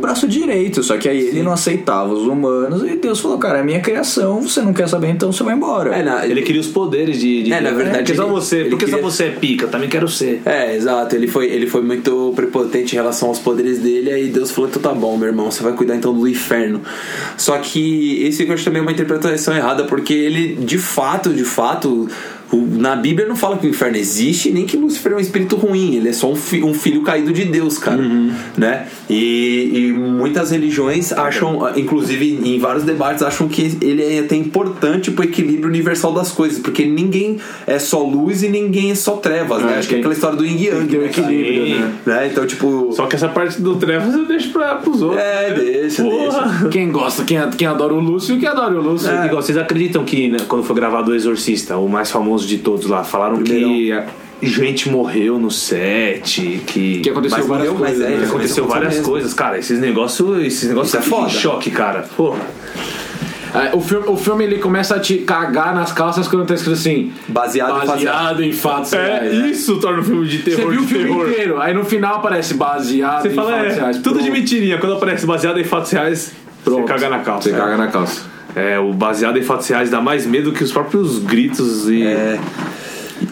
braço 0.00 0.26
direito, 0.26 0.82
só 0.82 0.96
que 0.96 1.08
aí 1.08 1.18
ele 1.28 1.42
não 1.42 1.52
aceitava 1.52 2.12
os 2.12 2.26
humanos 2.26 2.82
e 2.82 2.96
Deus 2.96 3.20
falou, 3.20 3.38
cara, 3.38 3.58
é 3.58 3.62
minha 3.62 3.80
criação, 3.80 4.42
você 4.42 4.60
não 4.60 4.72
quer 4.72 4.88
saber, 4.88 5.08
então 5.10 5.30
você 5.32 5.42
vai 5.44 5.54
embora. 5.54 5.94
É, 5.94 6.02
na, 6.02 6.26
Ele 6.26 6.42
queria 6.42 6.60
os 6.60 6.66
poderes 6.68 7.18
de. 7.20 7.42
de 7.44 7.52
É, 7.52 7.60
na 7.60 7.70
verdade, 7.70 7.98
Porque 7.98 8.14
só 8.14 8.22
ele- 8.24 8.30
você, 8.32 8.56
ele 8.60 8.70
porque 8.70 8.86
só 8.86 8.92
queria- 8.96 9.10
você 9.10 9.24
é 9.24 9.30
pica, 9.30 9.64
eu 9.66 9.68
também 9.68 9.88
quero 9.88 10.08
ser. 10.08 10.42
É, 10.44 10.74
exato. 10.74 11.14
Ele 11.14 11.26
foi, 11.28 11.46
ele 11.46 11.66
foi 11.66 11.82
muito 11.82 12.32
prepotente 12.34 12.94
em 12.94 12.96
relação 12.96 13.28
aos 13.28 13.38
poderes 13.38 13.78
dele. 13.78 14.10
Aí 14.10 14.28
Deus 14.28 14.50
falou: 14.50 14.68
então 14.70 14.80
tá 14.82 14.92
bom, 14.92 15.16
meu 15.16 15.28
irmão, 15.28 15.50
você 15.50 15.62
vai 15.62 15.72
cuidar 15.72 15.96
então 15.96 16.12
do 16.14 16.26
inferno. 16.26 16.80
Só 17.36 17.56
que 17.58 18.22
esse 18.24 18.46
eu 18.46 18.52
acho 18.54 18.64
também 18.64 18.80
é 18.80 18.82
uma 18.82 18.92
interpretação 18.92 19.54
errada, 19.56 19.84
porque 19.84 20.12
ele, 20.14 20.54
de 20.56 20.78
fato, 20.78 21.30
de 21.32 21.44
fato. 21.44 22.08
Na 22.52 22.96
Bíblia 22.96 23.28
não 23.28 23.36
fala 23.36 23.56
que 23.58 23.66
o 23.66 23.70
inferno 23.70 23.96
existe, 23.96 24.50
nem 24.50 24.66
que 24.66 24.76
Lúcifer 24.76 25.12
é 25.12 25.16
um 25.16 25.20
espírito 25.20 25.54
ruim, 25.56 25.94
ele 25.96 26.08
é 26.08 26.12
só 26.12 26.30
um, 26.30 26.34
fi- 26.36 26.62
um 26.62 26.74
filho 26.74 27.02
caído 27.02 27.32
de 27.32 27.44
Deus, 27.44 27.78
cara. 27.78 28.02
Né? 28.56 28.86
E, 29.08 29.70
e 29.72 29.92
muitas 29.92 30.50
religiões 30.50 31.12
acham, 31.12 31.60
inclusive 31.76 32.40
em 32.44 32.58
vários 32.58 32.82
debates, 32.84 33.22
acham 33.22 33.46
que 33.48 33.76
ele 33.80 34.02
é 34.02 34.18
até 34.20 34.34
importante 34.36 35.10
pro 35.10 35.24
equilíbrio 35.24 35.68
universal 35.68 36.12
das 36.12 36.32
coisas, 36.32 36.58
porque 36.58 36.84
ninguém 36.86 37.38
é 37.66 37.78
só 37.78 38.02
luz 38.02 38.42
e 38.42 38.48
ninguém 38.48 38.90
é 38.90 38.94
só 38.94 39.12
trevas, 39.16 39.62
né? 39.62 39.74
É, 39.74 39.78
Acho 39.78 39.88
que 39.88 39.94
é 39.94 39.96
tem- 39.96 39.98
aquela 40.00 40.14
história 40.14 40.36
do 40.36 40.44
yin 40.44 40.60
yang, 40.64 40.86
ter 40.88 40.96
um 40.98 41.00
né, 41.02 41.06
equilíbrio, 41.06 41.78
né? 41.78 41.92
né? 42.06 42.28
Então, 42.32 42.46
tipo. 42.46 42.92
Só 42.92 43.06
que 43.06 43.14
essa 43.16 43.28
parte 43.28 43.60
do 43.60 43.76
Trevas 43.76 44.14
eu 44.14 44.26
deixo 44.26 44.50
pra, 44.52 44.76
pros 44.76 45.00
outros. 45.02 45.20
É, 45.20 45.52
deixa, 45.54 46.02
deixa. 46.02 46.68
Quem 46.70 46.90
gosta, 46.90 47.24
quem, 47.24 47.38
quem 47.56 47.66
adora 47.68 47.94
o 47.94 48.00
Lúcio, 48.00 48.38
quem 48.38 48.48
adora 48.48 48.74
o 48.74 48.82
Lúcio. 48.82 49.10
É. 49.10 49.26
Igual, 49.26 49.40
vocês 49.42 49.56
acreditam 49.58 50.04
que 50.04 50.28
né, 50.28 50.38
quando 50.48 50.64
foi 50.64 50.74
gravado 50.76 51.10
o 51.12 51.14
Exorcista, 51.14 51.76
o 51.76 51.88
mais 51.88 52.10
famoso 52.10 52.39
de 52.46 52.58
todos 52.58 52.86
lá, 52.86 53.02
falaram 53.04 53.42
que 53.42 53.92
a- 53.92 54.04
gente 54.42 54.88
morreu 54.88 55.38
no 55.38 55.50
set, 55.50 56.62
que, 56.66 57.00
Que 57.00 57.10
aconteceu 57.10 57.38
Mas 57.38 57.46
várias 57.46 57.68
morreu, 57.72 57.80
mas 57.80 57.90
coisas. 57.98 58.06
é, 58.06 58.10
né? 58.10 58.18
que 58.22 58.24
aconteceu 58.30 58.66
várias 58.66 58.94
mesmo. 58.94 59.08
coisas, 59.08 59.34
cara. 59.34 59.58
Esses 59.58 59.78
negócios, 59.78 60.42
esses 60.44 60.68
negócios 60.68 60.94
é 60.94 60.98
em 60.98 61.02
foda. 61.10 61.28
choque, 61.28 61.70
cara. 61.70 62.02
Porra. 62.16 62.38
É, 63.52 63.74
o, 63.76 63.80
filme, 63.80 64.06
o 64.06 64.16
filme 64.16 64.44
ele 64.44 64.58
começa 64.58 64.94
a 64.94 65.00
te 65.00 65.18
cagar 65.18 65.74
nas 65.74 65.92
calças 65.92 66.28
quando 66.28 66.46
tá 66.46 66.54
escrito 66.54 66.74
assim: 66.74 67.12
Baseado, 67.26 67.84
baseado 67.84 68.44
em 68.44 68.52
fatos 68.52 68.92
reais. 68.92 69.34
né? 69.34 69.48
isso 69.50 69.76
torna 69.80 69.98
o 70.00 70.04
filme 70.04 70.26
de 70.28 70.38
Você 70.38 70.54
viu 70.54 70.80
o 70.80 70.84
filme 70.84 71.10
inteiro, 71.10 71.60
aí 71.60 71.74
no 71.74 71.84
final 71.84 72.14
aparece 72.16 72.54
baseado 72.54 73.22
Você 73.22 73.28
em 73.28 73.34
fala, 73.34 73.50
fatos 73.50 73.72
é, 73.72 73.74
reais. 73.80 73.96
tudo 73.98 74.18
de 74.20 74.26
Pronto. 74.26 74.38
mentirinha. 74.38 74.78
Quando 74.78 74.92
aparece 74.94 75.26
baseado 75.26 75.58
em 75.58 75.64
fatos 75.64 75.90
reais, 75.90 76.32
Pronto. 76.62 76.82
você 76.82 76.86
caga 76.86 77.08
na 77.08 77.18
calça. 77.18 77.50
Você 77.50 77.56
caga 77.56 77.76
na 77.76 77.88
calça. 77.88 78.29
É, 78.54 78.78
o 78.78 78.92
baseado 78.92 79.38
em 79.38 79.42
fatos 79.42 79.68
reais 79.68 79.90
dá 79.90 80.00
mais 80.00 80.26
medo 80.26 80.52
que 80.52 80.64
os 80.64 80.72
próprios 80.72 81.18
gritos 81.18 81.88
e. 81.88 82.02
É. 82.02 82.40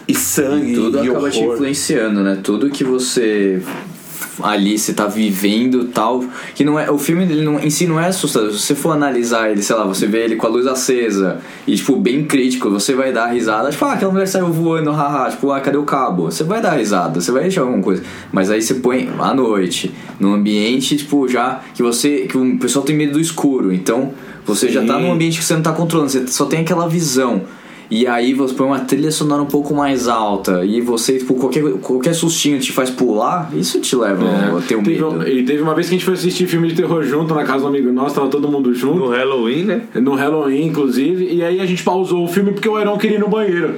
E 0.07 0.13
sangue, 0.13 0.75
Tudo 0.75 1.03
e 1.03 1.09
acaba 1.09 1.31
te 1.31 1.39
horror. 1.39 1.55
influenciando, 1.55 2.21
né? 2.21 2.39
Tudo 2.43 2.69
que 2.69 2.83
você 2.83 3.61
ali 4.43 4.77
você 4.77 4.93
tá 4.93 5.05
vivendo 5.05 5.85
tal 5.85 6.23
que 6.55 6.63
não 6.63 6.79
é 6.79 6.89
o 6.89 6.97
filme 6.97 7.25
dele 7.25 7.43
não, 7.43 7.59
em 7.59 7.69
si 7.69 7.85
não 7.85 7.99
é 7.99 8.07
assustador 8.07 8.51
se 8.51 8.59
você 8.59 8.75
for 8.75 8.91
analisar 8.91 9.49
ele 9.49 9.61
sei 9.61 9.75
lá 9.75 9.83
você 9.83 10.07
vê 10.07 10.23
ele 10.23 10.35
com 10.35 10.47
a 10.47 10.49
luz 10.49 10.65
acesa 10.67 11.39
e 11.67 11.75
tipo 11.75 11.95
bem 11.95 12.25
crítico 12.25 12.69
você 12.69 12.93
vai 12.93 13.11
dar 13.11 13.27
risada 13.27 13.69
tipo 13.69 13.83
ah 13.85 13.93
aquela 13.93 14.11
mulher 14.11 14.27
saiu 14.27 14.51
voando 14.51 14.91
haha 14.91 15.29
tipo 15.29 15.51
ah 15.51 15.59
cadê 15.59 15.77
o 15.77 15.83
cabo 15.83 16.31
você 16.31 16.43
vai 16.43 16.61
dar 16.61 16.71
risada 16.71 17.19
você 17.19 17.31
vai 17.31 17.43
deixar 17.43 17.61
alguma 17.61 17.81
coisa 17.81 18.03
mas 18.31 18.49
aí 18.49 18.61
você 18.61 18.75
põe 18.75 19.09
à 19.19 19.33
noite 19.33 19.93
num 20.19 20.33
ambiente 20.33 20.97
tipo 20.97 21.27
já 21.27 21.61
que 21.73 21.83
você 21.83 22.27
que 22.27 22.37
o 22.37 22.57
pessoal 22.57 22.85
tem 22.85 22.95
medo 22.95 23.13
do 23.13 23.19
escuro 23.19 23.73
então 23.73 24.13
você 24.49 24.69
já 24.69 24.83
tá 24.85 24.97
Sim. 24.97 25.03
num 25.03 25.11
ambiente 25.13 25.37
que 25.39 25.45
você 25.45 25.53
não 25.53 25.61
tá 25.61 25.71
controlando 25.71 26.11
você 26.11 26.27
só 26.27 26.45
tem 26.45 26.61
aquela 26.61 26.87
visão 26.87 27.43
e 27.91 28.05
aí 28.05 28.35
você 28.35 28.53
põe 28.53 28.67
uma 28.67 28.79
trilha 28.79 29.11
sonora 29.11 29.41
um 29.41 29.47
pouco 29.47 29.73
mais 29.73 30.07
alta 30.07 30.63
e 30.63 30.79
você, 30.79 31.17
tipo, 31.17 31.33
qualquer, 31.33 31.63
qualquer 31.81 32.13
sustinho 32.13 32.59
te 32.59 32.71
faz 32.71 32.91
pular, 32.91 33.49
isso 33.55 33.81
te 33.81 33.95
leva 33.95 34.25
a 34.57 34.61
ter 34.61 34.75
um 34.75 34.83
Teve, 34.83 35.01
medo. 35.03 35.27
e 35.27 35.43
teve 35.43 35.63
uma 35.63 35.73
vez 35.73 35.87
que 35.87 35.95
a 35.95 35.97
gente 35.97 36.05
foi 36.05 36.13
assistir 36.13 36.45
filme 36.45 36.67
de 36.67 36.75
terror 36.75 37.01
junto 37.03 37.33
na 37.33 37.43
casa 37.43 37.61
do 37.61 37.67
amigo 37.67 37.91
nosso, 37.91 38.13
tava 38.13 38.27
todo 38.27 38.47
mundo 38.47 38.75
junto. 38.75 38.99
No 38.99 39.09
Halloween, 39.09 39.63
né? 39.63 39.81
No 39.95 40.13
Halloween, 40.13 40.67
inclusive, 40.67 41.33
e 41.33 41.43
aí 41.43 41.59
a 41.59 41.65
gente 41.65 41.81
pausou 41.81 42.23
o 42.23 42.27
filme 42.27 42.51
porque 42.51 42.69
o 42.69 42.77
Heron 42.77 42.95
queria 42.95 43.17
ir 43.17 43.21
no 43.21 43.27
banheiro. 43.27 43.77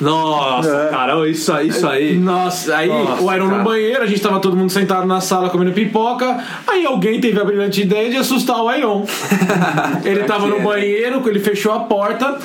Nossa, 0.00 0.88
cara, 0.90 1.28
isso 1.28 1.52
aí, 1.52 1.68
isso 1.68 1.86
aí. 1.86 2.16
Nossa, 2.16 2.76
aí 2.76 2.88
Nossa, 2.88 3.22
o 3.22 3.32
Iron 3.32 3.48
cara. 3.48 3.58
no 3.58 3.64
banheiro, 3.64 4.02
a 4.02 4.06
gente 4.06 4.20
tava 4.20 4.40
todo 4.40 4.56
mundo 4.56 4.70
sentado 4.70 5.06
na 5.06 5.20
sala 5.20 5.50
comendo 5.50 5.72
pipoca. 5.72 6.42
Aí 6.66 6.84
alguém 6.84 7.20
teve 7.20 7.40
a 7.40 7.44
brilhante 7.44 7.82
ideia 7.82 8.10
de 8.10 8.16
assustar 8.16 8.56
o 8.60 8.72
Iron. 8.72 9.06
ele 10.04 10.24
tava 10.24 10.46
no 10.46 10.60
banheiro, 10.60 11.22
ele 11.28 11.40
fechou 11.40 11.72
a 11.72 11.80
porta. 11.80 12.38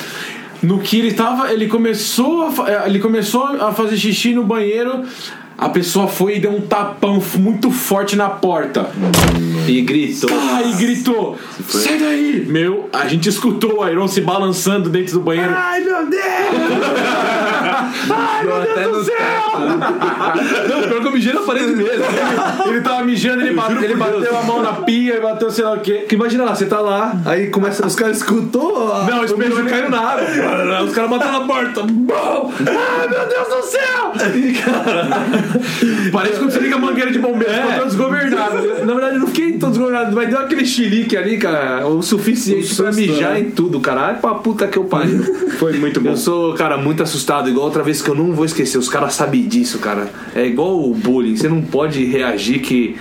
No 0.62 0.80
que 0.80 1.00
ele 1.00 1.13
tava, 1.13 1.52
ele 1.52 1.67
começou 1.67 2.47
a, 2.47 2.71
eh, 2.71 2.84
ele 2.88 3.00
começou 3.00 3.43
a 3.45 3.71
fazer 3.73 3.95
xixi 3.95 4.34
no 4.34 4.43
banheiro. 4.43 5.04
A 5.57 5.69
pessoa 5.69 6.07
foi 6.07 6.35
e 6.35 6.39
deu 6.39 6.51
um 6.51 6.61
tapão 6.61 7.21
muito 7.39 7.71
forte 7.71 8.15
na 8.15 8.29
porta. 8.29 8.91
E 9.67 9.81
gritou. 9.81 10.29
Ai, 10.31 10.73
gritou: 10.73 11.35
Sai 11.67 11.97
daí! 11.97 12.45
Meu, 12.47 12.87
a 12.93 13.07
gente 13.07 13.27
escutou 13.27 13.79
o 13.79 13.89
Iron 13.89 14.07
se 14.07 14.21
balançando 14.21 14.87
dentro 14.89 15.13
do 15.13 15.21
banheiro. 15.21 15.51
Ai, 15.55 15.83
meu 15.83 16.07
Deus! 16.09 17.46
Até 17.88 18.88
no 18.88 18.97
Não, 20.67 20.88
pior 20.88 21.02
que 21.02 21.08
eu 21.08 21.12
mijei 21.12 21.34
na 21.34 21.41
parede 21.41 21.76
mesmo. 21.76 22.06
Ele 22.67 22.82
tava 22.82 23.04
mijando, 23.04 23.41
ele, 23.41 23.54
bate, 23.54 23.84
ele 23.84 23.95
bateu 23.95 24.21
Deus. 24.21 24.36
a 24.36 24.41
mão 24.43 24.62
na 24.62 24.73
pia 24.73 25.15
e 25.17 25.21
bateu 25.21 25.50
sei 25.52 25.63
lá 25.63 25.73
o 25.73 25.80
quê. 25.80 26.06
Que 26.08 26.15
imagina 26.15 26.43
lá, 26.43 26.56
você 26.56 26.65
tá 26.65 26.80
lá, 26.80 27.13
aí 27.26 27.47
começa, 27.50 27.86
os 27.86 27.95
caras 27.95 28.17
escutou, 28.17 28.93
a- 28.93 29.06
Não, 29.06 29.21
o 29.21 29.26
esperou 29.26 29.50
mijo 29.50 29.62
ele- 29.62 29.69
caindo 29.69 29.89
na 29.89 30.00
água. 30.00 30.28
Os 30.88 30.93
caras 30.93 31.10
bateram 31.10 31.32
na 31.39 31.47
porta. 31.47 31.82
Ah, 31.82 33.08
meu 33.10 33.28
Deus 33.28 33.47
do 33.47 33.63
céu! 33.63 34.13
E, 34.36 34.54
cara, 34.54 35.08
Parece 36.12 36.38
quando 36.38 36.52
você 36.52 36.60
liga 36.60 36.76
a 36.76 36.80
mangueira 36.80 37.12
de 37.12 37.19
bombeiro, 37.19 37.52
É. 37.52 37.71
ficou 37.73 37.86
desgovernado. 37.86 38.58
Na 38.86 38.93
verdade, 38.93 39.15
eu 39.15 39.19
não 39.21 39.28
fiquei 39.28 39.54
todo 39.54 39.69
desgovernado, 39.71 40.15
mas 40.15 40.30
deu 40.30 40.39
aquele 40.39 40.65
xilique 40.65 41.15
ali, 41.17 41.38
cara, 41.38 41.86
o 41.88 42.02
suficiente 42.02 42.73
pra 42.76 42.91
mijar 42.91 43.39
em 43.39 43.52
tudo, 43.52 43.80
cara. 43.80 44.02
Ai, 44.08 44.15
pra 44.15 44.36
puta 44.36 44.67
que 44.67 44.78
eu 44.78 44.86
pariu. 44.86 45.23
Foi 45.58 45.73
muito 45.73 46.00
bom. 46.00 46.10
Eu 46.12 46.17
sou, 46.17 46.54
cara, 46.54 46.78
muito 46.78 47.02
assustado, 47.04 47.50
igual 47.50 47.69
outra 47.77 47.83
vez 47.83 48.01
que 48.01 48.09
eu 48.09 48.15
não 48.15 48.33
vou 48.33 48.45
esquecer. 48.45 48.77
Os 48.77 48.89
caras 48.89 49.13
sabem 49.13 49.47
disso, 49.47 49.77
cara. 49.79 50.09
É 50.35 50.45
igual 50.45 50.79
o 50.79 50.93
bullying, 50.93 51.35
você 51.35 51.47
não 51.47 51.62
pode 51.62 52.04
reagir 52.06 52.60
que 52.60 52.97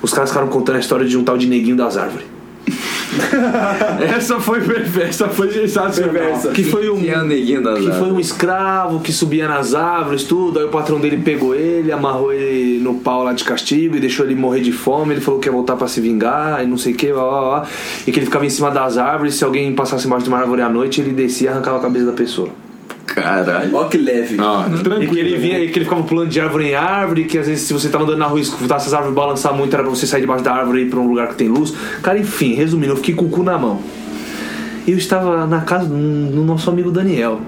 os 0.00 0.12
caras 0.12 0.30
ficaram 0.30 0.48
contando 0.48 0.76
a 0.76 0.78
história 0.78 1.06
de 1.06 1.16
um 1.16 1.24
tal 1.24 1.36
de 1.36 1.46
neguinho 1.46 1.76
das 1.76 1.96
árvores. 1.96 2.26
Essa 4.14 4.38
foi 4.38 4.60
perfeita, 4.60 5.08
essa 5.08 5.28
foi 5.28 5.50
sensacional. 5.50 6.38
Que 6.52 6.62
foi 6.62 6.90
um. 6.90 7.00
Que 7.00 7.08
é 7.08 7.18
o 7.18 7.24
neguinho 7.24 7.62
das 7.62 7.78
que 7.78 7.90
foi 7.92 8.12
um 8.12 8.20
escravo 8.20 9.00
que 9.00 9.10
subia 9.10 9.48
nas 9.48 9.74
árvores, 9.74 10.24
tudo. 10.24 10.58
Aí 10.58 10.66
o 10.66 10.68
patrão 10.68 11.00
dele 11.00 11.16
pegou 11.16 11.54
ele, 11.54 11.90
amarrou 11.90 12.32
ele 12.32 12.78
no 12.80 12.96
pau 12.96 13.24
lá 13.24 13.32
de 13.32 13.44
castigo 13.44 13.96
e 13.96 14.00
deixou 14.00 14.26
ele 14.26 14.34
morrer 14.34 14.60
de 14.60 14.72
fome. 14.72 15.14
Ele 15.14 15.22
falou 15.22 15.40
que 15.40 15.48
ia 15.48 15.52
voltar 15.52 15.74
pra 15.76 15.88
se 15.88 16.02
vingar 16.02 16.62
e 16.62 16.66
não 16.66 16.76
sei 16.76 16.92
o 16.92 16.96
que, 16.96 17.10
blá, 17.10 17.22
blá, 17.22 17.40
blá. 17.40 17.66
E 18.06 18.12
que 18.12 18.18
ele 18.18 18.26
ficava 18.26 18.44
em 18.44 18.50
cima 18.50 18.70
das 18.70 18.98
árvores. 18.98 19.34
Se 19.36 19.44
alguém 19.44 19.74
passasse 19.74 20.06
embaixo 20.06 20.24
de 20.24 20.28
uma 20.28 20.38
árvore 20.38 20.60
à 20.60 20.68
noite, 20.68 21.00
ele 21.00 21.12
descia 21.12 21.48
e 21.48 21.52
arrancava 21.52 21.78
a 21.78 21.80
cabeça 21.80 22.04
da 22.04 22.12
pessoa. 22.12 22.50
Caralho. 23.14 23.74
Ó 23.74 23.84
que 23.84 23.96
leve. 23.98 24.36
Ah, 24.38 24.68
E 24.72 24.82
tranquilo. 24.82 25.12
que 25.12 25.18
ele 25.18 25.36
vinha 25.38 25.58
e 25.58 25.68
que 25.68 25.78
ele 25.78 25.84
ficava 25.86 26.02
pulando 26.02 26.28
de 26.28 26.40
árvore 26.40 26.66
em 26.68 26.74
árvore, 26.74 27.24
que 27.24 27.38
às 27.38 27.46
vezes 27.46 27.62
se 27.66 27.72
você 27.72 27.88
tava 27.88 28.04
andando 28.04 28.18
na 28.18 28.26
rua 28.26 28.38
e 28.38 28.42
escutasse 28.42 28.86
as 28.86 28.94
árvores 28.94 29.14
balançar 29.14 29.54
muito, 29.54 29.72
era 29.74 29.82
pra 29.82 29.90
você 29.90 30.06
sair 30.06 30.20
debaixo 30.20 30.44
da 30.44 30.52
árvore 30.52 30.82
e 30.82 30.86
ir 30.86 30.90
pra 30.90 31.00
um 31.00 31.08
lugar 31.08 31.28
que 31.28 31.34
tem 31.36 31.48
luz. 31.48 31.72
Cara, 32.02 32.18
enfim, 32.18 32.54
resumindo, 32.54 32.92
eu 32.92 32.96
fiquei 32.96 33.14
com 33.14 33.24
o 33.24 33.28
cu 33.28 33.42
na 33.42 33.56
mão. 33.58 33.80
E 34.86 34.92
eu 34.92 34.98
estava 34.98 35.46
na 35.46 35.60
casa 35.62 35.86
do 35.86 36.42
nosso 36.44 36.70
amigo 36.70 36.90
Daniel. 36.90 37.40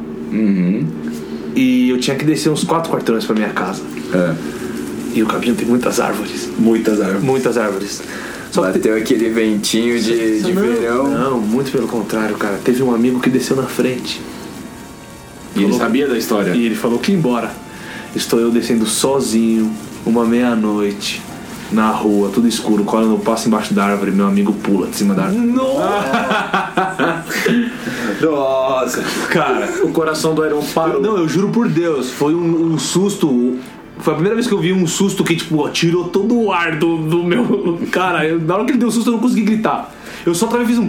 E 1.55 1.91
eu 1.91 1.99
tinha 1.99 2.17
que 2.17 2.25
descer 2.25 2.49
uns 2.51 2.65
quatro 2.65 2.91
quarteirões 2.93 3.25
pra 3.25 3.35
minha 3.35 3.49
casa. 3.51 3.83
É. 4.15 4.35
E 5.15 5.23
o 5.23 5.27
caminho 5.27 5.55
tem 5.55 5.67
muitas 5.67 5.99
árvores. 6.01 6.49
Muitas 6.59 7.01
árvores. 7.01 7.23
Muitas 7.23 7.59
árvores. 7.59 8.03
Só 8.53 8.63
Bateu 8.63 8.97
aquele 8.97 9.29
ventinho 9.31 9.99
de, 10.01 10.41
de 10.43 10.53
não, 10.53 10.63
verão. 10.63 11.09
Não, 11.11 11.41
muito 11.41 11.71
pelo 11.71 11.87
contrário, 11.89 12.37
cara. 12.37 12.59
Teve 12.65 12.83
um 12.83 12.95
amigo 12.95 13.21
que 13.21 13.31
desceu 13.31 13.57
na 13.57 13.65
frente. 13.65 14.21
E 15.57 15.63
ele 15.65 15.73
sabia 15.75 16.07
da 16.09 16.17
história. 16.17 16.51
E 16.55 16.65
ele 16.67 16.75
falou 16.75 16.99
que 16.99 17.13
ia 17.13 17.19
embora. 17.19 17.51
Estou 18.15 18.39
eu 18.41 18.51
descendo 18.51 18.87
sozinho, 18.87 19.71
uma 20.07 20.25
meia-noite, 20.25 21.21
na 21.71 21.91
rua, 21.91 22.31
tudo 22.33 22.49
escuro. 22.49 22.83
Quando 22.85 23.11
eu 23.11 23.19
passo 23.19 23.47
embaixo 23.49 23.73
da 23.75 23.85
árvore, 23.85 24.11
meu 24.11 24.27
amigo 24.27 24.53
pula 24.53 24.87
de 24.89 24.97
cima 24.97 25.15
da 25.15 25.25
árvore. 25.25 25.47
Nossa. 28.21 29.03
Cara, 29.31 29.69
O 29.85 29.89
coração 29.93 30.35
do 30.35 30.45
Iron 30.45 30.63
parou. 30.75 31.01
não, 31.01 31.17
eu 31.17 31.29
juro 31.29 31.49
por 31.51 31.69
Deus, 31.69 32.11
foi 32.11 32.35
um, 32.35 32.73
um 32.73 32.79
susto. 32.79 33.57
Foi 33.99 34.13
a 34.13 34.17
primeira 34.17 34.35
vez 34.35 34.47
que 34.47 34.55
eu 34.55 34.59
vi 34.59 34.73
um 34.73 34.87
susto 34.87 35.23
que, 35.23 35.37
tipo, 35.37 35.69
tirou 35.69 36.05
todo 36.09 36.35
o 36.39 36.51
ar 36.53 36.77
do, 36.77 36.97
do 36.99 37.23
meu. 37.23 37.79
Cara, 37.93 38.27
eu- 38.27 38.41
na 38.41 38.55
hora 38.57 38.65
que 38.65 38.71
ele 38.73 38.79
deu 38.79 38.91
susto, 38.91 39.09
eu 39.09 39.13
não 39.13 39.21
consegui 39.21 39.43
gritar. 39.43 39.93
Eu 40.25 40.35
só 40.35 40.47
também 40.47 40.67
fiz 40.67 40.79
um. 40.79 40.89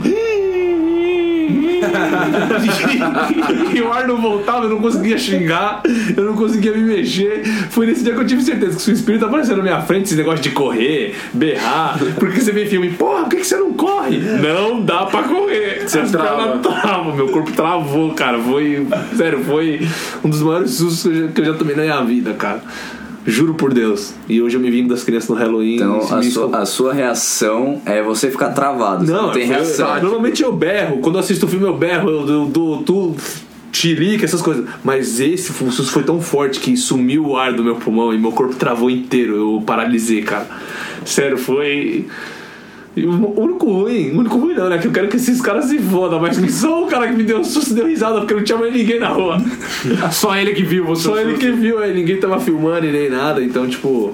e 3.74 3.82
o 3.82 3.92
ar 3.92 4.08
não 4.08 4.22
voltava, 4.22 4.66
eu 4.66 4.70
não 4.70 4.80
conseguia 4.80 5.18
xingar, 5.18 5.82
eu 6.16 6.24
não 6.24 6.34
conseguia 6.34 6.74
me 6.74 6.84
mexer. 6.84 7.44
Foi 7.70 7.86
nesse 7.86 8.04
dia 8.04 8.14
que 8.14 8.20
eu 8.20 8.26
tive 8.26 8.42
certeza 8.42 8.78
que 8.78 8.92
o 8.92 8.94
espírito 8.94 9.26
apareceu 9.26 9.58
na 9.58 9.64
minha 9.64 9.82
frente, 9.82 10.06
esse 10.06 10.16
negócio 10.16 10.42
de 10.42 10.52
correr, 10.52 11.16
berrar, 11.34 11.98
porque 12.20 12.42
você 12.42 12.52
vê 12.52 12.66
filme, 12.66 12.92
porra, 12.92 13.24
por 13.24 13.30
que, 13.30 13.38
que 13.38 13.48
você 13.48 13.58
não 13.58 13.74
corre? 13.74 14.18
Não 14.18 14.82
dá 14.82 15.06
pra 15.06 15.24
correr. 15.24 15.88
Você 15.88 16.02
trava. 16.04 16.60
trava, 16.60 17.16
meu 17.16 17.30
corpo 17.30 17.52
travou, 17.52 18.14
cara. 18.14 18.40
Foi. 18.40 18.88
Sério, 19.16 19.44
foi 19.44 19.88
um 20.24 20.30
dos 20.30 20.42
maiores 20.42 20.72
sustos 20.72 21.04
que 21.04 21.10
eu 21.10 21.28
já, 21.28 21.34
que 21.34 21.42
eu 21.42 21.46
já 21.46 21.54
tomei 21.54 21.76
na 21.76 21.84
minha 21.84 22.02
vida, 22.02 22.34
cara. 22.34 22.62
Juro 23.26 23.54
por 23.54 23.74
Deus. 23.74 24.14
E 24.28 24.42
hoje 24.42 24.58
eu 24.58 24.62
me 24.62 24.72
vingo 24.72 24.90
das 24.90 25.04
crianças 25.04 25.30
no 25.30 25.36
Halloween. 25.36 25.76
Então 25.76 25.98
a 26.14 26.22
sua, 26.24 26.58
a 26.58 26.66
sua 26.66 26.94
reação 26.94 27.82
é 27.86 28.02
você 28.02 28.32
ficar 28.32 28.50
travado. 28.50 29.06
não, 29.06 29.28
não 29.28 29.32
tem 29.32 29.46
reação. 29.46 30.02
Normalmente 30.02 30.42
eu 30.42 30.52
berro. 30.52 30.98
Quando 31.02 31.16
eu 31.16 31.20
assisto 31.20 31.46
o 31.46 31.50
filme, 31.50 31.66
eu 31.68 31.78
berro, 31.78 32.10
eu 32.10 32.26
dou- 32.26 32.48
dou 32.48 32.84
tu 32.84 33.16
chilique, 33.72 34.26
essas 34.26 34.42
coisas. 34.42 34.66
Mas 34.84 35.20
esse 35.20 35.54
susto 35.54 35.92
foi 35.92 36.04
tão 36.04 36.20
forte 36.20 36.60
que 36.60 36.76
sumiu 36.76 37.28
o 37.28 37.38
ar 37.38 37.54
do 37.54 37.64
meu 37.64 37.76
pulmão 37.76 38.14
e 38.14 38.18
meu 38.18 38.32
corpo 38.32 38.56
travou 38.56 38.90
inteiro. 38.90 39.36
Eu 39.36 39.62
paralisei, 39.66 40.22
cara. 40.24 40.48
Sério, 41.06 41.38
foi. 41.38 42.08
E 42.96 43.06
O 43.06 43.40
único 43.40 43.66
ruim, 43.72 44.12
o 44.12 44.20
único 44.20 44.38
ruim 44.38 44.54
não, 44.54 44.70
né? 44.70 44.78
Que 44.78 44.88
eu 44.88 44.92
quero 44.92 45.08
que 45.08 45.16
esses 45.16 45.40
caras 45.42 45.66
se 45.66 45.80
fodam, 45.80 46.20
mas 46.20 46.38
que 46.38 46.52
só 46.52 46.84
o 46.84 46.88
cara 46.88 47.08
que 47.08 47.14
me 47.14 47.24
deu 47.24 47.40
um 47.40 47.44
susto 47.44 47.74
deu 47.74 47.88
risada, 47.88 48.20
porque 48.20 48.34
não 48.34 48.44
tinha 48.44 48.58
mais 48.58 48.74
ninguém 48.74 49.00
na 49.00 49.10
rua. 49.10 49.38
Só 50.12 50.36
ele 50.36 50.54
que 50.54 50.64
viu 50.64 50.86
você. 50.86 51.04
Só 51.04 51.18
ele 51.18 51.38
que 51.38 51.52
viu, 51.52 51.80
aí 51.80 51.94
ninguém 51.94 52.18
tava 52.18 52.40
filmando 52.40 52.86
e 52.86 52.92
nem 52.92 53.10
nada, 53.10 53.42
então, 53.42 53.68
tipo, 53.68 54.14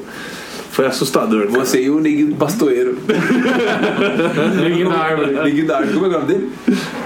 foi 0.71 0.85
assustador. 0.85 1.47
cara. 1.47 1.65
Você 1.65 1.81
e 1.81 1.89
o 1.89 1.99
neguinho 1.99 2.27
do 2.27 2.35
pastoeiro. 2.35 2.97
Neguinho 4.61 4.89
na 4.89 4.97
árvore. 4.97 5.31
neguinho 5.31 5.65
da 5.65 5.77
árvore. 5.77 5.93
Como 5.93 6.05
é 6.05 6.09
o 6.09 6.11
nome 6.11 6.25
dele? 6.27 6.51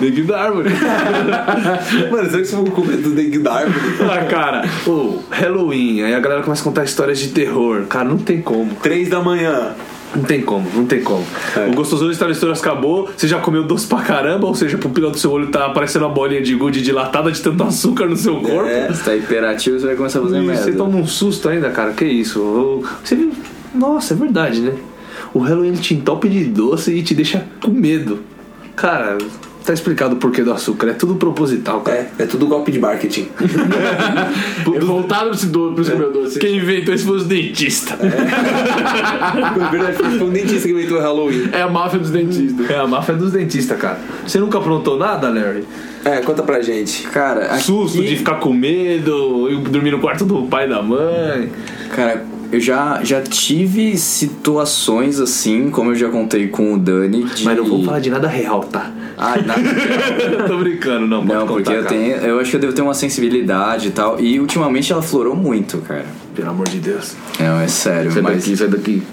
Neguinho 0.01 0.27
da 0.27 0.41
árvore. 0.41 0.69
Mano, 2.11 2.29
será 2.29 2.41
que 2.41 2.47
você 2.49 2.57
ficou 2.57 2.71
com 2.71 2.85
medo 2.85 3.03
do 3.03 3.09
neguinho 3.15 3.43
da 3.43 3.53
árvore? 3.53 3.79
Ah, 4.01 4.25
cara, 4.25 4.63
o 4.85 5.23
Halloween, 5.29 6.01
aí 6.01 6.13
a 6.13 6.19
galera 6.19 6.43
começa 6.43 6.61
a 6.61 6.65
contar 6.65 6.83
histórias 6.83 7.17
de 7.19 7.29
terror. 7.29 7.83
Cara, 7.87 8.09
não 8.09 8.17
tem 8.17 8.41
como. 8.41 8.75
Três 8.83 9.07
da 9.09 9.21
manhã. 9.21 9.73
Não 10.15 10.23
tem 10.23 10.41
como, 10.41 10.69
não 10.75 10.85
tem 10.85 11.01
como. 11.01 11.25
O 11.71 11.73
gostoso 11.73 12.11
de 12.11 12.17
travessuras 12.17 12.59
acabou, 12.59 13.09
você 13.15 13.27
já 13.27 13.39
comeu 13.39 13.63
doce 13.63 13.87
pra 13.87 13.99
caramba, 14.01 14.45
ou 14.45 14.53
seja, 14.53 14.75
a 14.75 14.79
pupila 14.79 15.09
do 15.09 15.17
seu 15.17 15.31
olho 15.31 15.47
tá 15.47 15.69
parecendo 15.69 16.05
uma 16.05 16.13
bolinha 16.13 16.41
de 16.41 16.53
gude 16.55 16.81
dilatada 16.81 17.31
de 17.31 17.41
tanto 17.41 17.63
açúcar 17.63 18.07
no 18.07 18.17
seu 18.17 18.35
corpo. 18.41 18.67
É. 18.69 18.87
Você 18.89 19.03
tá 19.03 19.15
hiperativo, 19.15 19.79
você 19.79 19.85
vai 19.85 19.95
começar 19.95 20.19
a 20.19 20.23
fazer 20.23 20.37
E 20.41 20.45
merda. 20.45 20.63
você 20.63 20.73
toma 20.73 20.97
um 20.97 21.07
susto 21.07 21.47
ainda, 21.47 21.69
cara, 21.69 21.93
que 21.93 22.03
isso? 22.05 22.83
Você 23.03 23.15
viu? 23.15 23.31
Nossa, 23.73 24.13
é 24.13 24.17
verdade, 24.17 24.59
né? 24.59 24.73
O 25.33 25.39
Halloween 25.39 25.73
te 25.73 25.93
entope 25.93 26.27
de 26.27 26.43
doce 26.43 26.91
e 26.93 27.01
te 27.01 27.15
deixa 27.15 27.45
com 27.63 27.71
medo. 27.71 28.19
Cara, 28.75 29.17
tá 29.71 29.73
explicado 29.73 30.15
o 30.15 30.17
porquê 30.17 30.43
do 30.43 30.51
açúcar, 30.51 30.89
é 30.89 30.93
tudo 30.93 31.15
proposital, 31.15 31.81
cara. 31.81 32.09
É, 32.19 32.23
é 32.23 32.25
tudo 32.25 32.45
golpe 32.47 32.71
de 32.71 32.79
marketing. 32.79 33.29
É 34.73 34.79
voltado 34.79 35.25
pra 35.29 35.35
esse 35.35 35.47
do- 35.47 35.73
pra 35.73 35.81
esse 35.81 35.95
meu 35.95 36.11
doce. 36.11 36.39
Quem 36.39 36.57
inventou 36.57 36.93
isso 36.93 37.05
foi 37.05 37.17
os 37.17 37.25
dentistas. 37.25 37.97
Na 38.01 39.69
verdade, 39.69 39.97
foi 39.97 40.23
um 40.23 40.29
dentista 40.31 40.67
que 40.67 40.73
inventou 40.73 40.97
o 40.97 41.01
Halloween. 41.01 41.49
É 41.51 41.61
a 41.61 41.69
máfia 41.69 41.99
dos 41.99 42.09
dentistas. 42.09 42.69
É 42.69 42.77
a 42.77 42.87
máfia 42.87 43.15
dos 43.15 43.31
dentistas, 43.31 43.77
cara. 43.77 43.99
Você 44.25 44.39
nunca 44.39 44.57
aprontou 44.57 44.97
nada, 44.97 45.29
Larry? 45.29 45.63
É, 46.03 46.17
conta 46.21 46.43
pra 46.43 46.61
gente. 46.61 47.03
Cara, 47.07 47.45
aqui, 47.45 47.63
Susto 47.63 48.01
de 48.01 48.15
ficar 48.15 48.35
com 48.35 48.51
medo, 48.51 49.47
eu 49.49 49.59
dormir 49.59 49.91
no 49.91 49.99
quarto 49.99 50.25
do 50.25 50.43
pai 50.43 50.65
e 50.65 50.69
da 50.69 50.81
mãe. 50.81 51.51
Cara, 51.95 52.25
eu 52.51 52.59
já, 52.59 52.99
já 53.03 53.21
tive 53.21 53.97
situações 53.97 55.19
assim, 55.19 55.69
como 55.69 55.91
eu 55.91 55.95
já 55.95 56.09
contei 56.09 56.47
com 56.47 56.73
o 56.73 56.77
Dani. 56.77 57.23
De... 57.23 57.45
Mas 57.45 57.57
não 57.57 57.65
vou 57.65 57.83
falar 57.83 57.99
de 57.99 58.09
nada 58.09 58.27
real, 58.27 58.61
tá? 58.61 58.91
Ah, 59.17 59.35
nada. 59.45 59.61
Tô 60.47 60.57
brincando, 60.57 61.07
não. 61.07 61.25
Pode 61.25 61.33
Não, 61.33 61.47
contar, 61.47 61.53
porque 61.53 61.71
eu 61.71 61.83
cara. 61.83 61.95
tenho. 61.95 62.15
Eu 62.17 62.39
acho 62.39 62.49
que 62.49 62.55
eu 62.57 62.59
devo 62.59 62.73
ter 62.73 62.81
uma 62.81 62.93
sensibilidade 62.93 63.87
e 63.87 63.91
tal. 63.91 64.19
E 64.19 64.39
ultimamente 64.39 64.91
ela 64.91 65.01
florou 65.01 65.35
muito, 65.35 65.77
cara. 65.79 66.05
Pelo 66.35 66.49
amor 66.49 66.67
de 66.67 66.79
Deus. 66.79 67.15
Não, 67.39 67.59
é 67.61 67.67
sério. 67.67 68.11
Sai 68.11 68.21
mas... 68.21 68.37
daqui, 68.37 68.57
sai 68.57 68.67
daqui. 68.67 69.03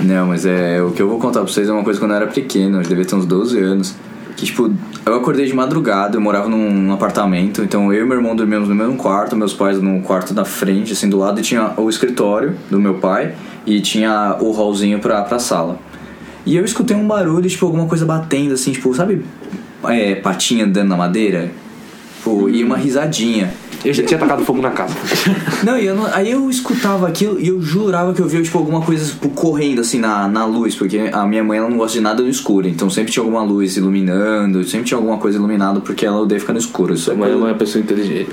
Não, 0.00 0.26
mas 0.28 0.46
é. 0.46 0.80
O 0.82 0.92
que 0.92 1.02
eu 1.02 1.08
vou 1.08 1.18
contar 1.18 1.40
pra 1.40 1.52
vocês 1.52 1.68
é 1.68 1.72
uma 1.72 1.82
coisa 1.82 1.98
quando 1.98 2.12
eu 2.12 2.16
era 2.16 2.26
pequeno, 2.26 2.78
eu 2.78 2.82
devia 2.82 3.04
ter 3.04 3.14
uns 3.14 3.26
12 3.26 3.58
anos. 3.58 3.94
Que, 4.36 4.44
tipo, 4.44 4.70
eu 5.06 5.14
acordei 5.14 5.46
de 5.46 5.54
madrugada, 5.54 6.16
eu 6.16 6.20
morava 6.20 6.48
num 6.48 6.92
apartamento, 6.92 7.62
então 7.62 7.92
eu 7.92 8.04
e 8.04 8.06
meu 8.06 8.18
irmão 8.18 8.36
dormíamos 8.36 8.68
no 8.68 8.74
mesmo 8.74 8.96
quarto, 8.96 9.34
meus 9.34 9.54
pais 9.54 9.80
no 9.80 10.02
quarto 10.02 10.34
da 10.34 10.44
frente, 10.44 10.92
assim, 10.92 11.08
do 11.08 11.16
lado, 11.16 11.40
e 11.40 11.42
tinha 11.42 11.72
o 11.78 11.88
escritório 11.88 12.54
do 12.70 12.78
meu 12.78 12.94
pai 12.94 13.34
e 13.64 13.80
tinha 13.80 14.36
o 14.40 14.52
hallzinho 14.52 14.98
pra, 14.98 15.22
pra 15.22 15.38
sala. 15.38 15.78
E 16.44 16.54
eu 16.54 16.64
escutei 16.64 16.94
um 16.96 17.06
barulho, 17.06 17.48
tipo, 17.48 17.64
alguma 17.64 17.86
coisa 17.86 18.04
batendo, 18.04 18.52
assim, 18.52 18.72
tipo, 18.72 18.94
sabe, 18.94 19.24
é, 19.84 20.16
patinha 20.16 20.66
andando 20.66 20.88
na 20.88 20.96
madeira? 20.96 21.50
Tipo, 22.26 22.50
e 22.50 22.64
uma 22.64 22.76
risadinha. 22.76 23.54
Eu 23.84 23.92
já 23.94 24.02
tinha 24.04 24.18
tacado 24.18 24.44
fogo 24.44 24.60
na 24.60 24.70
casa. 24.70 24.94
Não, 25.64 25.78
e 25.78 25.86
eu 25.86 25.94
não- 25.94 26.06
aí 26.12 26.30
eu 26.30 26.48
escutava 26.50 27.06
aquilo 27.08 27.38
e 27.40 27.48
eu 27.48 27.60
jurava 27.62 28.12
que 28.12 28.20
eu 28.20 28.26
via 28.28 28.42
tipo, 28.42 28.58
alguma 28.58 28.80
coisa 28.82 29.06
tipo, 29.10 29.28
correndo 29.30 29.80
assim 29.80 29.98
na, 29.98 30.26
na 30.28 30.44
luz, 30.44 30.74
porque 30.74 30.98
a 31.12 31.24
minha 31.26 31.42
mãe 31.42 31.58
ela 31.58 31.68
não 31.70 31.76
gosta 31.76 31.94
de 31.94 32.00
nada 32.02 32.22
no 32.22 32.28
escuro, 32.28 32.66
então 32.68 32.90
sempre 32.90 33.12
tinha 33.12 33.22
alguma 33.22 33.42
luz 33.42 33.76
iluminando, 33.76 34.62
sempre 34.64 34.86
tinha 34.86 34.98
alguma 34.98 35.18
coisa 35.18 35.38
iluminada 35.38 35.80
porque 35.80 36.04
ela 36.04 36.20
odeia 36.20 36.40
ficar 36.40 36.52
no 36.52 36.58
escuro. 36.58 36.94
Isso 36.94 37.10
é 37.10 37.14
Mas 37.14 37.28
coisa- 37.30 37.44
é 37.44 37.48
uma 37.50 37.54
pessoa 37.58 37.82
inteligente. 37.82 38.30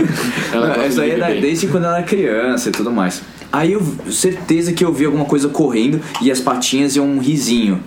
Ela 0.52 0.68
não, 0.68 0.74
gosta 0.74 0.82
essa 0.88 0.94
de 0.96 1.00
aí 1.02 1.10
era 1.10 1.26
beber. 1.26 1.40
desde 1.42 1.66
quando 1.68 1.84
ela 1.84 1.96
era 1.98 2.06
criança 2.06 2.68
e 2.68 2.72
tudo 2.72 2.90
mais. 2.90 3.22
Aí 3.52 3.72
eu 3.72 3.82
certeza 4.10 4.72
que 4.72 4.84
eu 4.84 4.92
vi 4.92 5.04
alguma 5.04 5.24
coisa 5.24 5.48
correndo 5.48 6.00
e 6.20 6.30
as 6.30 6.40
patinhas 6.40 6.96
iam 6.96 7.06
um 7.06 7.18
risinho. 7.18 7.78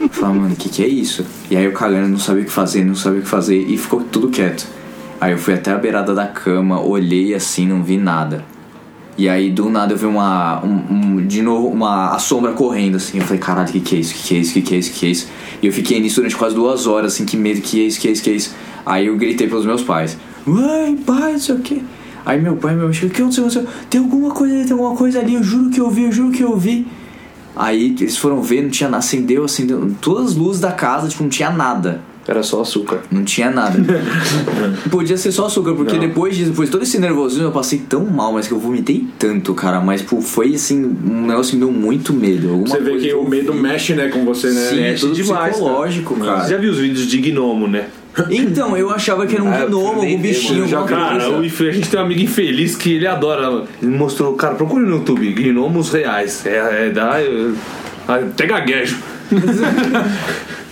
Eu 0.00 0.08
Falava, 0.08 0.34
mano, 0.34 0.52
o 0.54 0.56
que, 0.56 0.68
que 0.68 0.82
é 0.82 0.88
isso? 0.88 1.24
E 1.50 1.56
aí 1.56 1.64
eu 1.64 1.72
cagando, 1.72 2.08
não 2.08 2.18
sabia 2.18 2.42
o 2.42 2.44
que 2.46 2.52
fazer, 2.52 2.84
não 2.84 2.94
sabia 2.94 3.20
o 3.20 3.22
que 3.22 3.28
fazer 3.28 3.56
e 3.56 3.76
ficou 3.76 4.00
tudo 4.02 4.28
quieto. 4.28 4.66
Aí 5.20 5.32
eu 5.32 5.38
fui 5.38 5.54
até 5.54 5.72
a 5.72 5.78
beirada 5.78 6.14
da 6.14 6.26
cama, 6.26 6.80
olhei 6.80 7.34
assim, 7.34 7.66
não 7.66 7.82
vi 7.82 7.96
nada. 7.96 8.44
E 9.18 9.28
aí 9.30 9.50
do 9.50 9.70
nada 9.70 9.94
eu 9.94 9.96
vi 9.96 10.04
uma. 10.04 10.62
um- 10.62 11.16
um- 11.16 11.26
de 11.26 11.40
novo, 11.40 11.68
uma 11.68 12.14
a 12.14 12.18
sombra 12.18 12.52
correndo 12.52 12.96
assim. 12.96 13.18
Eu 13.18 13.24
falei, 13.24 13.38
caralho, 13.40 13.68
que 13.72 13.80
que 13.80 13.96
é 13.96 13.98
isso? 14.00 14.14
Que 14.14 14.22
que 14.28 14.34
é 14.34 14.38
isso? 14.38 14.52
Que 14.52 14.62
que 14.62 14.74
é 14.74 14.78
isso? 14.78 14.90
Que 14.92 14.98
que 15.00 15.06
é 15.06 15.08
isso? 15.08 15.28
E 15.62 15.66
eu 15.66 15.72
fiquei 15.72 15.98
nisso 16.00 16.16
durante 16.16 16.36
quase 16.36 16.54
duas 16.54 16.86
horas, 16.86 17.14
assim, 17.14 17.24
que 17.24 17.36
medo, 17.36 17.62
que 17.62 17.80
é 17.80 17.84
isso, 17.86 17.98
que 17.98 18.08
é 18.08 18.10
isso, 18.12 18.22
que 18.22 18.30
é 18.30 18.34
isso. 18.34 18.54
Aí 18.84 19.06
eu 19.06 19.16
gritei 19.16 19.48
pelos 19.48 19.64
meus 19.64 19.82
pais. 19.82 20.18
Mãe, 20.44 20.94
pai, 20.96 21.32
não 21.32 21.38
sei 21.40 21.54
o 21.54 21.58
quê. 21.60 21.80
Aí 22.26 22.38
meu 22.40 22.56
pai, 22.56 22.74
meu 22.74 22.92
chegou, 22.92 23.08
o 23.10 23.12
que 23.14 23.22
aconteceu? 23.22 23.44
O 23.46 23.48
que 23.50 23.58
aconteceu? 23.58 23.86
Tem 23.88 24.00
alguma 24.00 24.30
coisa 24.34 24.54
ali, 24.54 24.64
tem 24.64 24.72
alguma 24.72 24.94
coisa 24.96 25.18
ali, 25.20 25.34
eu 25.34 25.42
juro 25.42 25.70
que 25.70 25.80
eu 25.80 25.90
vi, 25.90 26.02
eu 26.04 26.12
juro 26.12 26.30
que 26.32 26.42
eu 26.42 26.56
vi. 26.56 26.86
Aí 27.56 27.96
eles 27.98 28.18
foram 28.18 28.42
ver, 28.42 28.62
não 28.62 28.68
tinha 28.70 28.88
nada, 28.90 28.98
acendeu, 28.98 29.44
acendeu. 29.44 29.90
Todas 30.00 30.32
as 30.32 30.36
luzes 30.36 30.60
da 30.60 30.72
casa, 30.72 31.08
tipo, 31.08 31.22
não 31.22 31.30
tinha 31.30 31.50
nada. 31.50 32.02
Era 32.28 32.42
só 32.42 32.60
açúcar. 32.62 33.02
Não 33.10 33.22
tinha 33.24 33.50
nada. 33.50 33.78
Podia 34.90 35.16
ser 35.16 35.30
só 35.30 35.46
açúcar, 35.46 35.74
porque 35.74 35.96
depois 35.98 36.36
disso, 36.36 36.50
depois 36.50 36.68
de 36.68 36.72
todo 36.72 36.82
esse 36.82 36.98
nervosismo, 36.98 37.44
eu 37.44 37.52
passei 37.52 37.78
tão 37.88 38.04
mal, 38.04 38.32
mas 38.32 38.48
que 38.48 38.52
eu 38.52 38.58
vomitei 38.58 39.06
tanto, 39.18 39.54
cara. 39.54 39.80
Mas 39.80 40.02
pô, 40.02 40.20
foi 40.20 40.54
assim, 40.54 40.84
um 41.04 41.26
negócio 41.26 41.50
que 41.52 41.56
me 41.56 41.64
deu 41.64 41.70
muito 41.72 42.12
medo. 42.12 42.48
Alguma 42.50 42.68
Você 42.68 42.80
vê 42.80 42.90
coisa 42.90 43.06
que 43.06 43.14
o 43.14 43.28
medo 43.28 43.52
vi. 43.52 43.60
mexe, 43.60 43.94
né, 43.94 44.08
com 44.08 44.24
você, 44.24 44.48
né? 44.48 44.60
Sim, 44.70 44.78
é 44.78 44.90
Mexe 44.90 45.00
tudo 45.02 45.14
demais, 45.14 45.52
psicológico, 45.52 46.14
Você 46.16 46.24
cara. 46.24 46.48
já 46.48 46.56
viu 46.56 46.72
os 46.72 46.78
vídeos 46.78 47.06
de 47.06 47.18
gnomo, 47.18 47.68
né? 47.68 47.86
Então, 48.30 48.74
eu 48.76 48.90
achava 48.90 49.26
que 49.26 49.34
era 49.34 49.44
um 49.44 49.52
Ah, 49.52 49.66
gnomo, 49.66 50.00
vi, 50.00 50.16
bichinho, 50.16 50.66
já- 50.66 50.82
Cara, 50.84 51.30
o 51.30 51.38
a 51.40 51.42
gente 51.70 51.88
tem 51.90 52.00
um 52.00 52.02
amigo 52.02 52.22
infeliz 52.22 52.74
que 52.74 52.94
ele 52.94 53.06
adora. 53.06 53.64
Ele 53.82 53.90
mostrou, 53.94 54.32
cara, 54.34 54.54
procure 54.54 54.84
no 54.84 54.96
YouTube, 54.96 55.30
gnomos 55.34 55.90
reais. 55.92 56.44
É, 56.46 56.86
é 56.86 56.90
da. 56.90 57.20
é- 57.20 57.50
até 58.08 58.46
gaguejo. 58.46 58.96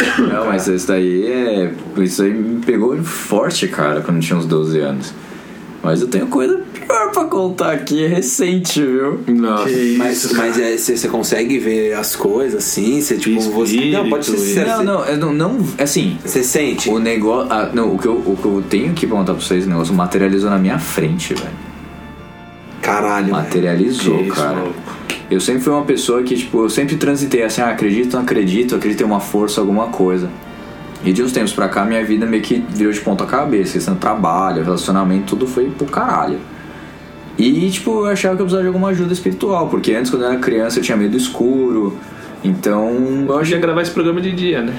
Não, 0.32 0.46
mas 0.46 0.66
isso 0.66 0.86
daí 0.88 1.26
é. 1.26 1.72
Isso 1.98 2.22
aí 2.22 2.32
me 2.32 2.60
pegou 2.64 2.96
forte, 3.02 3.68
cara, 3.68 4.00
quando 4.00 4.16
eu 4.18 4.22
tinha 4.22 4.38
uns 4.38 4.46
12 4.46 4.78
anos. 4.78 5.14
Mas 5.82 6.02
eu 6.02 6.08
tenho 6.08 6.26
coisa 6.26 6.60
pior 6.74 7.10
pra 7.10 7.24
contar 7.24 7.72
aqui, 7.72 8.04
é 8.04 8.08
recente, 8.08 8.82
viu? 8.82 9.18
Nossa. 9.28 9.64
Mas, 9.96 10.32
mas 10.32 10.58
é, 10.58 10.76
você, 10.76 10.94
você 10.94 11.08
consegue 11.08 11.58
ver 11.58 11.94
as 11.94 12.14
coisas 12.14 12.62
assim? 12.62 13.00
Você 13.00 13.16
tipo. 13.16 13.40
Você, 13.40 13.90
não, 13.90 14.10
pode 14.10 14.26
ser 14.26 14.32
Espírito, 14.32 14.60
sincero. 14.60 14.84
Não, 14.84 14.84
não, 14.84 15.04
eu 15.06 15.16
não, 15.16 15.32
não. 15.32 15.66
Assim, 15.78 16.18
Você 16.22 16.42
sente? 16.44 16.90
O 16.90 16.98
negócio. 16.98 17.50
ah, 17.50 17.70
não, 17.72 17.94
o 17.94 17.98
que, 17.98 18.06
eu, 18.06 18.12
o 18.14 18.36
que 18.36 18.44
eu 18.44 18.62
tenho 18.68 18.92
que 18.92 19.06
perguntar 19.06 19.32
pra 19.32 19.42
vocês, 19.42 19.64
o 19.66 19.70
negócio 19.70 19.94
materializou 19.94 20.50
na 20.50 20.58
minha 20.58 20.78
frente, 20.78 21.32
velho. 21.32 21.48
Caralho. 22.82 23.30
Materializou, 23.32 24.18
Que 24.18 24.24
isso, 24.24 24.34
cara. 24.34 24.56
maluco. 24.56 24.96
Eu 25.30 25.40
sempre 25.40 25.62
fui 25.62 25.72
uma 25.72 25.84
pessoa 25.84 26.22
que, 26.22 26.34
tipo, 26.34 26.64
eu 26.64 26.68
sempre 26.68 26.96
transitei 26.96 27.42
assim, 27.44 27.60
ah, 27.60 27.70
acredito, 27.70 28.14
não 28.14 28.22
acredito, 28.22 28.74
acredito 28.74 29.02
em 29.02 29.06
uma 29.06 29.20
força, 29.20 29.60
alguma 29.60 29.86
coisa. 29.86 30.28
E 31.04 31.12
de 31.12 31.22
uns 31.22 31.32
tempos 31.32 31.52
pra 31.52 31.68
cá, 31.68 31.84
minha 31.84 32.04
vida 32.04 32.26
meio 32.26 32.42
que 32.42 32.64
virou 32.68 32.92
de 32.92 33.00
ponta 33.00 33.24
cabeça, 33.24 33.74
questão 33.74 33.94
de 33.94 34.00
trabalho, 34.00 34.64
relacionamento, 34.64 35.26
tudo 35.26 35.46
foi 35.46 35.70
pro 35.70 35.86
caralho. 35.86 36.38
E, 37.38 37.70
tipo, 37.70 38.00
eu 38.00 38.06
achava 38.06 38.36
que 38.36 38.42
eu 38.42 38.44
precisava 38.44 38.62
de 38.62 38.66
alguma 38.66 38.88
ajuda 38.88 39.12
espiritual, 39.12 39.68
porque 39.68 39.94
antes, 39.94 40.10
quando 40.10 40.24
eu 40.24 40.30
era 40.30 40.38
criança, 40.38 40.78
eu 40.78 40.82
tinha 40.82 40.96
medo 40.96 41.12
do 41.12 41.16
escuro. 41.16 41.96
Então, 42.44 42.90
eu 43.28 43.44
ia 43.44 43.58
gravar 43.58 43.82
esse 43.82 43.92
programa 43.92 44.20
de 44.20 44.32
dia, 44.32 44.62
né? 44.62 44.74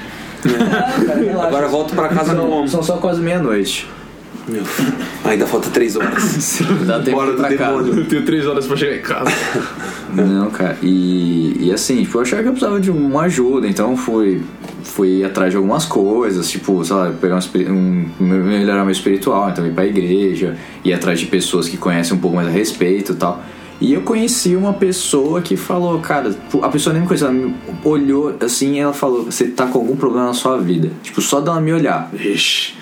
Agora 1.42 1.66
volto 1.68 1.94
pra 1.94 2.08
casa 2.08 2.34
São, 2.34 2.46
como? 2.46 2.68
são 2.68 2.82
só 2.82 2.96
quase 2.98 3.20
meia-noite. 3.20 3.88
Meu, 4.48 4.62
ainda 5.24 5.46
falta 5.46 5.70
três 5.70 5.96
horas. 5.96 6.60
Dá 6.86 7.00
tempo 7.00 7.16
Bora 7.16 7.26
de 7.28 7.32
ir 7.32 7.36
do 7.36 7.42
pra 7.42 7.56
casa. 7.56 7.88
Eu 7.88 8.04
tenho 8.06 8.24
três 8.24 8.46
horas 8.46 8.66
pra 8.66 8.76
chegar 8.76 8.96
em 8.96 9.02
casa. 9.02 9.30
Não, 10.12 10.50
cara. 10.50 10.76
E, 10.82 11.56
e 11.60 11.72
assim, 11.72 12.02
tipo, 12.02 12.18
eu 12.18 12.22
achava 12.22 12.42
que 12.42 12.48
eu 12.48 12.52
precisava 12.52 12.80
de 12.80 12.90
uma 12.90 13.22
ajuda, 13.22 13.66
então 13.66 13.96
fui, 13.96 14.42
fui 14.82 15.24
atrás 15.24 15.50
de 15.50 15.56
algumas 15.56 15.84
coisas, 15.84 16.50
tipo, 16.50 16.84
sei 16.84 16.96
lá, 16.96 17.10
pegar 17.10 17.38
um, 17.70 18.10
um 18.20 18.24
melhorar 18.24 18.84
meu 18.84 18.92
espiritual, 18.92 19.50
então 19.50 19.66
ir 19.66 19.72
pra 19.72 19.86
igreja, 19.86 20.56
ir 20.84 20.92
atrás 20.92 21.20
de 21.20 21.26
pessoas 21.26 21.68
que 21.68 21.76
conhecem 21.76 22.16
um 22.16 22.20
pouco 22.20 22.36
mais 22.36 22.48
a 22.48 22.50
respeito 22.50 23.12
e 23.12 23.16
tal. 23.16 23.42
E 23.80 23.94
eu 23.94 24.02
conheci 24.02 24.54
uma 24.54 24.72
pessoa 24.72 25.40
que 25.40 25.56
falou, 25.56 25.98
cara, 25.98 26.34
a 26.62 26.68
pessoa 26.68 26.92
nem 26.92 27.02
me 27.02 27.08
conhecia, 27.08 27.26
ela 27.26 27.34
me 27.34 27.54
olhou 27.82 28.36
assim 28.40 28.74
e 28.74 28.78
ela 28.78 28.92
falou, 28.92 29.24
você 29.24 29.46
tá 29.46 29.66
com 29.66 29.78
algum 29.78 29.96
problema 29.96 30.26
na 30.26 30.34
sua 30.34 30.58
vida. 30.58 30.90
Tipo, 31.02 31.20
só 31.20 31.40
dela 31.40 31.60
me 31.60 31.72
olhar. 31.72 32.08
Ixi. 32.14 32.81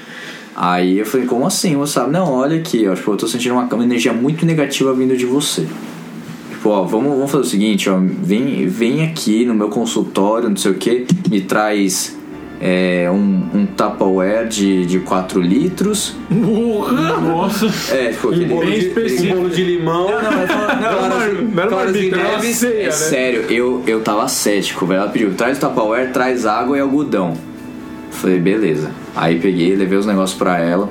Aí 0.62 0.98
eu 0.98 1.06
falei, 1.06 1.26
como 1.26 1.46
assim, 1.46 1.74
você 1.74 1.94
sabe? 1.94 2.12
Não, 2.12 2.34
olha 2.34 2.58
aqui, 2.58 2.86
ó, 2.86 2.94
tipo, 2.94 3.10
eu 3.12 3.16
tô 3.16 3.26
sentindo 3.26 3.54
uma, 3.54 3.64
uma 3.64 3.82
energia 3.82 4.12
muito 4.12 4.44
negativa 4.44 4.92
vindo 4.92 5.16
de 5.16 5.24
você. 5.24 5.66
Tipo, 6.50 6.68
ó, 6.68 6.82
vamos, 6.82 7.12
vamos 7.14 7.30
fazer 7.30 7.44
o 7.44 7.46
seguinte, 7.46 7.88
ó, 7.88 7.98
vem, 7.98 8.66
vem 8.66 9.02
aqui 9.06 9.46
no 9.46 9.54
meu 9.54 9.70
consultório, 9.70 10.50
não 10.50 10.56
sei 10.56 10.72
o 10.72 10.74
que, 10.74 11.06
me 11.30 11.40
traz 11.40 12.14
é, 12.60 13.08
um, 13.10 13.60
um 13.60 13.64
Tupperware 13.64 14.48
de, 14.48 14.84
de 14.84 14.98
4 15.00 15.40
litros. 15.40 16.14
Nossa. 16.30 17.66
É, 17.94 18.10
tipo, 18.10 18.28
aquele... 18.28 18.44
bem 18.44 18.74
específico. 18.76 19.32
Um 19.32 19.36
bolo 19.38 19.48
de 19.48 19.64
limão. 19.64 20.10
Não, 20.10 20.22
não, 20.22 20.30
mas 20.32 20.50
fala- 20.52 20.74
não, 20.74 21.42
não 21.42 21.68
claras 21.68 21.96
e 21.96 21.98
marmita, 21.98 22.16
era 22.16 22.28
uma 22.28 22.36
neves. 22.36 22.56
ceia, 22.56 22.82
É 22.82 22.84
né? 22.84 22.90
sério, 22.90 23.40
eu, 23.48 23.82
eu 23.86 24.00
tava 24.02 24.28
cético, 24.28 24.84
velho. 24.84 25.00
Ela 25.00 25.08
pediu, 25.10 25.32
traz 25.34 25.58
Tupperware, 25.58 26.12
traz 26.12 26.44
água 26.44 26.76
e 26.76 26.80
algodão. 26.80 27.32
Falei, 28.10 28.38
beleza. 28.38 28.90
Aí 29.14 29.38
peguei, 29.38 29.74
levei 29.74 29.98
os 29.98 30.06
negócios 30.06 30.38
pra 30.38 30.58
ela. 30.58 30.88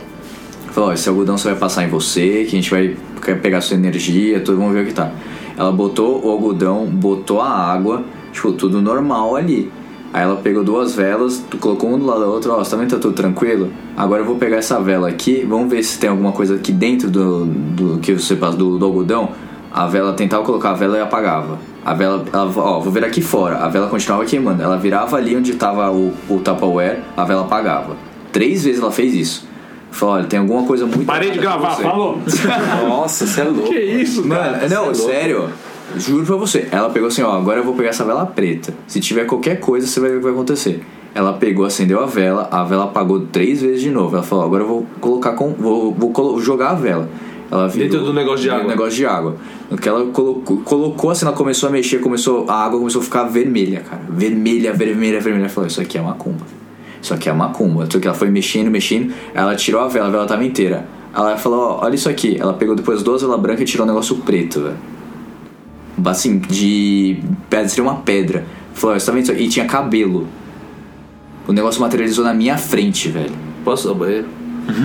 Falei, 0.72 0.90
ó, 0.90 0.94
esse 0.94 1.10
algodão 1.10 1.38
você 1.38 1.50
vai 1.50 1.58
passar 1.58 1.84
em 1.84 1.90
você, 1.90 2.46
que 2.50 2.58
a 2.58 2.62
gente 2.62 2.70
vai 2.70 2.96
pegar 3.42 3.62
sua 3.62 3.76
energia, 3.76 4.40
tudo, 4.40 4.58
vamos 4.58 4.74
ver 4.74 4.84
o 4.84 4.86
que 4.88 4.94
tá. 4.94 5.12
Ela 5.58 5.72
botou 5.72 6.26
o 6.26 6.30
algodão, 6.30 6.86
botou 6.86 7.42
a 7.42 7.50
água, 7.50 8.04
tipo, 8.32 8.54
tudo 8.54 8.82
normal 8.82 9.36
ali. 9.36 9.72
Aí 10.12 10.24
ela 10.24 10.38
pegou 10.38 10.64
duas 10.64 10.96
velas, 10.96 11.44
colocou 11.60 11.92
um 11.92 12.00
do 12.00 12.06
lado 12.06 12.22
da 12.22 12.28
outra, 12.28 12.54
ó, 12.54 12.64
você 12.64 12.72
também 12.72 12.88
tá 12.88 12.98
tudo 12.98 13.14
tranquilo? 13.14 13.70
Agora 13.96 14.22
eu 14.22 14.26
vou 14.26 14.38
pegar 14.38 14.58
essa 14.58 14.80
vela 14.80 15.08
aqui, 15.08 15.46
vamos 15.48 15.70
ver 15.70 15.84
se 15.84 16.00
tem 16.00 16.10
alguma 16.10 16.32
coisa 16.32 16.56
aqui 16.56 16.72
dentro 16.72 17.10
do, 17.12 17.46
do 17.46 18.00
que 18.00 18.14
você 18.14 18.36
passa 18.36 18.58
do, 18.58 18.80
do 18.80 18.86
algodão. 18.86 19.32
A 19.72 19.86
vela 19.88 20.14
tentava 20.14 20.44
colocar 20.44 20.72
a 20.72 20.74
vela 20.74 20.98
e 20.98 21.02
apagava. 21.02 21.60
A 21.86 21.94
vela, 21.94 22.26
ela, 22.34 22.52
ó, 22.58 22.80
vou 22.80 22.92
ver 22.92 23.06
aqui 23.06 23.22
fora. 23.22 23.58
A 23.58 23.70
vela 23.70 23.88
continuava 23.88 24.26
queimando. 24.26 24.62
Ela 24.62 24.78
virava 24.78 25.18
ali 25.18 25.36
onde 25.36 25.54
tava 25.56 25.92
o, 25.92 26.14
o 26.28 26.40
Tupperware, 26.40 27.00
a 27.16 27.24
vela 27.24 27.44
apagava. 27.44 27.96
Três 28.32 28.64
vezes 28.64 28.82
ela 28.82 28.92
fez 28.92 29.14
isso. 29.14 29.48
Falou, 29.92 30.16
olha, 30.16 30.26
tem 30.26 30.40
alguma 30.40 30.64
coisa 30.64 30.86
muito 30.86 31.06
Parei 31.06 31.32
de 31.32 31.40
gravar, 31.40 31.76
você. 31.76 31.84
falou. 31.84 32.20
Nossa, 32.88 33.26
você 33.26 33.42
é 33.42 33.44
louco. 33.44 33.70
Que 33.70 33.80
isso, 33.80 34.24
cara? 34.28 34.52
Mano, 34.52 34.70
não, 34.70 34.92
é 34.92 34.94
sério. 34.94 35.50
Juro 35.98 36.26
pra 36.26 36.36
você. 36.36 36.68
Ela 36.72 36.90
pegou 36.90 37.08
assim, 37.08 37.24
ó, 37.24 37.36
agora 37.36 37.60
eu 37.60 37.64
vou 37.64 37.74
pegar 37.74 37.90
essa 37.90 38.04
vela 38.06 38.26
preta. 38.26 38.74
Se 38.88 39.00
tiver 39.00 39.26
qualquer 39.26 39.60
coisa, 39.60 39.88
você 39.88 40.00
vai 40.00 40.10
ver 40.10 40.16
o 40.18 40.20
que 40.20 40.26
vai 40.26 40.34
acontecer. 40.34 40.84
Ela 41.16 41.34
pegou, 41.34 41.66
acendeu 41.66 42.00
a 42.04 42.06
vela, 42.06 42.48
a 42.52 42.64
vela 42.64 42.84
apagou 42.84 43.22
três 43.22 43.62
vezes 43.62 43.82
de 43.82 43.90
novo. 43.90 44.16
Ela 44.16 44.24
falou, 44.24 44.46
agora 44.46 44.64
eu 44.64 44.68
vou 44.68 44.88
colocar 45.02 45.32
com. 45.34 45.54
Vou, 45.54 45.92
vou 45.92 46.40
jogar 46.40 46.70
a 46.70 46.76
vela. 46.76 47.10
Ela 47.52 47.68
virou, 47.68 47.90
Dentro 47.90 48.06
do 48.06 48.14
negócio 48.14 48.42
de 48.44 48.50
água. 48.50 48.68
negócio 48.68 48.96
de 48.96 49.06
água. 49.06 49.36
Que 49.82 49.90
ela 49.90 50.06
colocou, 50.08 50.58
colocou 50.62 51.10
assim, 51.10 51.26
ela 51.26 51.36
começou 51.36 51.70
a 51.70 51.72
mexer, 51.72 52.00
começou, 52.00 52.46
a 52.50 52.66
água 52.66 52.78
começou 52.80 53.02
a 53.02 53.04
ficar 53.04 53.24
vermelha, 53.24 53.82
cara. 53.82 54.02
Vermelha, 54.10 54.74
vermelha, 54.74 55.20
vermelha. 55.20 55.44
Ela 55.44 55.50
falou, 55.50 55.68
isso 55.68 55.82
aqui 55.82 55.98
é 55.98 56.02
macumba. 56.02 56.46
Isso 57.02 57.14
aqui 57.14 57.30
é 57.30 57.34
macumba. 57.34 57.88
Só 57.90 58.00
que 58.00 58.08
ela 58.08 58.16
foi 58.16 58.30
mexendo, 58.30 58.70
mexendo. 58.70 59.14
Ela 59.34 59.56
tirou 59.56 59.82
a 59.82 59.88
vela, 59.88 60.08
a 60.08 60.12
vela 60.12 60.26
tava 60.26 60.44
inteira. 60.44 60.88
Ela 61.16 61.38
falou, 61.38 61.60
ó, 61.60 61.86
olha 61.86 61.96
isso 61.96 62.08
aqui. 62.10 62.38
Ela 62.40 62.54
pegou 62.54 62.76
depois 62.76 63.02
duas 63.02 63.22
velas 63.22 63.40
brancas 63.40 63.62
e 63.62 63.66
tirou 63.66 63.86
um 63.86 63.90
negócio 63.90 64.16
preto, 64.18 64.62
velho. 64.62 64.78
Assim, 66.06 66.38
de. 66.40 67.20
pedra, 67.50 67.68
Seria 67.68 67.84
uma 67.84 67.96
pedra. 67.98 68.46
Falou, 68.74 68.96
ó, 68.96 69.00
você 69.00 69.06
tá 69.06 69.12
vendo 69.12 69.24
isso 69.24 69.32
aqui? 69.32 69.44
E 69.44 69.48
tinha 69.50 69.66
cabelo. 69.66 70.28
O 71.48 71.52
negócio 71.52 71.82
materializou 71.82 72.24
na 72.24 72.34
minha 72.34 72.58
frente, 72.58 73.10
velho. 73.10 73.34
Posso 73.66 73.88
ir 73.88 73.90
ao 73.90 73.96
banheiro? 73.96 74.28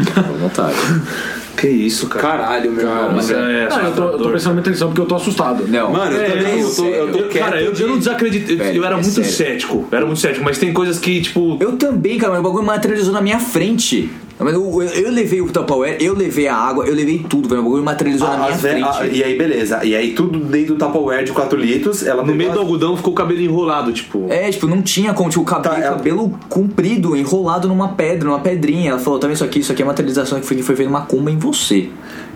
Fica 0.04 0.20
à 0.20 0.22
vontade. 0.22 0.76
Que 1.56 1.68
isso, 1.68 2.08
cara. 2.08 2.22
Caralho, 2.22 2.70
meu 2.72 2.80
irmão. 2.86 3.12
Mas 3.14 3.30
é, 3.30 3.68
Não, 3.68 3.80
eu 3.80 3.92
tô, 3.92 4.02
eu 4.10 4.18
tô 4.18 4.28
prestando 4.30 4.60
atenção 4.60 4.88
porque 4.88 5.00
eu 5.00 5.06
tô 5.06 5.14
assustado. 5.14 5.66
Não. 5.68 5.92
Mano, 5.92 6.12
eu 6.16 6.20
É, 6.22 6.30
também, 6.30 6.60
eu 6.60 6.74
tô, 6.74 6.84
eu 6.86 7.12
tô 7.12 7.18
quieto. 7.28 7.44
cara, 7.44 7.62
eu, 7.62 7.72
eu 7.72 7.88
não 7.88 7.98
desacredito. 7.98 8.52
Eu, 8.52 8.58
Velho, 8.58 8.76
eu 8.78 8.84
era 8.84 8.94
é 8.94 9.00
muito 9.00 9.10
sério. 9.12 9.30
cético. 9.30 9.86
Eu 9.90 9.96
era 9.96 10.06
muito 10.06 10.20
cético, 10.20 10.44
mas 10.44 10.58
tem 10.58 10.72
coisas 10.72 10.98
que, 10.98 11.20
tipo. 11.20 11.56
Eu 11.60 11.72
também, 11.76 12.18
cara, 12.18 12.32
mas 12.32 12.40
o 12.40 12.42
bagulho 12.44 12.64
materializou 12.64 13.12
na 13.12 13.20
minha 13.20 13.38
frente. 13.38 14.10
Mas 14.38 14.52
Eu, 14.52 14.82
eu, 14.82 14.88
eu 14.88 15.10
levei 15.12 15.40
o 15.40 15.48
Tupperware, 15.48 15.96
eu 16.00 16.14
levei 16.14 16.48
a 16.48 16.56
água, 16.56 16.84
eu 16.86 16.94
levei 16.94 17.24
tudo, 17.28 17.48
velho. 17.48 17.60
O 17.60 17.64
bagulho 17.64 17.84
materializou 17.84 18.28
na 18.28 18.36
minha 18.36 18.50
ve- 18.50 18.68
frente. 18.70 18.84
ah, 18.88 19.06
e 19.06 19.22
aí, 19.22 19.38
beleza. 19.38 19.84
E 19.84 19.94
aí, 19.94 20.12
tudo 20.12 20.38
dentro 20.40 20.74
do 20.74 20.84
Tupperware 20.84 21.24
de 21.24 21.32
4 21.32 21.58
litros. 21.58 22.04
Ela 22.04 22.22
No 22.24 22.34
meio 22.34 22.50
do 22.50 22.58
as- 22.58 22.64
algodão 22.64 22.96
ficou 22.96 23.12
o 23.12 23.16
cabelo 23.16 23.40
enrolado, 23.40 23.92
tipo. 23.92 24.26
É, 24.28 24.50
tipo, 24.50 24.66
não 24.66 24.82
tinha 24.82 25.14
como, 25.14 25.30
tipo, 25.30 25.42
o 25.42 25.44
cabelo, 25.44 25.74
Tá, 25.76 25.80
ela- 25.80 25.96
cabelo 25.96 26.38
comprido, 26.48 27.16
enrolado 27.16 27.68
numa 27.68 27.88
pedra, 27.88 28.28
numa 28.28 28.40
pedrinha. 28.40 28.90
Ela 28.90 28.98
falou, 28.98 29.18
tá 29.20 29.26
vendo 29.28 29.36
isso 29.36 29.44
aqui? 29.44 29.60
Isso 29.60 29.70
aqui 29.72 29.82
é 29.82 29.84
materialização 29.84 30.40
que 30.40 30.46
foi, 30.46 30.60
foi 30.62 30.74
feita 30.76 30.90
macumba 30.90 31.30
em 31.30 31.38
você. 31.38 31.88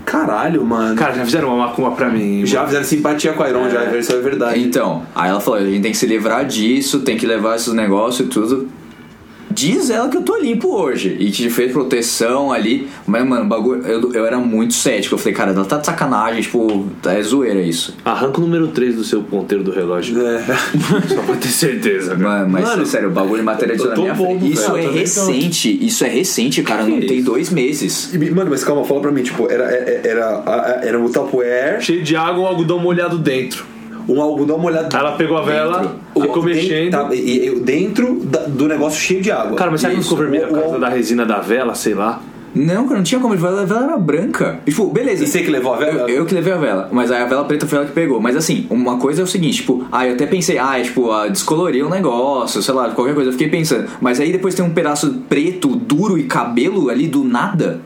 Caralho, 0.05 0.65
mano. 0.65 0.95
Cara, 0.97 1.15
já 1.15 1.25
fizeram 1.25 1.49
uma 1.49 1.67
macumba 1.67 1.91
pra 1.91 2.09
mim. 2.09 2.47
já 2.47 2.65
fizeram 2.65 2.85
simpatia 2.85 3.33
com 3.35 3.43
a 3.43 3.49
Iron, 3.51 3.69
já, 3.69 3.85
isso 3.99 4.13
é 4.13 4.19
verdade. 4.21 4.61
Então, 4.63 5.03
aí 5.15 5.29
ela 5.29 5.41
falou, 5.41 5.61
a 5.61 5.65
gente 5.65 5.83
tem 5.83 5.91
que 5.93 5.99
se 5.99 6.07
livrar 6.07 6.47
disso, 6.47 7.01
tem 7.01 7.17
que 7.17 7.27
levar 7.27 7.57
esses 7.57 7.75
negócios 7.75 8.27
e 8.27 8.31
tudo 8.31 8.69
diz 9.59 9.91
ela 9.91 10.09
que 10.09 10.17
eu 10.17 10.23
tô 10.23 10.37
limpo 10.37 10.69
hoje. 10.69 11.17
E 11.19 11.31
que 11.31 11.51
fez 11.51 11.73
proteção 11.73 12.53
ali. 12.53 12.89
Mas, 13.07 13.27
mano, 13.27 13.45
o 13.45 13.49
bagulho, 13.49 13.85
eu, 13.87 14.13
eu 14.13 14.25
era 14.25 14.39
muito 14.39 14.75
cético. 14.75 15.15
Eu 15.15 15.19
falei, 15.19 15.35
cara, 15.35 15.51
ela 15.51 15.65
tá 15.65 15.79
de 15.79 15.87
sacanagem, 15.87 16.43
tipo, 16.43 16.87
é 17.05 17.21
zoeira 17.21 17.61
isso. 17.61 17.97
Arranca 18.05 18.39
o 18.39 18.41
número 18.41 18.69
3 18.69 18.95
do 18.95 19.05
seu 19.05 19.23
ponteiro 19.23 19.65
do 19.65 19.73
relógio. 19.73 20.25
É. 20.25 20.45
Só 21.09 21.23
pra 21.23 21.37
ter 21.37 21.49
certeza, 21.49 22.17
cara. 22.17 22.23
Mano, 22.23 22.51
mas 22.51 22.65
Mano, 22.65 22.87
sério, 22.87 23.09
o 23.09 23.13
bagulho 23.13 23.43
materializou 23.43 23.89
na 23.89 23.95
tô 23.95 24.03
minha 24.03 24.15
bobo, 24.15 24.39
frente. 24.39 24.53
Isso 24.53 24.73
velho, 24.73 24.89
é 24.89 24.93
recente, 24.93 25.87
isso 25.87 26.05
é 26.05 26.09
recente, 26.09 26.63
cara. 26.63 26.85
Não 26.85 27.01
tem 27.01 27.23
dois 27.23 27.51
meses. 27.51 28.15
E, 28.15 28.31
Mano, 28.31 28.51
mas 28.51 28.63
calma, 28.63 28.85
fala 28.85 29.01
pra 29.01 29.11
mim, 29.11 29.23
tipo, 29.23 29.51
era, 29.51 29.65
era, 29.65 30.09
era, 30.47 30.81
era 30.85 30.99
um 30.99 31.09
Tupperware, 31.09 31.81
Cheio 31.81 32.03
de 32.03 32.15
água, 32.15 32.45
um 32.45 32.47
algodão 32.47 32.79
molhado 32.79 33.19
dentro. 33.19 33.78
Um 34.09 34.21
algodão 34.23 34.59
molhado 34.59 34.89
Aí 34.95 35.01
ela 35.01 35.13
pegou 35.17 35.37
a 35.37 35.43
vela, 35.43 35.97
ficou 36.19 36.43
O- 36.43 36.45
mexendo. 36.45 36.91
tá, 36.93 37.09
e, 37.13 37.47
e- 37.49 37.61
dentro 37.61 38.21
da- 38.25 38.45
do 38.47 38.67
negócio 38.67 38.99
cheio 39.01 39.21
de 39.21 39.31
água. 39.31 39.57
Cara, 39.57 39.71
mas 39.71 39.81
será 39.81 39.91
que 39.91 39.97
não 39.97 40.03
ficou 40.03 40.19
vermelho 40.19 40.49
por 40.49 40.61
causa 40.61 40.79
da 40.79 40.89
resina 40.89 41.25
da 41.27 41.39
vela, 41.41 41.75
sei 41.75 41.95
lá? 41.95 42.21
Não, 42.55 42.85
cara, 42.85 42.97
não 42.97 43.05
tinha 43.05 43.21
como. 43.21 43.35
A 43.35 43.37
vela, 43.37 43.61
a 43.63 43.65
vela 43.67 43.85
era 43.85 43.97
branca. 43.99 44.59
E, 44.67 44.71
tipo, 44.71 44.87
beleza. 44.87 45.23
E 45.23 45.27
você 45.27 45.43
que 45.43 45.51
levou 45.51 45.75
a 45.75 45.77
vela? 45.77 46.11
Eu, 46.11 46.17
eu 46.21 46.27
que 46.27 46.35
levei 46.35 46.53
a 46.53 46.57
vela, 46.57 46.89
mas 46.91 47.13
aí 47.13 47.23
a 47.23 47.27
vela 47.27 47.45
preta 47.45 47.67
foi 47.67 47.77
ela 47.79 47.87
que 47.87 47.93
pegou. 47.93 48.21
Mas 48.21 48.35
assim, 48.37 48.67
uma 48.71 48.97
coisa 48.97 49.21
é 49.21 49.25
o 49.25 49.27
seguinte, 49.27 49.57
tipo, 49.59 49.85
ah, 49.93 50.07
eu 50.07 50.15
até 50.15 50.25
pensei, 50.27 50.59
ah, 50.59 50.79
é, 50.79 50.83
tipo, 50.83 51.13
ah, 51.13 51.29
descolorir 51.29 51.87
o 51.87 51.91
negócio, 51.91 52.63
sei 52.63 52.73
lá, 52.75 52.89
qualquer 52.89 53.15
coisa. 53.15 53.29
Eu 53.29 53.33
fiquei 53.33 53.49
pensando, 53.49 53.87
mas 54.01 54.19
aí 54.19 54.33
depois 54.33 54.55
tem 54.55 54.65
um 54.65 54.71
pedaço 54.71 55.23
preto, 55.29 55.69
duro 55.77 56.19
e 56.19 56.23
cabelo 56.25 56.89
ali 56.89 57.07
do 57.07 57.23
nada. 57.23 57.81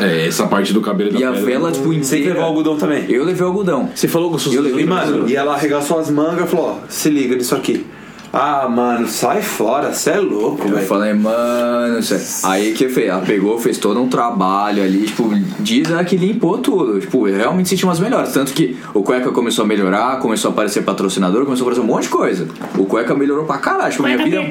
É, 0.00 0.26
essa 0.26 0.46
parte 0.46 0.72
do 0.72 0.80
cabelo 0.80 1.12
da 1.12 1.18
E 1.18 1.24
a 1.24 1.32
pele, 1.32 1.44
vela, 1.44 1.70
tipo, 1.70 1.92
Você 1.92 2.16
inteira. 2.16 2.28
levou 2.34 2.42
o 2.42 2.46
algodão 2.46 2.76
também. 2.76 3.04
Eu 3.08 3.24
levei 3.24 3.42
o 3.44 3.48
algodão. 3.48 3.90
Você 3.94 4.08
falou 4.08 4.30
gostoso. 4.30 4.56
Eu 4.56 4.62
levei, 4.62 4.82
E, 4.84 4.86
mano, 4.86 5.28
e 5.28 5.36
ela 5.36 5.54
arregaçou 5.54 5.98
as 5.98 6.10
mangas 6.10 6.46
e 6.46 6.50
falou, 6.50 6.80
ó, 6.82 6.86
se 6.88 7.08
liga 7.08 7.36
nisso 7.36 7.54
aqui. 7.54 7.86
Ah, 8.32 8.68
mano, 8.68 9.06
sai 9.08 9.40
fora, 9.40 9.94
você 9.94 10.10
é 10.10 10.18
louco, 10.18 10.66
Eu 10.68 10.74
velho. 10.74 10.86
falei, 10.86 11.14
mano, 11.14 12.02
cê- 12.02 12.20
aí 12.46 12.72
que 12.72 12.86
fez? 12.88 13.08
Ela 13.08 13.22
pegou, 13.22 13.58
fez 13.58 13.78
todo 13.78 13.98
um 14.02 14.08
trabalho 14.08 14.82
ali, 14.82 15.06
tipo, 15.06 15.30
diz 15.60 15.90
ela 15.90 16.04
que 16.04 16.16
limpou 16.16 16.58
tudo. 16.58 17.00
Tipo, 17.00 17.28
eu 17.28 17.36
realmente 17.36 17.68
senti 17.68 17.84
umas 17.84 18.00
melhores. 18.00 18.32
Tanto 18.32 18.52
que 18.52 18.76
o 18.92 19.02
Cueca 19.02 19.30
começou 19.30 19.64
a 19.64 19.68
melhorar, 19.68 20.18
começou 20.18 20.50
a 20.50 20.52
aparecer 20.52 20.82
patrocinador, 20.82 21.44
começou 21.44 21.64
a 21.66 21.70
aparecer 21.70 21.88
um 21.88 21.90
monte 21.94 22.02
de 22.04 22.08
coisa. 22.10 22.46
O 22.76 22.84
Cueca 22.84 23.14
melhorou 23.14 23.44
pra 23.46 23.56
caralho. 23.58 23.90
Tipo, 23.92 24.02
minha 24.02 24.18
vida. 24.18 24.42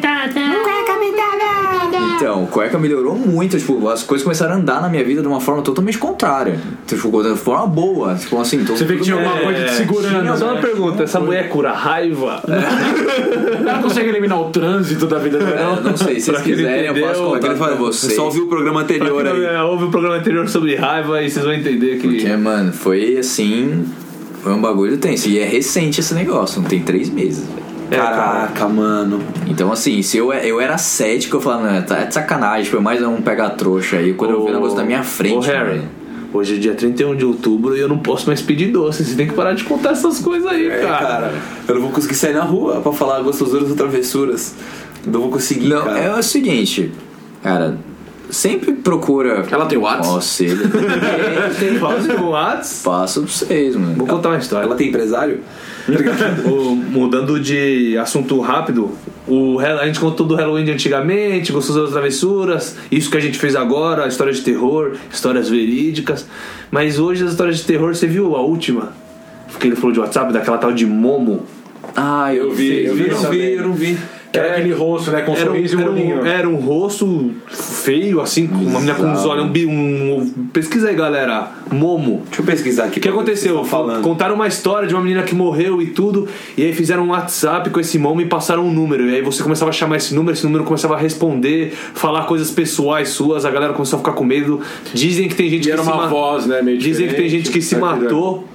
Então, 2.16 2.44
o 2.44 2.48
Cueca 2.48 2.78
melhorou 2.78 3.16
muito, 3.16 3.58
tipo, 3.58 3.88
as 3.90 4.04
coisas 4.04 4.24
começaram 4.24 4.54
a 4.54 4.58
andar 4.58 4.82
na 4.82 4.90
minha 4.90 5.04
vida 5.04 5.22
de 5.22 5.28
uma 5.28 5.42
forma 5.42 5.62
totalmente 5.62 5.98
contrária. 5.98 6.60
Tipo, 6.88 7.24
de 7.24 7.36
forma 7.36 7.68
boa. 7.68 8.16
Tipo 8.16 8.40
assim, 8.40 8.62
então, 8.62 8.76
Você 8.76 8.86
vê 8.86 8.96
que 8.98 9.04
tinha 9.04 9.16
alguma 9.16 9.38
coisa 9.38 9.66
te 9.66 9.74
segurando. 9.74 10.38
Só 10.38 10.46
uma 10.46 10.54
né? 10.56 10.62
pergunta, 10.62 11.04
essa 11.04 11.20
mulher 11.20 11.50
cura 11.50 11.74
raiva? 11.74 12.42
Ela 13.60 13.80
consegue 13.82 14.10
eliminar 14.10 14.40
o 14.40 14.50
trânsito 14.50 15.08
da 15.08 15.18
vida 15.18 15.40
dela. 15.40 15.78
Eu 15.78 15.84
não 15.84 15.98
sei, 15.98 16.20
se 16.20 16.32
vocês 16.32 16.42
quiserem, 16.42 16.86
eu 16.86 17.08
posso 17.08 17.24
contar 17.24 17.48
Ele 17.48 17.56
pra 17.56 17.66
fala, 17.68 17.76
vocês. 17.76 18.16
Só 18.16 18.26
ouviu 18.26 18.46
o 18.46 18.48
programa 18.48 18.82
anterior 18.82 19.28
aí. 19.28 19.44
é, 19.44 19.62
ouve 19.62 19.86
o 19.86 19.90
programa 19.92 20.18
anterior 20.18 20.48
sobre 20.48 20.76
raiva 20.76 21.22
e 21.22 21.30
vocês 21.30 21.44
vão 21.44 21.54
entender 21.54 21.98
que. 22.00 22.08
Porque, 22.08 22.38
mano, 22.38 22.72
foi 22.72 23.18
assim. 23.18 23.86
Foi 24.42 24.54
um 24.54 24.62
bagulho 24.62 24.98
tenso. 24.98 25.28
E 25.28 25.40
é 25.40 25.46
recente 25.46 26.00
esse 26.00 26.14
negócio, 26.14 26.62
não 26.62 26.70
tem 26.70 26.80
três 26.82 27.10
meses, 27.10 27.44
velho. 27.48 27.65
É, 27.92 27.96
cara. 27.98 28.16
Caraca, 28.16 28.68
mano. 28.68 29.22
Então, 29.48 29.72
assim, 29.72 30.02
se 30.02 30.18
eu, 30.18 30.34
eu 30.34 30.60
era 30.60 30.78
cético, 30.78 31.38
eu 31.38 31.42
falava, 31.42 31.72
não, 31.72 31.82
tá 31.84 32.00
é 32.00 32.06
de 32.06 32.14
sacanagem, 32.14 32.66
foi 32.70 32.80
mais 32.80 33.02
um 33.02 33.22
pega-trouxa 33.22 33.98
aí. 33.98 34.14
Quando 34.14 34.32
eu 34.32 34.44
vi 34.46 34.52
o 34.52 34.54
negócio 34.56 34.78
na 34.78 34.84
minha 34.84 35.04
frente, 35.04 35.36
Ô, 35.38 35.40
Harry, 35.52 35.70
velho. 35.80 35.84
hoje 36.34 36.56
é 36.56 36.58
dia 36.58 36.74
31 36.74 37.16
de 37.16 37.26
outubro 37.26 37.76
e 37.78 37.80
eu 37.80 37.88
não 37.88 38.00
posso 38.00 38.28
mais 38.28 38.42
pedir 38.42 38.72
doce. 38.72 39.06
Você 39.06 39.16
tem 39.16 39.28
que 39.28 39.34
parar 39.34 39.54
de 39.54 39.64
contar 39.64 39.92
essas 39.92 40.20
coisas 40.20 40.48
aí, 40.50 40.68
É, 40.68 40.80
cara. 40.82 41.06
cara, 41.06 41.34
eu 41.68 41.76
não 41.76 41.82
vou 41.84 41.92
conseguir 41.92 42.16
sair 42.16 42.34
na 42.34 42.44
rua 42.44 42.82
pra 42.82 42.92
falar 42.92 43.22
gostosuras 43.22 43.70
ou 43.70 43.76
travessuras. 43.76 44.56
Não 45.06 45.22
vou 45.22 45.30
conseguir, 45.30 45.68
Não, 45.68 45.84
cara. 45.84 46.00
é 46.00 46.18
o 46.18 46.24
seguinte, 46.24 46.92
cara, 47.44 47.78
sempre 48.32 48.74
procura. 48.74 49.46
Ela 49.52 49.68
tem 49.68 49.78
WhatsApp? 49.78 50.08
Conselho. 50.10 50.58
Tem, 51.60 51.78
Faz 51.78 52.10
o 52.10 52.30
Whats. 52.32 52.82
Passo 52.84 53.22
pra 53.22 53.32
vocês, 53.32 53.76
mano. 53.76 53.94
Vou 53.94 54.08
contar 54.08 54.30
uma 54.30 54.40
história. 54.40 54.66
Ela 54.66 54.76
tem 54.76 54.90
empresário? 54.90 55.42
O- 56.50 56.76
mudando 56.76 57.40
de 57.40 57.98
assunto 57.98 58.40
rápido, 58.42 58.92
o, 59.28 59.60
a 59.60 59.86
gente 59.86 60.00
contou 60.00 60.26
do 60.26 60.34
Halloween 60.36 60.66
de 60.66 60.72
antigamente, 60.72 61.52
gostou 61.52 61.82
das 61.84 61.92
travessuras, 61.92 62.76
isso 62.92 63.10
que 63.12 63.18
a 63.18 63.20
gente 63.20 63.38
fez 63.38 63.56
agora, 63.56 64.08
história 64.08 64.34
de 64.34 64.42
terror, 64.42 64.94
histórias 65.12 65.50
verídicas. 65.50 66.26
Mas 66.72 66.98
hoje 67.00 67.24
as 67.24 67.32
histórias 67.32 67.58
de 67.58 67.64
terror, 67.64 67.94
você 67.96 68.08
viu 68.08 68.36
a 68.36 68.42
última? 68.42 68.94
Que 69.60 69.68
ele 69.68 69.76
falou 69.76 69.92
de 69.92 70.00
WhatsApp, 70.00 70.34
daquela 70.34 70.58
tal 70.58 70.72
de 70.74 70.86
Momo. 70.86 71.46
Ah, 71.96 72.34
eu 72.34 72.52
vi. 72.52 72.84
Eu 72.86 72.96
vi, 72.96 73.08
eu 73.08 73.12
não 73.22 73.30
vi, 73.32 73.52
eu 73.54 73.62
não 73.68 73.74
vi. 73.74 73.98
Que 74.42 74.46
era 74.48 74.58
aquele 74.58 74.74
rosto, 74.74 75.12
né? 75.12 75.22
Com 75.22 75.34
Era 75.34 75.42
um, 75.42 75.54
sorriso 75.54 75.80
e 75.80 75.84
olhinho. 75.84 76.22
um, 76.22 76.26
era 76.26 76.50
um 76.50 76.56
rosto 76.56 77.32
feio, 77.50 78.22
assim, 78.22 78.48
com 78.48 78.56
uma 78.56 78.80
menina 78.80 78.96
com 78.96 79.04
uns 79.04 79.26
olhos. 79.26 79.46
Um, 79.46 79.50
um, 79.72 80.48
pesquisa 80.54 80.90
aí, 80.90 80.96
galera. 80.96 81.52
Momo. 81.72 82.22
Deixa 82.28 82.42
eu 82.42 82.46
pesquisar 82.46 82.86
aqui. 82.86 83.00
O 83.00 83.02
que 83.02 83.10
aconteceu? 83.10 83.64
Falando. 83.64 84.02
Contaram 84.02 84.36
uma 84.36 84.48
história 84.48 84.88
de 84.88 84.94
uma 84.94 85.02
menina 85.02 85.24
que 85.24 85.34
morreu 85.36 85.82
e 85.82 85.88
tudo, 85.88 86.28
e 86.58 86.64
aí 86.64 86.74
fizeram 86.74 87.04
um 87.04 87.10
WhatsApp 87.10 87.70
com 87.70 87.80
esse 87.80 87.98
Momo 87.98 88.22
e 88.22 88.26
passaram 88.26 88.66
um 88.66 88.72
número. 88.72 89.10
E 89.10 89.16
aí 89.16 89.22
você 89.22 89.42
começava 89.44 89.70
a 89.70 89.74
chamar 89.74 89.98
esse 89.98 90.14
número, 90.14 90.34
esse 90.36 90.46
número 90.46 90.64
começava 90.64 90.96
a 90.96 90.98
responder, 90.98 91.74
falar 91.94 92.24
coisas 92.26 92.52
pessoais 92.52 93.10
suas, 93.10 93.46
a 93.46 93.52
galera 93.52 93.74
começou 93.74 93.98
a 93.98 94.00
ficar 94.00 94.14
com 94.14 94.24
medo. 94.24 94.62
Dizem 94.94 95.28
que 95.28 95.36
tem 95.36 95.50
gente 95.50 95.64
E 95.64 95.66
que 95.66 95.72
era 95.72 95.82
se 95.84 95.88
uma 95.88 95.98
ma- 95.98 96.08
voz, 96.08 96.46
né? 96.46 96.62
Meio 96.62 96.78
Dizem 96.78 97.08
que 97.08 97.14
tem 97.16 97.30
gente 97.30 97.50
que 97.52 97.62
se 97.62 97.76
tá 97.76 97.82
matou 97.82 98.48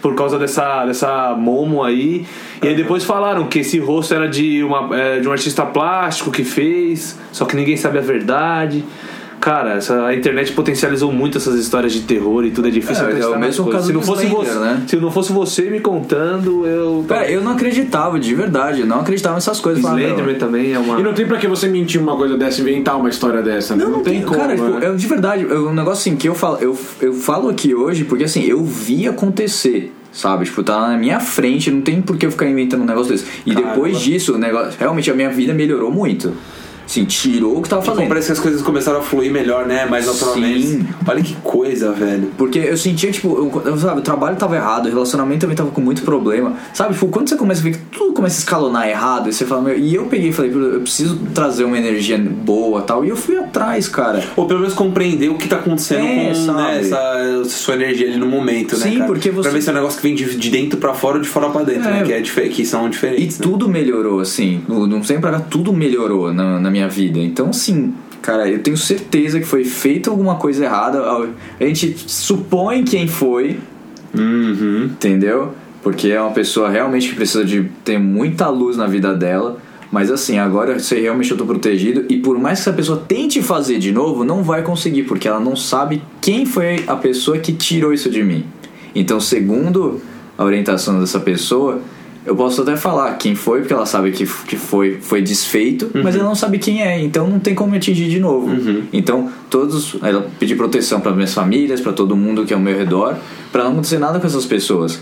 por 0.00 0.14
causa 0.14 0.38
dessa, 0.38 0.86
dessa 0.86 1.34
Momo 1.36 1.82
aí. 1.82 2.24
E 2.62 2.68
aí 2.68 2.74
depois 2.74 3.04
falaram 3.04 3.46
que 3.46 3.60
esse 3.60 3.78
rosto 3.78 4.14
era 4.14 4.28
de, 4.28 4.62
uma, 4.64 4.96
é, 4.96 5.20
de 5.20 5.28
um 5.28 5.32
artista 5.32 5.64
plástico 5.64 6.30
que 6.30 6.44
fez, 6.44 7.16
só 7.32 7.44
que 7.44 7.54
ninguém 7.56 7.76
sabe 7.76 7.98
a 7.98 8.02
verdade. 8.02 8.84
Cara, 9.40 9.74
essa, 9.74 10.04
a 10.06 10.14
internet 10.14 10.50
potencializou 10.52 11.12
muito 11.12 11.38
essas 11.38 11.54
histórias 11.54 11.92
de 11.92 12.00
terror 12.00 12.44
e 12.44 12.50
tudo 12.50 12.66
é 12.66 12.70
difícil 12.72 13.06
É, 13.06 13.20
é 13.20 13.26
o 13.28 13.38
mesmo 13.38 13.68
caso 13.70 13.86
Se 13.86 13.92
não 13.92 14.02
fosse 14.02 14.26
Slender, 14.26 14.52
você, 14.52 14.58
né? 14.58 14.82
se 14.86 14.96
não 14.96 15.10
fosse 15.12 15.32
você 15.32 15.62
me 15.70 15.78
contando, 15.78 16.66
eu 16.66 17.04
Cara, 17.06 17.30
eu 17.30 17.40
não 17.40 17.52
acreditava, 17.52 18.18
de 18.18 18.34
verdade. 18.34 18.80
Eu 18.80 18.86
não 18.86 19.00
acreditava 19.00 19.36
nessas 19.36 19.60
coisas. 19.60 19.82
Slenderman 19.84 20.24
"Meu, 20.26 20.38
também 20.38 20.72
é 20.72 20.78
uma 20.78 20.98
E 20.98 21.04
não 21.04 21.12
tem 21.14 21.24
pra 21.24 21.38
que 21.38 21.46
você 21.46 21.68
mentir 21.68 22.00
uma 22.00 22.16
coisa 22.16 22.36
dessa, 22.36 22.60
inventar 22.60 22.96
uma 22.98 23.08
história 23.08 23.40
dessa, 23.40 23.76
né? 23.76 23.84
Não, 23.84 24.02
tem 24.02 24.22
como. 24.22 24.36
Cara, 24.36 24.56
tipo, 24.56 24.68
né? 24.70 24.88
eu, 24.88 24.96
de 24.96 25.06
verdade, 25.06 25.46
eu- 25.48 25.68
um 25.68 25.72
negócio 25.74 26.00
assim 26.00 26.16
que 26.16 26.28
eu 26.28 26.34
falo, 26.34 26.58
eu, 26.60 26.76
eu 27.00 27.12
falo 27.14 27.48
aqui 27.48 27.72
hoje 27.72 28.04
porque 28.04 28.24
assim, 28.24 28.42
eu 28.42 28.64
vi 28.64 29.06
acontecer. 29.06 29.92
Sabe, 30.12 30.46
tipo, 30.46 30.62
tá 30.62 30.88
na 30.88 30.96
minha 30.96 31.20
frente, 31.20 31.70
não 31.70 31.82
tem 31.82 32.00
por 32.00 32.16
que 32.16 32.26
eu 32.26 32.30
ficar 32.30 32.48
inventando 32.48 32.82
um 32.82 32.86
negócio 32.86 33.12
desse. 33.12 33.26
E 33.44 33.54
depois 33.54 34.00
disso, 34.00 34.34
o 34.34 34.38
negócio, 34.38 34.72
realmente 34.78 35.10
a 35.10 35.14
minha 35.14 35.30
vida 35.30 35.54
melhorou 35.54 35.92
muito. 35.92 36.34
Assim, 36.88 37.04
tirou 37.04 37.58
o 37.58 37.62
que 37.62 37.68
tava 37.68 37.82
fazendo. 37.82 38.08
parece 38.08 38.26
que 38.28 38.32
as 38.32 38.40
coisas 38.40 38.62
começaram 38.62 39.00
a 39.00 39.02
fluir 39.02 39.30
melhor, 39.30 39.66
né? 39.66 39.84
Mais 39.84 40.06
naturalmente. 40.06 40.66
Sim. 40.66 40.86
Olha 41.06 41.22
que 41.22 41.34
coisa, 41.42 41.92
velho. 41.92 42.30
Porque 42.38 42.58
eu 42.58 42.76
sentia, 42.78 43.10
tipo, 43.12 43.28
eu, 43.28 43.62
eu, 43.72 43.76
sabe, 43.76 44.00
o 44.00 44.02
trabalho 44.02 44.36
tava 44.36 44.56
errado, 44.56 44.86
o 44.86 44.88
relacionamento 44.88 45.42
também 45.42 45.54
tava 45.54 45.70
com 45.70 45.82
muito 45.82 46.00
problema. 46.02 46.54
Sabe, 46.72 46.94
tipo, 46.94 47.08
quando 47.08 47.28
você 47.28 47.36
começa 47.36 47.60
a 47.60 47.64
ver 47.64 47.72
que 47.72 47.78
tudo 47.92 48.14
começa 48.14 48.36
a 48.36 48.40
escalonar 48.40 48.88
errado, 48.88 49.28
e 49.28 49.32
você 49.34 49.44
fala, 49.44 49.60
meu, 49.60 49.78
e 49.78 49.94
eu 49.94 50.06
peguei 50.06 50.30
e 50.30 50.32
falei, 50.32 50.50
eu 50.50 50.80
preciso 50.80 51.18
trazer 51.34 51.64
uma 51.64 51.76
energia 51.76 52.16
boa 52.18 52.80
tal, 52.80 53.04
e 53.04 53.10
eu 53.10 53.16
fui 53.16 53.36
atrás, 53.36 53.86
cara. 53.86 54.24
Ou 54.34 54.46
pelo 54.46 54.60
menos 54.60 54.74
compreender 54.74 55.28
o 55.28 55.34
que 55.34 55.46
tá 55.46 55.56
acontecendo 55.56 56.06
É, 56.06 56.32
com 56.32 56.52
né, 56.54 56.80
essa 56.80 57.44
sua 57.44 57.74
energia 57.74 58.08
ali 58.08 58.16
no 58.16 58.26
momento, 58.26 58.78
né? 58.78 58.86
Sim, 58.90 59.02
porque 59.06 59.30
você- 59.30 59.48
Pra 59.48 59.52
ver 59.56 59.62
se 59.62 59.68
é 59.68 59.72
um 59.72 59.76
negócio 59.76 60.00
que 60.00 60.06
vem 60.06 60.14
de, 60.14 60.36
de 60.36 60.50
dentro 60.50 60.78
pra 60.78 60.94
fora 60.94 61.16
ou 61.16 61.22
de 61.22 61.28
fora 61.28 61.50
pra 61.50 61.62
dentro, 61.64 61.88
É. 61.88 61.92
né? 61.92 62.02
Que, 62.02 62.12
é 62.14 62.48
que 62.48 62.64
são 62.64 62.86
E 62.86 62.90
diferentes. 62.90 63.38
né? 63.38 63.42
tudo 63.46 63.68
melhorou, 63.68 64.20
assim. 64.20 64.62
No, 64.66 64.86
não 64.86 65.02
sei 65.04 65.18
pra 65.18 65.32
cá, 65.32 65.40
tudo 65.40 65.70
melhorou 65.72 66.32
na, 66.32 66.58
na 66.58 66.70
minha 66.70 66.77
vida. 66.86 67.18
Então, 67.18 67.48
assim, 67.48 67.94
cara, 68.22 68.48
eu 68.48 68.60
tenho 68.60 68.76
certeza 68.76 69.40
que 69.40 69.46
foi 69.46 69.64
feita 69.64 70.10
alguma 70.10 70.36
coisa 70.36 70.64
errada. 70.64 71.02
A 71.58 71.64
gente 71.64 71.96
supõe 72.06 72.84
quem 72.84 73.08
foi, 73.08 73.58
Uhum. 74.14 74.84
entendeu? 74.84 75.52
Porque 75.82 76.08
é 76.08 76.20
uma 76.20 76.30
pessoa 76.32 76.68
realmente 76.68 77.08
que 77.08 77.14
precisa 77.16 77.44
de 77.44 77.64
ter 77.84 77.98
muita 77.98 78.48
luz 78.48 78.76
na 78.76 78.86
vida 78.86 79.14
dela. 79.14 79.58
Mas 79.90 80.10
assim, 80.10 80.38
agora 80.38 80.72
eu 80.72 80.80
sei 80.80 81.00
realmente 81.02 81.30
eu 81.30 81.36
tô 81.36 81.46
protegido. 81.46 82.04
E 82.10 82.18
por 82.18 82.38
mais 82.38 82.58
que 82.58 82.68
essa 82.68 82.72
pessoa 82.76 83.02
tente 83.08 83.40
fazer 83.42 83.78
de 83.78 83.90
novo, 83.90 84.22
não 84.22 84.42
vai 84.42 84.62
conseguir, 84.62 85.04
porque 85.04 85.26
ela 85.26 85.40
não 85.40 85.56
sabe 85.56 86.02
quem 86.20 86.44
foi 86.44 86.84
a 86.86 86.94
pessoa 86.94 87.38
que 87.38 87.52
tirou 87.52 87.92
isso 87.92 88.10
de 88.10 88.22
mim. 88.22 88.44
Então, 88.94 89.18
segundo 89.18 90.00
a 90.36 90.44
orientação 90.44 91.00
dessa 91.00 91.18
pessoa, 91.20 91.80
eu 92.28 92.36
posso 92.36 92.62
até 92.62 92.76
falar 92.76 93.14
quem 93.14 93.34
foi, 93.34 93.60
porque 93.60 93.72
ela 93.72 93.86
sabe 93.86 94.12
que, 94.12 94.24
que 94.46 94.56
foi, 94.56 94.98
foi 95.00 95.20
desfeito, 95.22 95.90
mas 96.04 96.14
ela 96.14 96.24
não 96.24 96.34
sabe 96.34 96.58
quem 96.58 96.82
é, 96.82 97.02
então 97.02 97.26
não 97.26 97.38
tem 97.38 97.54
como 97.54 97.74
atingir 97.74 98.08
de 98.08 98.20
novo. 98.20 98.48
Então, 98.92 99.30
todos. 99.50 99.96
Ela 100.02 100.28
pedir 100.38 100.54
proteção 100.56 101.00
para 101.00 101.12
minhas 101.12 101.34
famílias, 101.34 101.80
para 101.80 101.92
todo 101.92 102.14
mundo 102.14 102.44
que 102.44 102.52
é 102.52 102.56
ao 102.56 102.62
meu 102.62 102.76
redor, 102.76 103.16
para 103.50 103.64
não 103.64 103.72
acontecer 103.72 103.98
nada 103.98 104.20
com 104.20 104.26
essas 104.26 104.44
pessoas. 104.46 105.00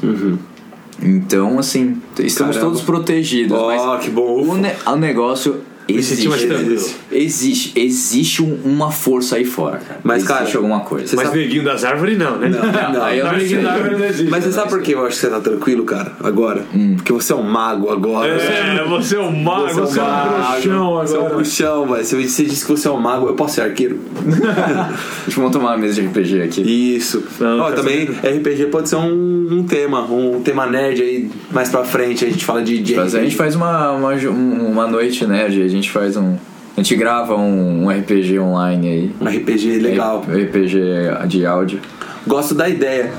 Então, 1.02 1.58
assim, 1.58 2.00
estamos 2.18 2.56
Caramba. 2.56 2.60
todos 2.72 2.80
protegidos. 2.80 3.56
Ó, 3.58 3.66
mas 3.66 4.04
que 4.04 4.10
bom. 4.10 4.42
o, 4.42 4.54
ne- 4.56 4.74
o 4.86 4.96
negócio 4.96 5.56
Me 5.88 6.02
senti 6.02 6.28
mais 6.28 6.42
tranquilo. 6.42 6.72
Existe, 6.74 6.96
existe, 7.12 7.80
existe 7.80 8.42
um- 8.42 8.58
uma 8.64 8.90
força 8.90 9.36
aí 9.36 9.44
fora, 9.44 9.78
cara. 9.78 10.00
Mas, 10.02 10.24
existe 10.24 10.32
cara, 10.38 10.56
alguma 10.56 10.80
coisa. 10.80 11.14
Mas 11.16 11.26
sabe- 11.28 11.38
neguinho 11.40 11.64
das 11.64 11.84
árvores 11.84 12.18
não, 12.18 12.36
né? 12.38 12.48
Não, 12.48 12.58
eu 13.12 13.24
Não, 13.24 13.32
não 13.32 13.38
neguinho 13.38 13.56
sei. 13.60 13.62
da 13.62 13.72
árvore 13.72 13.96
não 13.96 14.04
existe. 14.06 14.30
Mas 14.30 14.44
você 14.44 14.52
sabe 14.52 14.68
por 14.70 14.82
que 14.82 14.92
eu 14.92 15.00
acho 15.06 15.14
que 15.14 15.20
você 15.20 15.28
tá 15.28 15.40
tranquilo, 15.40 15.84
cara, 15.84 16.12
agora? 16.22 16.64
Porque 16.96 17.12
você 17.12 17.32
é 17.32 17.36
um 17.36 17.42
mago 17.42 17.90
agora. 17.90 18.28
É, 18.28 18.84
você 18.84 19.16
é 19.16 19.20
um 19.20 19.42
mago, 19.42 19.68
Você 19.68 19.78
é 19.78 19.82
um 19.82 19.86
você 19.86 19.98
é 20.00 20.02
um 20.02 20.06
mago. 20.06 20.28
bruxão 20.28 20.60
Você 20.60 20.68
é 20.70 21.18
um 21.18 21.20
agora. 21.20 21.34
bruxão, 21.34 21.86
velho. 21.86 22.04
Você, 22.04 22.28
você 22.28 22.44
disse 22.44 22.64
que 22.66 22.70
você 22.72 22.88
é 22.88 22.90
um 22.90 23.00
mago, 23.00 23.26
eu 23.28 23.34
posso 23.34 23.54
ser 23.54 23.60
arqueiro? 23.62 23.98
Deixa 25.24 25.38
eu 25.40 25.44
montar 25.44 25.58
uma 25.58 25.76
mesa 25.76 26.00
de 26.00 26.06
RPG 26.08 26.42
aqui. 26.42 26.96
Isso. 26.96 27.22
Não, 27.40 27.60
Ó, 27.60 27.70
tá 27.70 27.76
também 27.76 28.04
RPG 28.06 28.66
pode 28.70 28.88
ser 28.88 28.96
um, 28.96 29.48
um 29.50 29.64
tema, 29.64 30.02
um 30.02 30.40
tema 30.42 30.66
nerd 30.66 31.00
aí 31.02 31.30
mais 31.52 31.68
pra 31.68 31.84
frente. 31.84 32.24
A 32.24 32.28
gente 32.30 32.44
fala 32.44 32.62
de, 32.62 32.78
de 32.80 32.98
a 32.98 33.06
gente 33.06 33.36
faz 33.36 33.54
uma, 33.54 33.92
uma, 33.92 34.12
um- 34.14 34.70
uma 34.70 34.86
noite 34.86 35.26
nerd, 35.26 35.62
a 35.62 35.68
gente 35.76 35.90
faz 35.90 36.16
um. 36.16 36.36
A 36.76 36.80
gente 36.80 36.94
grava 36.94 37.34
um, 37.34 37.84
um 37.84 37.90
RPG 37.90 38.38
online 38.38 38.88
aí. 38.88 39.14
um 39.20 39.26
RPG 39.26 39.78
legal. 39.78 40.22
RPG 40.22 41.26
de 41.26 41.46
áudio. 41.46 41.80
Gosto 42.26 42.54
da 42.54 42.68
ideia. 42.68 43.12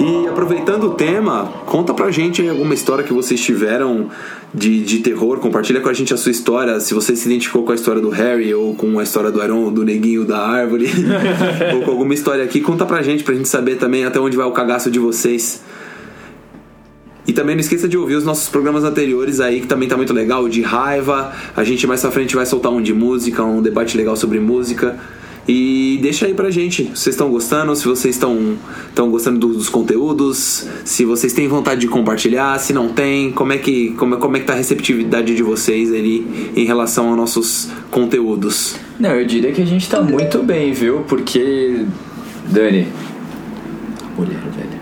E 0.00 0.28
aproveitando 0.28 0.84
o 0.84 0.90
tema, 0.90 1.52
conta 1.66 1.92
pra 1.92 2.10
gente 2.10 2.46
alguma 2.48 2.72
história 2.72 3.02
que 3.02 3.12
vocês 3.12 3.40
tiveram 3.40 4.08
de, 4.54 4.84
de 4.84 4.98
terror. 4.98 5.38
Compartilha 5.38 5.80
com 5.80 5.88
a 5.88 5.92
gente 5.92 6.14
a 6.14 6.16
sua 6.16 6.30
história. 6.30 6.78
Se 6.78 6.94
você 6.94 7.16
se 7.16 7.26
identificou 7.26 7.64
com 7.64 7.72
a 7.72 7.74
história 7.74 8.00
do 8.00 8.08
Harry 8.08 8.54
ou 8.54 8.74
com 8.74 8.98
a 9.00 9.02
história 9.02 9.32
do 9.32 9.42
Iron, 9.42 9.72
do 9.72 9.84
neguinho 9.84 10.24
da 10.24 10.38
árvore, 10.38 10.88
ou 11.74 11.82
com 11.82 11.90
alguma 11.90 12.14
história 12.14 12.44
aqui, 12.44 12.60
conta 12.60 12.86
pra 12.86 13.02
gente, 13.02 13.24
pra 13.24 13.34
gente 13.34 13.48
saber 13.48 13.76
também 13.76 14.04
até 14.04 14.20
onde 14.20 14.36
vai 14.36 14.46
o 14.46 14.52
cagaço 14.52 14.88
de 14.88 15.00
vocês. 15.00 15.62
E 17.28 17.32
também 17.34 17.54
não 17.54 17.60
esqueça 17.60 17.86
de 17.86 17.96
ouvir 17.98 18.14
os 18.14 18.24
nossos 18.24 18.48
programas 18.48 18.82
anteriores 18.84 19.38
aí, 19.38 19.60
que 19.60 19.66
também 19.66 19.86
tá 19.86 19.96
muito 19.98 20.14
legal, 20.14 20.48
de 20.48 20.62
raiva. 20.62 21.30
A 21.54 21.62
gente 21.62 21.86
mais 21.86 22.00
pra 22.00 22.10
frente 22.10 22.34
vai 22.34 22.46
soltar 22.46 22.72
um 22.72 22.80
de 22.82 22.94
música, 22.94 23.44
um 23.44 23.60
debate 23.62 23.96
legal 23.98 24.16
sobre 24.16 24.40
música. 24.40 24.98
E 25.46 25.98
deixa 26.02 26.26
aí 26.26 26.34
pra 26.34 26.50
gente, 26.50 26.84
se 26.84 26.90
vocês 27.02 27.14
estão 27.14 27.30
gostando, 27.30 27.74
se 27.76 27.84
vocês 27.86 28.14
estão 28.14 28.56
estão 28.88 29.10
gostando 29.10 29.38
do- 29.38 29.54
dos 29.54 29.68
conteúdos, 29.70 30.66
se 30.84 31.04
vocês 31.06 31.32
têm 31.32 31.48
vontade 31.48 31.80
de 31.82 31.88
compartilhar, 31.88 32.58
se 32.58 32.72
não 32.74 32.88
tem, 32.90 33.30
como 33.32 33.52
é 33.54 33.58
que 33.58 33.90
como, 33.92 34.16
como 34.18 34.36
é 34.36 34.40
que 34.40 34.46
tá 34.46 34.52
a 34.52 34.56
receptividade 34.56 35.34
de 35.34 35.42
vocês 35.42 35.90
ali 35.90 36.50
em 36.54 36.64
relação 36.64 37.08
aos 37.08 37.16
nossos 37.16 37.68
conteúdos. 37.90 38.76
Não, 39.00 39.10
eu 39.10 39.24
diria 39.26 39.52
que 39.52 39.62
a 39.62 39.66
gente 39.66 39.88
tá 39.88 40.02
muito 40.02 40.42
bem, 40.42 40.72
viu? 40.72 41.00
Porque. 41.08 41.84
Dani. 42.50 42.88
Mulher, 44.18 44.40
velho. 44.54 44.77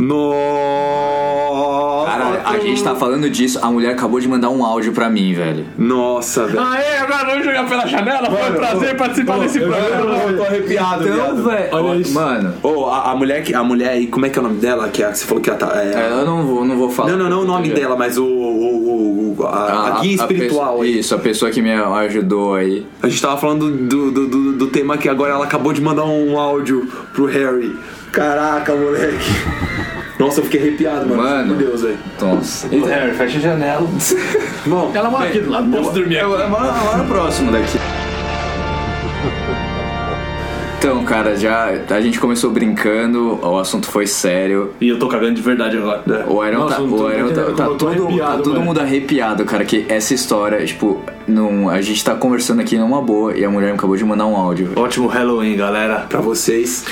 Nossa! 0.00 2.10
Cara, 2.10 2.42
a 2.44 2.58
gente 2.58 2.82
tá 2.82 2.94
falando 2.94 3.28
disso, 3.30 3.58
a 3.62 3.70
mulher 3.70 3.92
acabou 3.92 4.20
de 4.20 4.28
mandar 4.28 4.50
um 4.50 4.64
áudio 4.64 4.92
pra 4.92 5.08
mim, 5.08 5.32
velho. 5.32 5.64
Nossa, 5.78 6.46
velho. 6.46 6.60
Aê, 6.60 6.98
agora 6.98 7.24
vamos 7.26 7.44
jogar 7.44 7.68
pela 7.68 7.86
janela. 7.86 8.30
Foi 8.30 8.50
um 8.50 8.54
prazer 8.54 8.96
participar 8.96 9.38
desse 9.38 9.60
programa. 9.60 10.16
Eu 10.16 10.36
tô 10.36 10.42
arrepiado, 10.44 11.08
Então, 11.08 11.36
velho. 11.44 11.68
Olha 11.72 11.96
isso. 11.98 12.14
Mano, 12.14 12.54
Ô, 12.62 12.86
a, 12.86 13.12
a 13.12 13.16
mulher 13.16 13.42
que 13.42 13.54
a 13.54 13.62
mulher 13.62 13.90
aí, 13.90 14.06
como 14.06 14.26
é 14.26 14.30
que 14.30 14.38
é 14.38 14.42
o 14.42 14.44
nome 14.44 14.60
dela? 14.60 14.88
Que 14.88 15.02
a- 15.02 15.14
você 15.14 15.24
falou 15.24 15.42
que 15.42 15.50
ela 15.50 15.58
tá. 15.58 15.72
é- 15.82 15.94
é, 15.94 16.10
eu 16.20 16.26
não 16.26 16.46
vou, 16.46 16.64
não 16.64 16.76
vou 16.76 16.90
falar. 16.90 17.10
não, 17.10 17.18
não, 17.18 17.30
não 17.30 17.40
o 17.42 17.44
nome 17.44 17.70
dela, 17.70 17.96
mas 17.96 18.18
o, 18.18 18.24
o, 18.24 19.36
o- 19.38 19.46
a, 19.46 19.98
a 19.98 20.00
guia 20.00 20.14
espiritual 20.16 20.78
pessoa- 20.78 20.84
aí. 20.84 20.98
Isso, 20.98 21.14
a 21.14 21.18
pessoa 21.18 21.50
que 21.50 21.62
me 21.62 21.72
ajudou 21.72 22.54
aí. 22.54 22.86
A 23.02 23.08
gente 23.08 23.20
tava 23.22 23.36
falando 23.36 23.70
do, 23.70 24.10
do, 24.10 24.26
do, 24.28 24.52
do 24.54 24.66
tema 24.68 24.96
que 24.98 25.08
agora 25.08 25.32
ela 25.32 25.44
acabou 25.44 25.72
de 25.72 25.80
mandar 25.80 26.04
um 26.04 26.38
áudio 26.38 26.86
pro 27.12 27.26
Harry. 27.26 27.74
Caraca, 28.12 28.74
moleque. 28.74 29.30
Nossa, 30.18 30.40
eu 30.40 30.44
fiquei 30.44 30.60
arrepiado, 30.60 31.06
mano. 31.08 31.22
Mano. 31.22 31.46
Meu 31.56 31.56
Deus, 31.68 31.82
velho. 31.82 31.98
Nossa. 32.20 32.66
Ô, 32.74 32.84
Harry, 32.84 33.14
fecha 33.14 33.38
a 33.38 33.40
janela. 33.40 33.88
Bom, 34.66 34.92
Ela 34.94 35.10
mora 35.10 35.28
aqui 35.28 35.40
do 35.40 35.50
lado, 35.50 35.70
posso 35.70 35.92
dormir 35.92 36.18
aqui. 36.18 36.30
eu 36.30 36.48
moro 36.50 37.04
próximo 37.08 37.50
daqui. 37.52 37.78
Então, 40.82 41.04
cara, 41.04 41.36
já 41.36 41.70
a 41.90 42.00
gente 42.00 42.18
começou 42.18 42.50
brincando, 42.50 43.38
o 43.42 43.58
assunto 43.58 43.86
foi 43.86 44.06
sério. 44.06 44.70
E 44.80 44.88
eu 44.88 44.98
tô 44.98 45.08
cagando 45.08 45.34
de 45.34 45.42
verdade 45.42 45.76
agora. 45.76 46.24
O 46.26 46.42
Iron 46.42 46.60
Nossa, 46.60 46.76
tá, 46.76 46.82
o 46.82 46.86
Iron 47.12 47.26
tá, 47.28 47.32
entendendo 47.32 47.54
tá 47.54 47.64
tô 47.66 47.74
todo, 47.74 48.18
tá 48.18 48.36
todo 48.38 48.52
mano. 48.54 48.64
mundo 48.64 48.80
arrepiado, 48.80 49.44
cara, 49.44 49.62
que 49.66 49.84
essa 49.90 50.14
história, 50.14 50.64
tipo, 50.64 51.02
não, 51.28 51.68
a 51.68 51.82
gente 51.82 52.02
tá 52.02 52.14
conversando 52.14 52.60
aqui 52.62 52.78
numa 52.78 53.02
boa 53.02 53.36
e 53.36 53.44
a 53.44 53.50
mulher 53.50 53.66
me 53.66 53.74
acabou 53.74 53.94
de 53.94 54.04
mandar 54.06 54.24
um 54.24 54.34
áudio. 54.34 54.70
Ótimo 54.74 55.06
Halloween, 55.06 55.54
galera. 55.54 56.06
pra 56.08 56.22
vocês. 56.22 56.86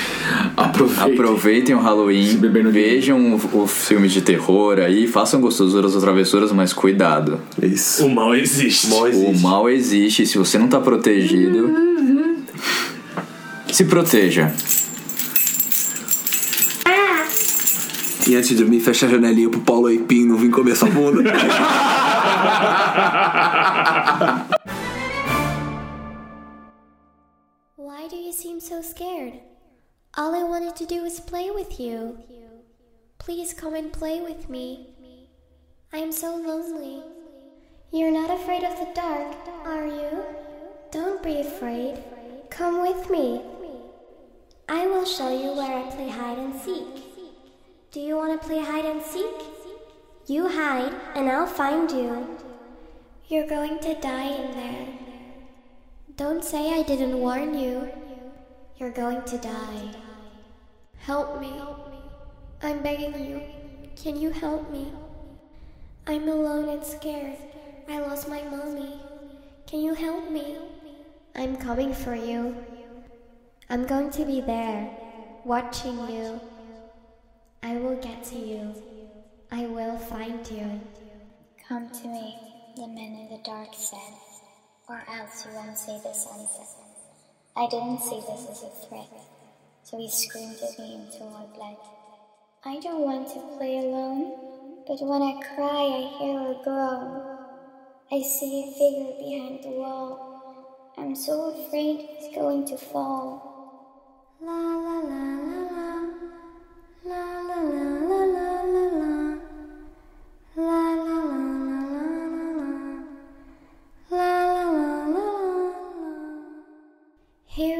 Aproveita. 0.55 1.05
Aproveitem 1.05 1.73
o 1.73 1.79
Halloween, 1.79 2.37
vejam 2.71 3.39
o, 3.53 3.61
o 3.63 3.67
filme 3.67 4.07
de 4.07 4.21
terror 4.21 4.77
aí, 4.77 5.07
façam 5.07 5.41
gostosuras 5.41 5.95
ou 5.95 6.01
travessuras, 6.01 6.51
mas 6.51 6.73
cuidado. 6.73 7.39
Isso. 7.59 8.05
O 8.05 8.13
mal 8.13 8.35
existe. 8.35 8.87
Mal 8.87 9.01
O 9.01 9.07
existe. 9.07 9.41
mal 9.43 9.67
existe, 9.67 10.27
se 10.27 10.37
você 10.37 10.59
não 10.59 10.67
tá 10.67 10.79
protegido, 10.79 11.71
se 13.71 13.85
proteja. 13.85 14.53
E 18.27 18.35
antes 18.35 18.49
de 18.49 18.55
dormir, 18.57 18.79
fecha 18.79 19.07
a 19.07 19.09
janelinha 19.09 19.49
pro 19.49 19.61
Paulo 19.61 19.87
Aipim 19.87 20.25
não 20.25 20.37
vir 20.37 20.51
comer 20.51 20.75
sua 20.75 20.89
bunda. 20.89 21.33
Why 27.75 28.07
do 28.07 28.15
you 28.15 28.31
seem 28.31 28.59
so 28.59 28.83
scared? 28.83 29.39
All 30.15 30.35
I 30.35 30.43
wanted 30.43 30.75
to 30.75 30.85
do 30.85 31.01
was 31.01 31.19
play 31.19 31.49
with 31.49 31.79
you. 31.79 32.17
Please 33.17 33.53
come 33.53 33.75
and 33.75 33.91
play 33.91 34.21
with 34.21 34.47
me. 34.47 34.95
I 35.91 35.97
am 35.97 36.11
so 36.11 36.35
lonely. 36.35 37.01
You're 37.91 38.11
not 38.11 38.29
afraid 38.29 38.63
of 38.63 38.77
the 38.77 38.93
dark, 38.93 39.35
are 39.65 39.87
you? 39.87 40.23
Don't 40.91 41.23
be 41.23 41.39
afraid. 41.41 42.03
Come 42.51 42.81
with 42.81 43.09
me. 43.09 43.41
I 44.71 44.85
will 44.85 45.03
show 45.03 45.29
you 45.29 45.55
where 45.55 45.79
I 45.79 45.89
play 45.89 46.09
hide 46.09 46.37
and 46.37 46.53
seek. 46.61 46.85
Do 47.91 47.99
you 47.99 48.15
want 48.15 48.39
to 48.39 48.47
play 48.47 48.59
hide 48.63 48.85
and 48.85 49.01
seek? 49.01 49.41
You 50.27 50.47
hide, 50.47 50.93
and 51.15 51.27
I'll 51.27 51.47
find 51.47 51.89
you. 51.89 52.37
You're 53.29 53.47
going 53.47 53.79
to 53.79 53.95
die 53.95 54.27
in 54.27 54.51
there. 54.51 54.87
Don't 56.17 56.43
say 56.43 56.79
I 56.79 56.83
didn't 56.83 57.19
warn 57.19 57.57
you. 57.57 57.89
You're 58.77 58.91
going 58.91 59.23
to 59.23 59.39
die. 59.39 59.89
Help 60.99 61.41
me. 61.41 61.51
I'm 62.61 62.83
begging 62.83 63.25
you. 63.25 63.41
Can 63.95 64.21
you 64.21 64.29
help 64.29 64.71
me? 64.71 64.93
I'm 66.05 66.27
alone 66.27 66.69
and 66.69 66.85
scared. 66.85 67.37
I 67.87 68.01
lost 68.01 68.29
my 68.29 68.43
mommy. 68.43 69.01
Can 69.65 69.81
you 69.81 69.95
help 69.95 70.29
me? 70.29 70.57
I'm 71.35 71.57
coming 71.57 71.91
for 71.91 72.13
you. 72.13 72.55
I'm 73.71 73.85
going 73.85 74.09
to 74.11 74.25
be 74.25 74.41
there, 74.41 74.89
watching 75.45 75.95
you. 76.09 76.41
I 77.61 77.77
will 77.77 77.97
get 77.97 78.23
to 78.23 78.35
you. 78.35 78.73
I 79.51 79.67
will 79.67 79.95
find 79.95 80.49
you. 80.49 80.81
Come 81.67 81.87
to 81.87 82.07
me, 82.07 82.35
the 82.75 82.87
man 82.87 83.13
in 83.13 83.29
the 83.29 83.43
dark 83.43 83.69
said, 83.73 84.15
or 84.87 85.03
else 85.07 85.45
you 85.45 85.53
won't 85.53 85.77
see 85.77 85.99
the 86.03 86.11
sunset. 86.13 86.65
I 87.55 87.67
didn't 87.67 87.99
see 87.99 88.19
this 88.21 88.47
as 88.49 88.63
a 88.63 88.87
threat, 88.87 89.09
so 89.83 89.99
he 89.99 90.09
screamed 90.09 90.57
at 90.63 90.79
me 90.79 90.95
until 90.95 91.27
I 91.27 91.45
bled. 91.55 91.77
I 92.65 92.79
don't 92.79 93.01
want 93.01 93.27
to 93.33 93.55
play 93.55 93.77
alone, 93.77 94.33
but 94.87 94.99
when 94.99 95.21
I 95.21 95.39
cry, 95.55 95.83
I 95.93 96.17
hear 96.17 96.39
a 96.39 96.63
groan. 96.63 97.37
I 98.11 98.23
see 98.23 98.63
a 98.63 98.71
figure 98.73 99.13
behind 99.19 99.63
the 99.63 99.79
wall. 99.79 100.93
I'm 100.97 101.15
so 101.15 101.53
afraid 101.53 102.09
he's 102.17 102.33
going 102.33 102.65
to 102.65 102.75
fall. 102.75 103.48
Here 104.41 104.51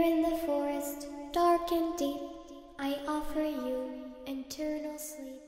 in 0.03 0.21
the 0.21 0.37
forest, 0.45 1.07
dark 1.31 1.71
and 1.71 1.97
deep, 1.97 2.19
I 2.77 2.95
offer 3.07 3.39
you 3.39 4.11
eternal 4.27 4.99
sleep. 4.99 5.39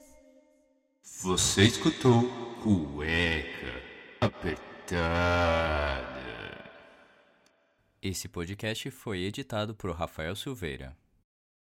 Você 1.04 1.64
escutou 1.64 2.24
Cueca 2.64 3.84
Apertada. 4.22 6.12
Esse 8.02 8.30
podcast 8.30 8.90
foi 8.92 9.24
editado 9.24 9.76
por 9.76 9.92
Rafael 9.92 10.38
Silveira. 10.38 11.01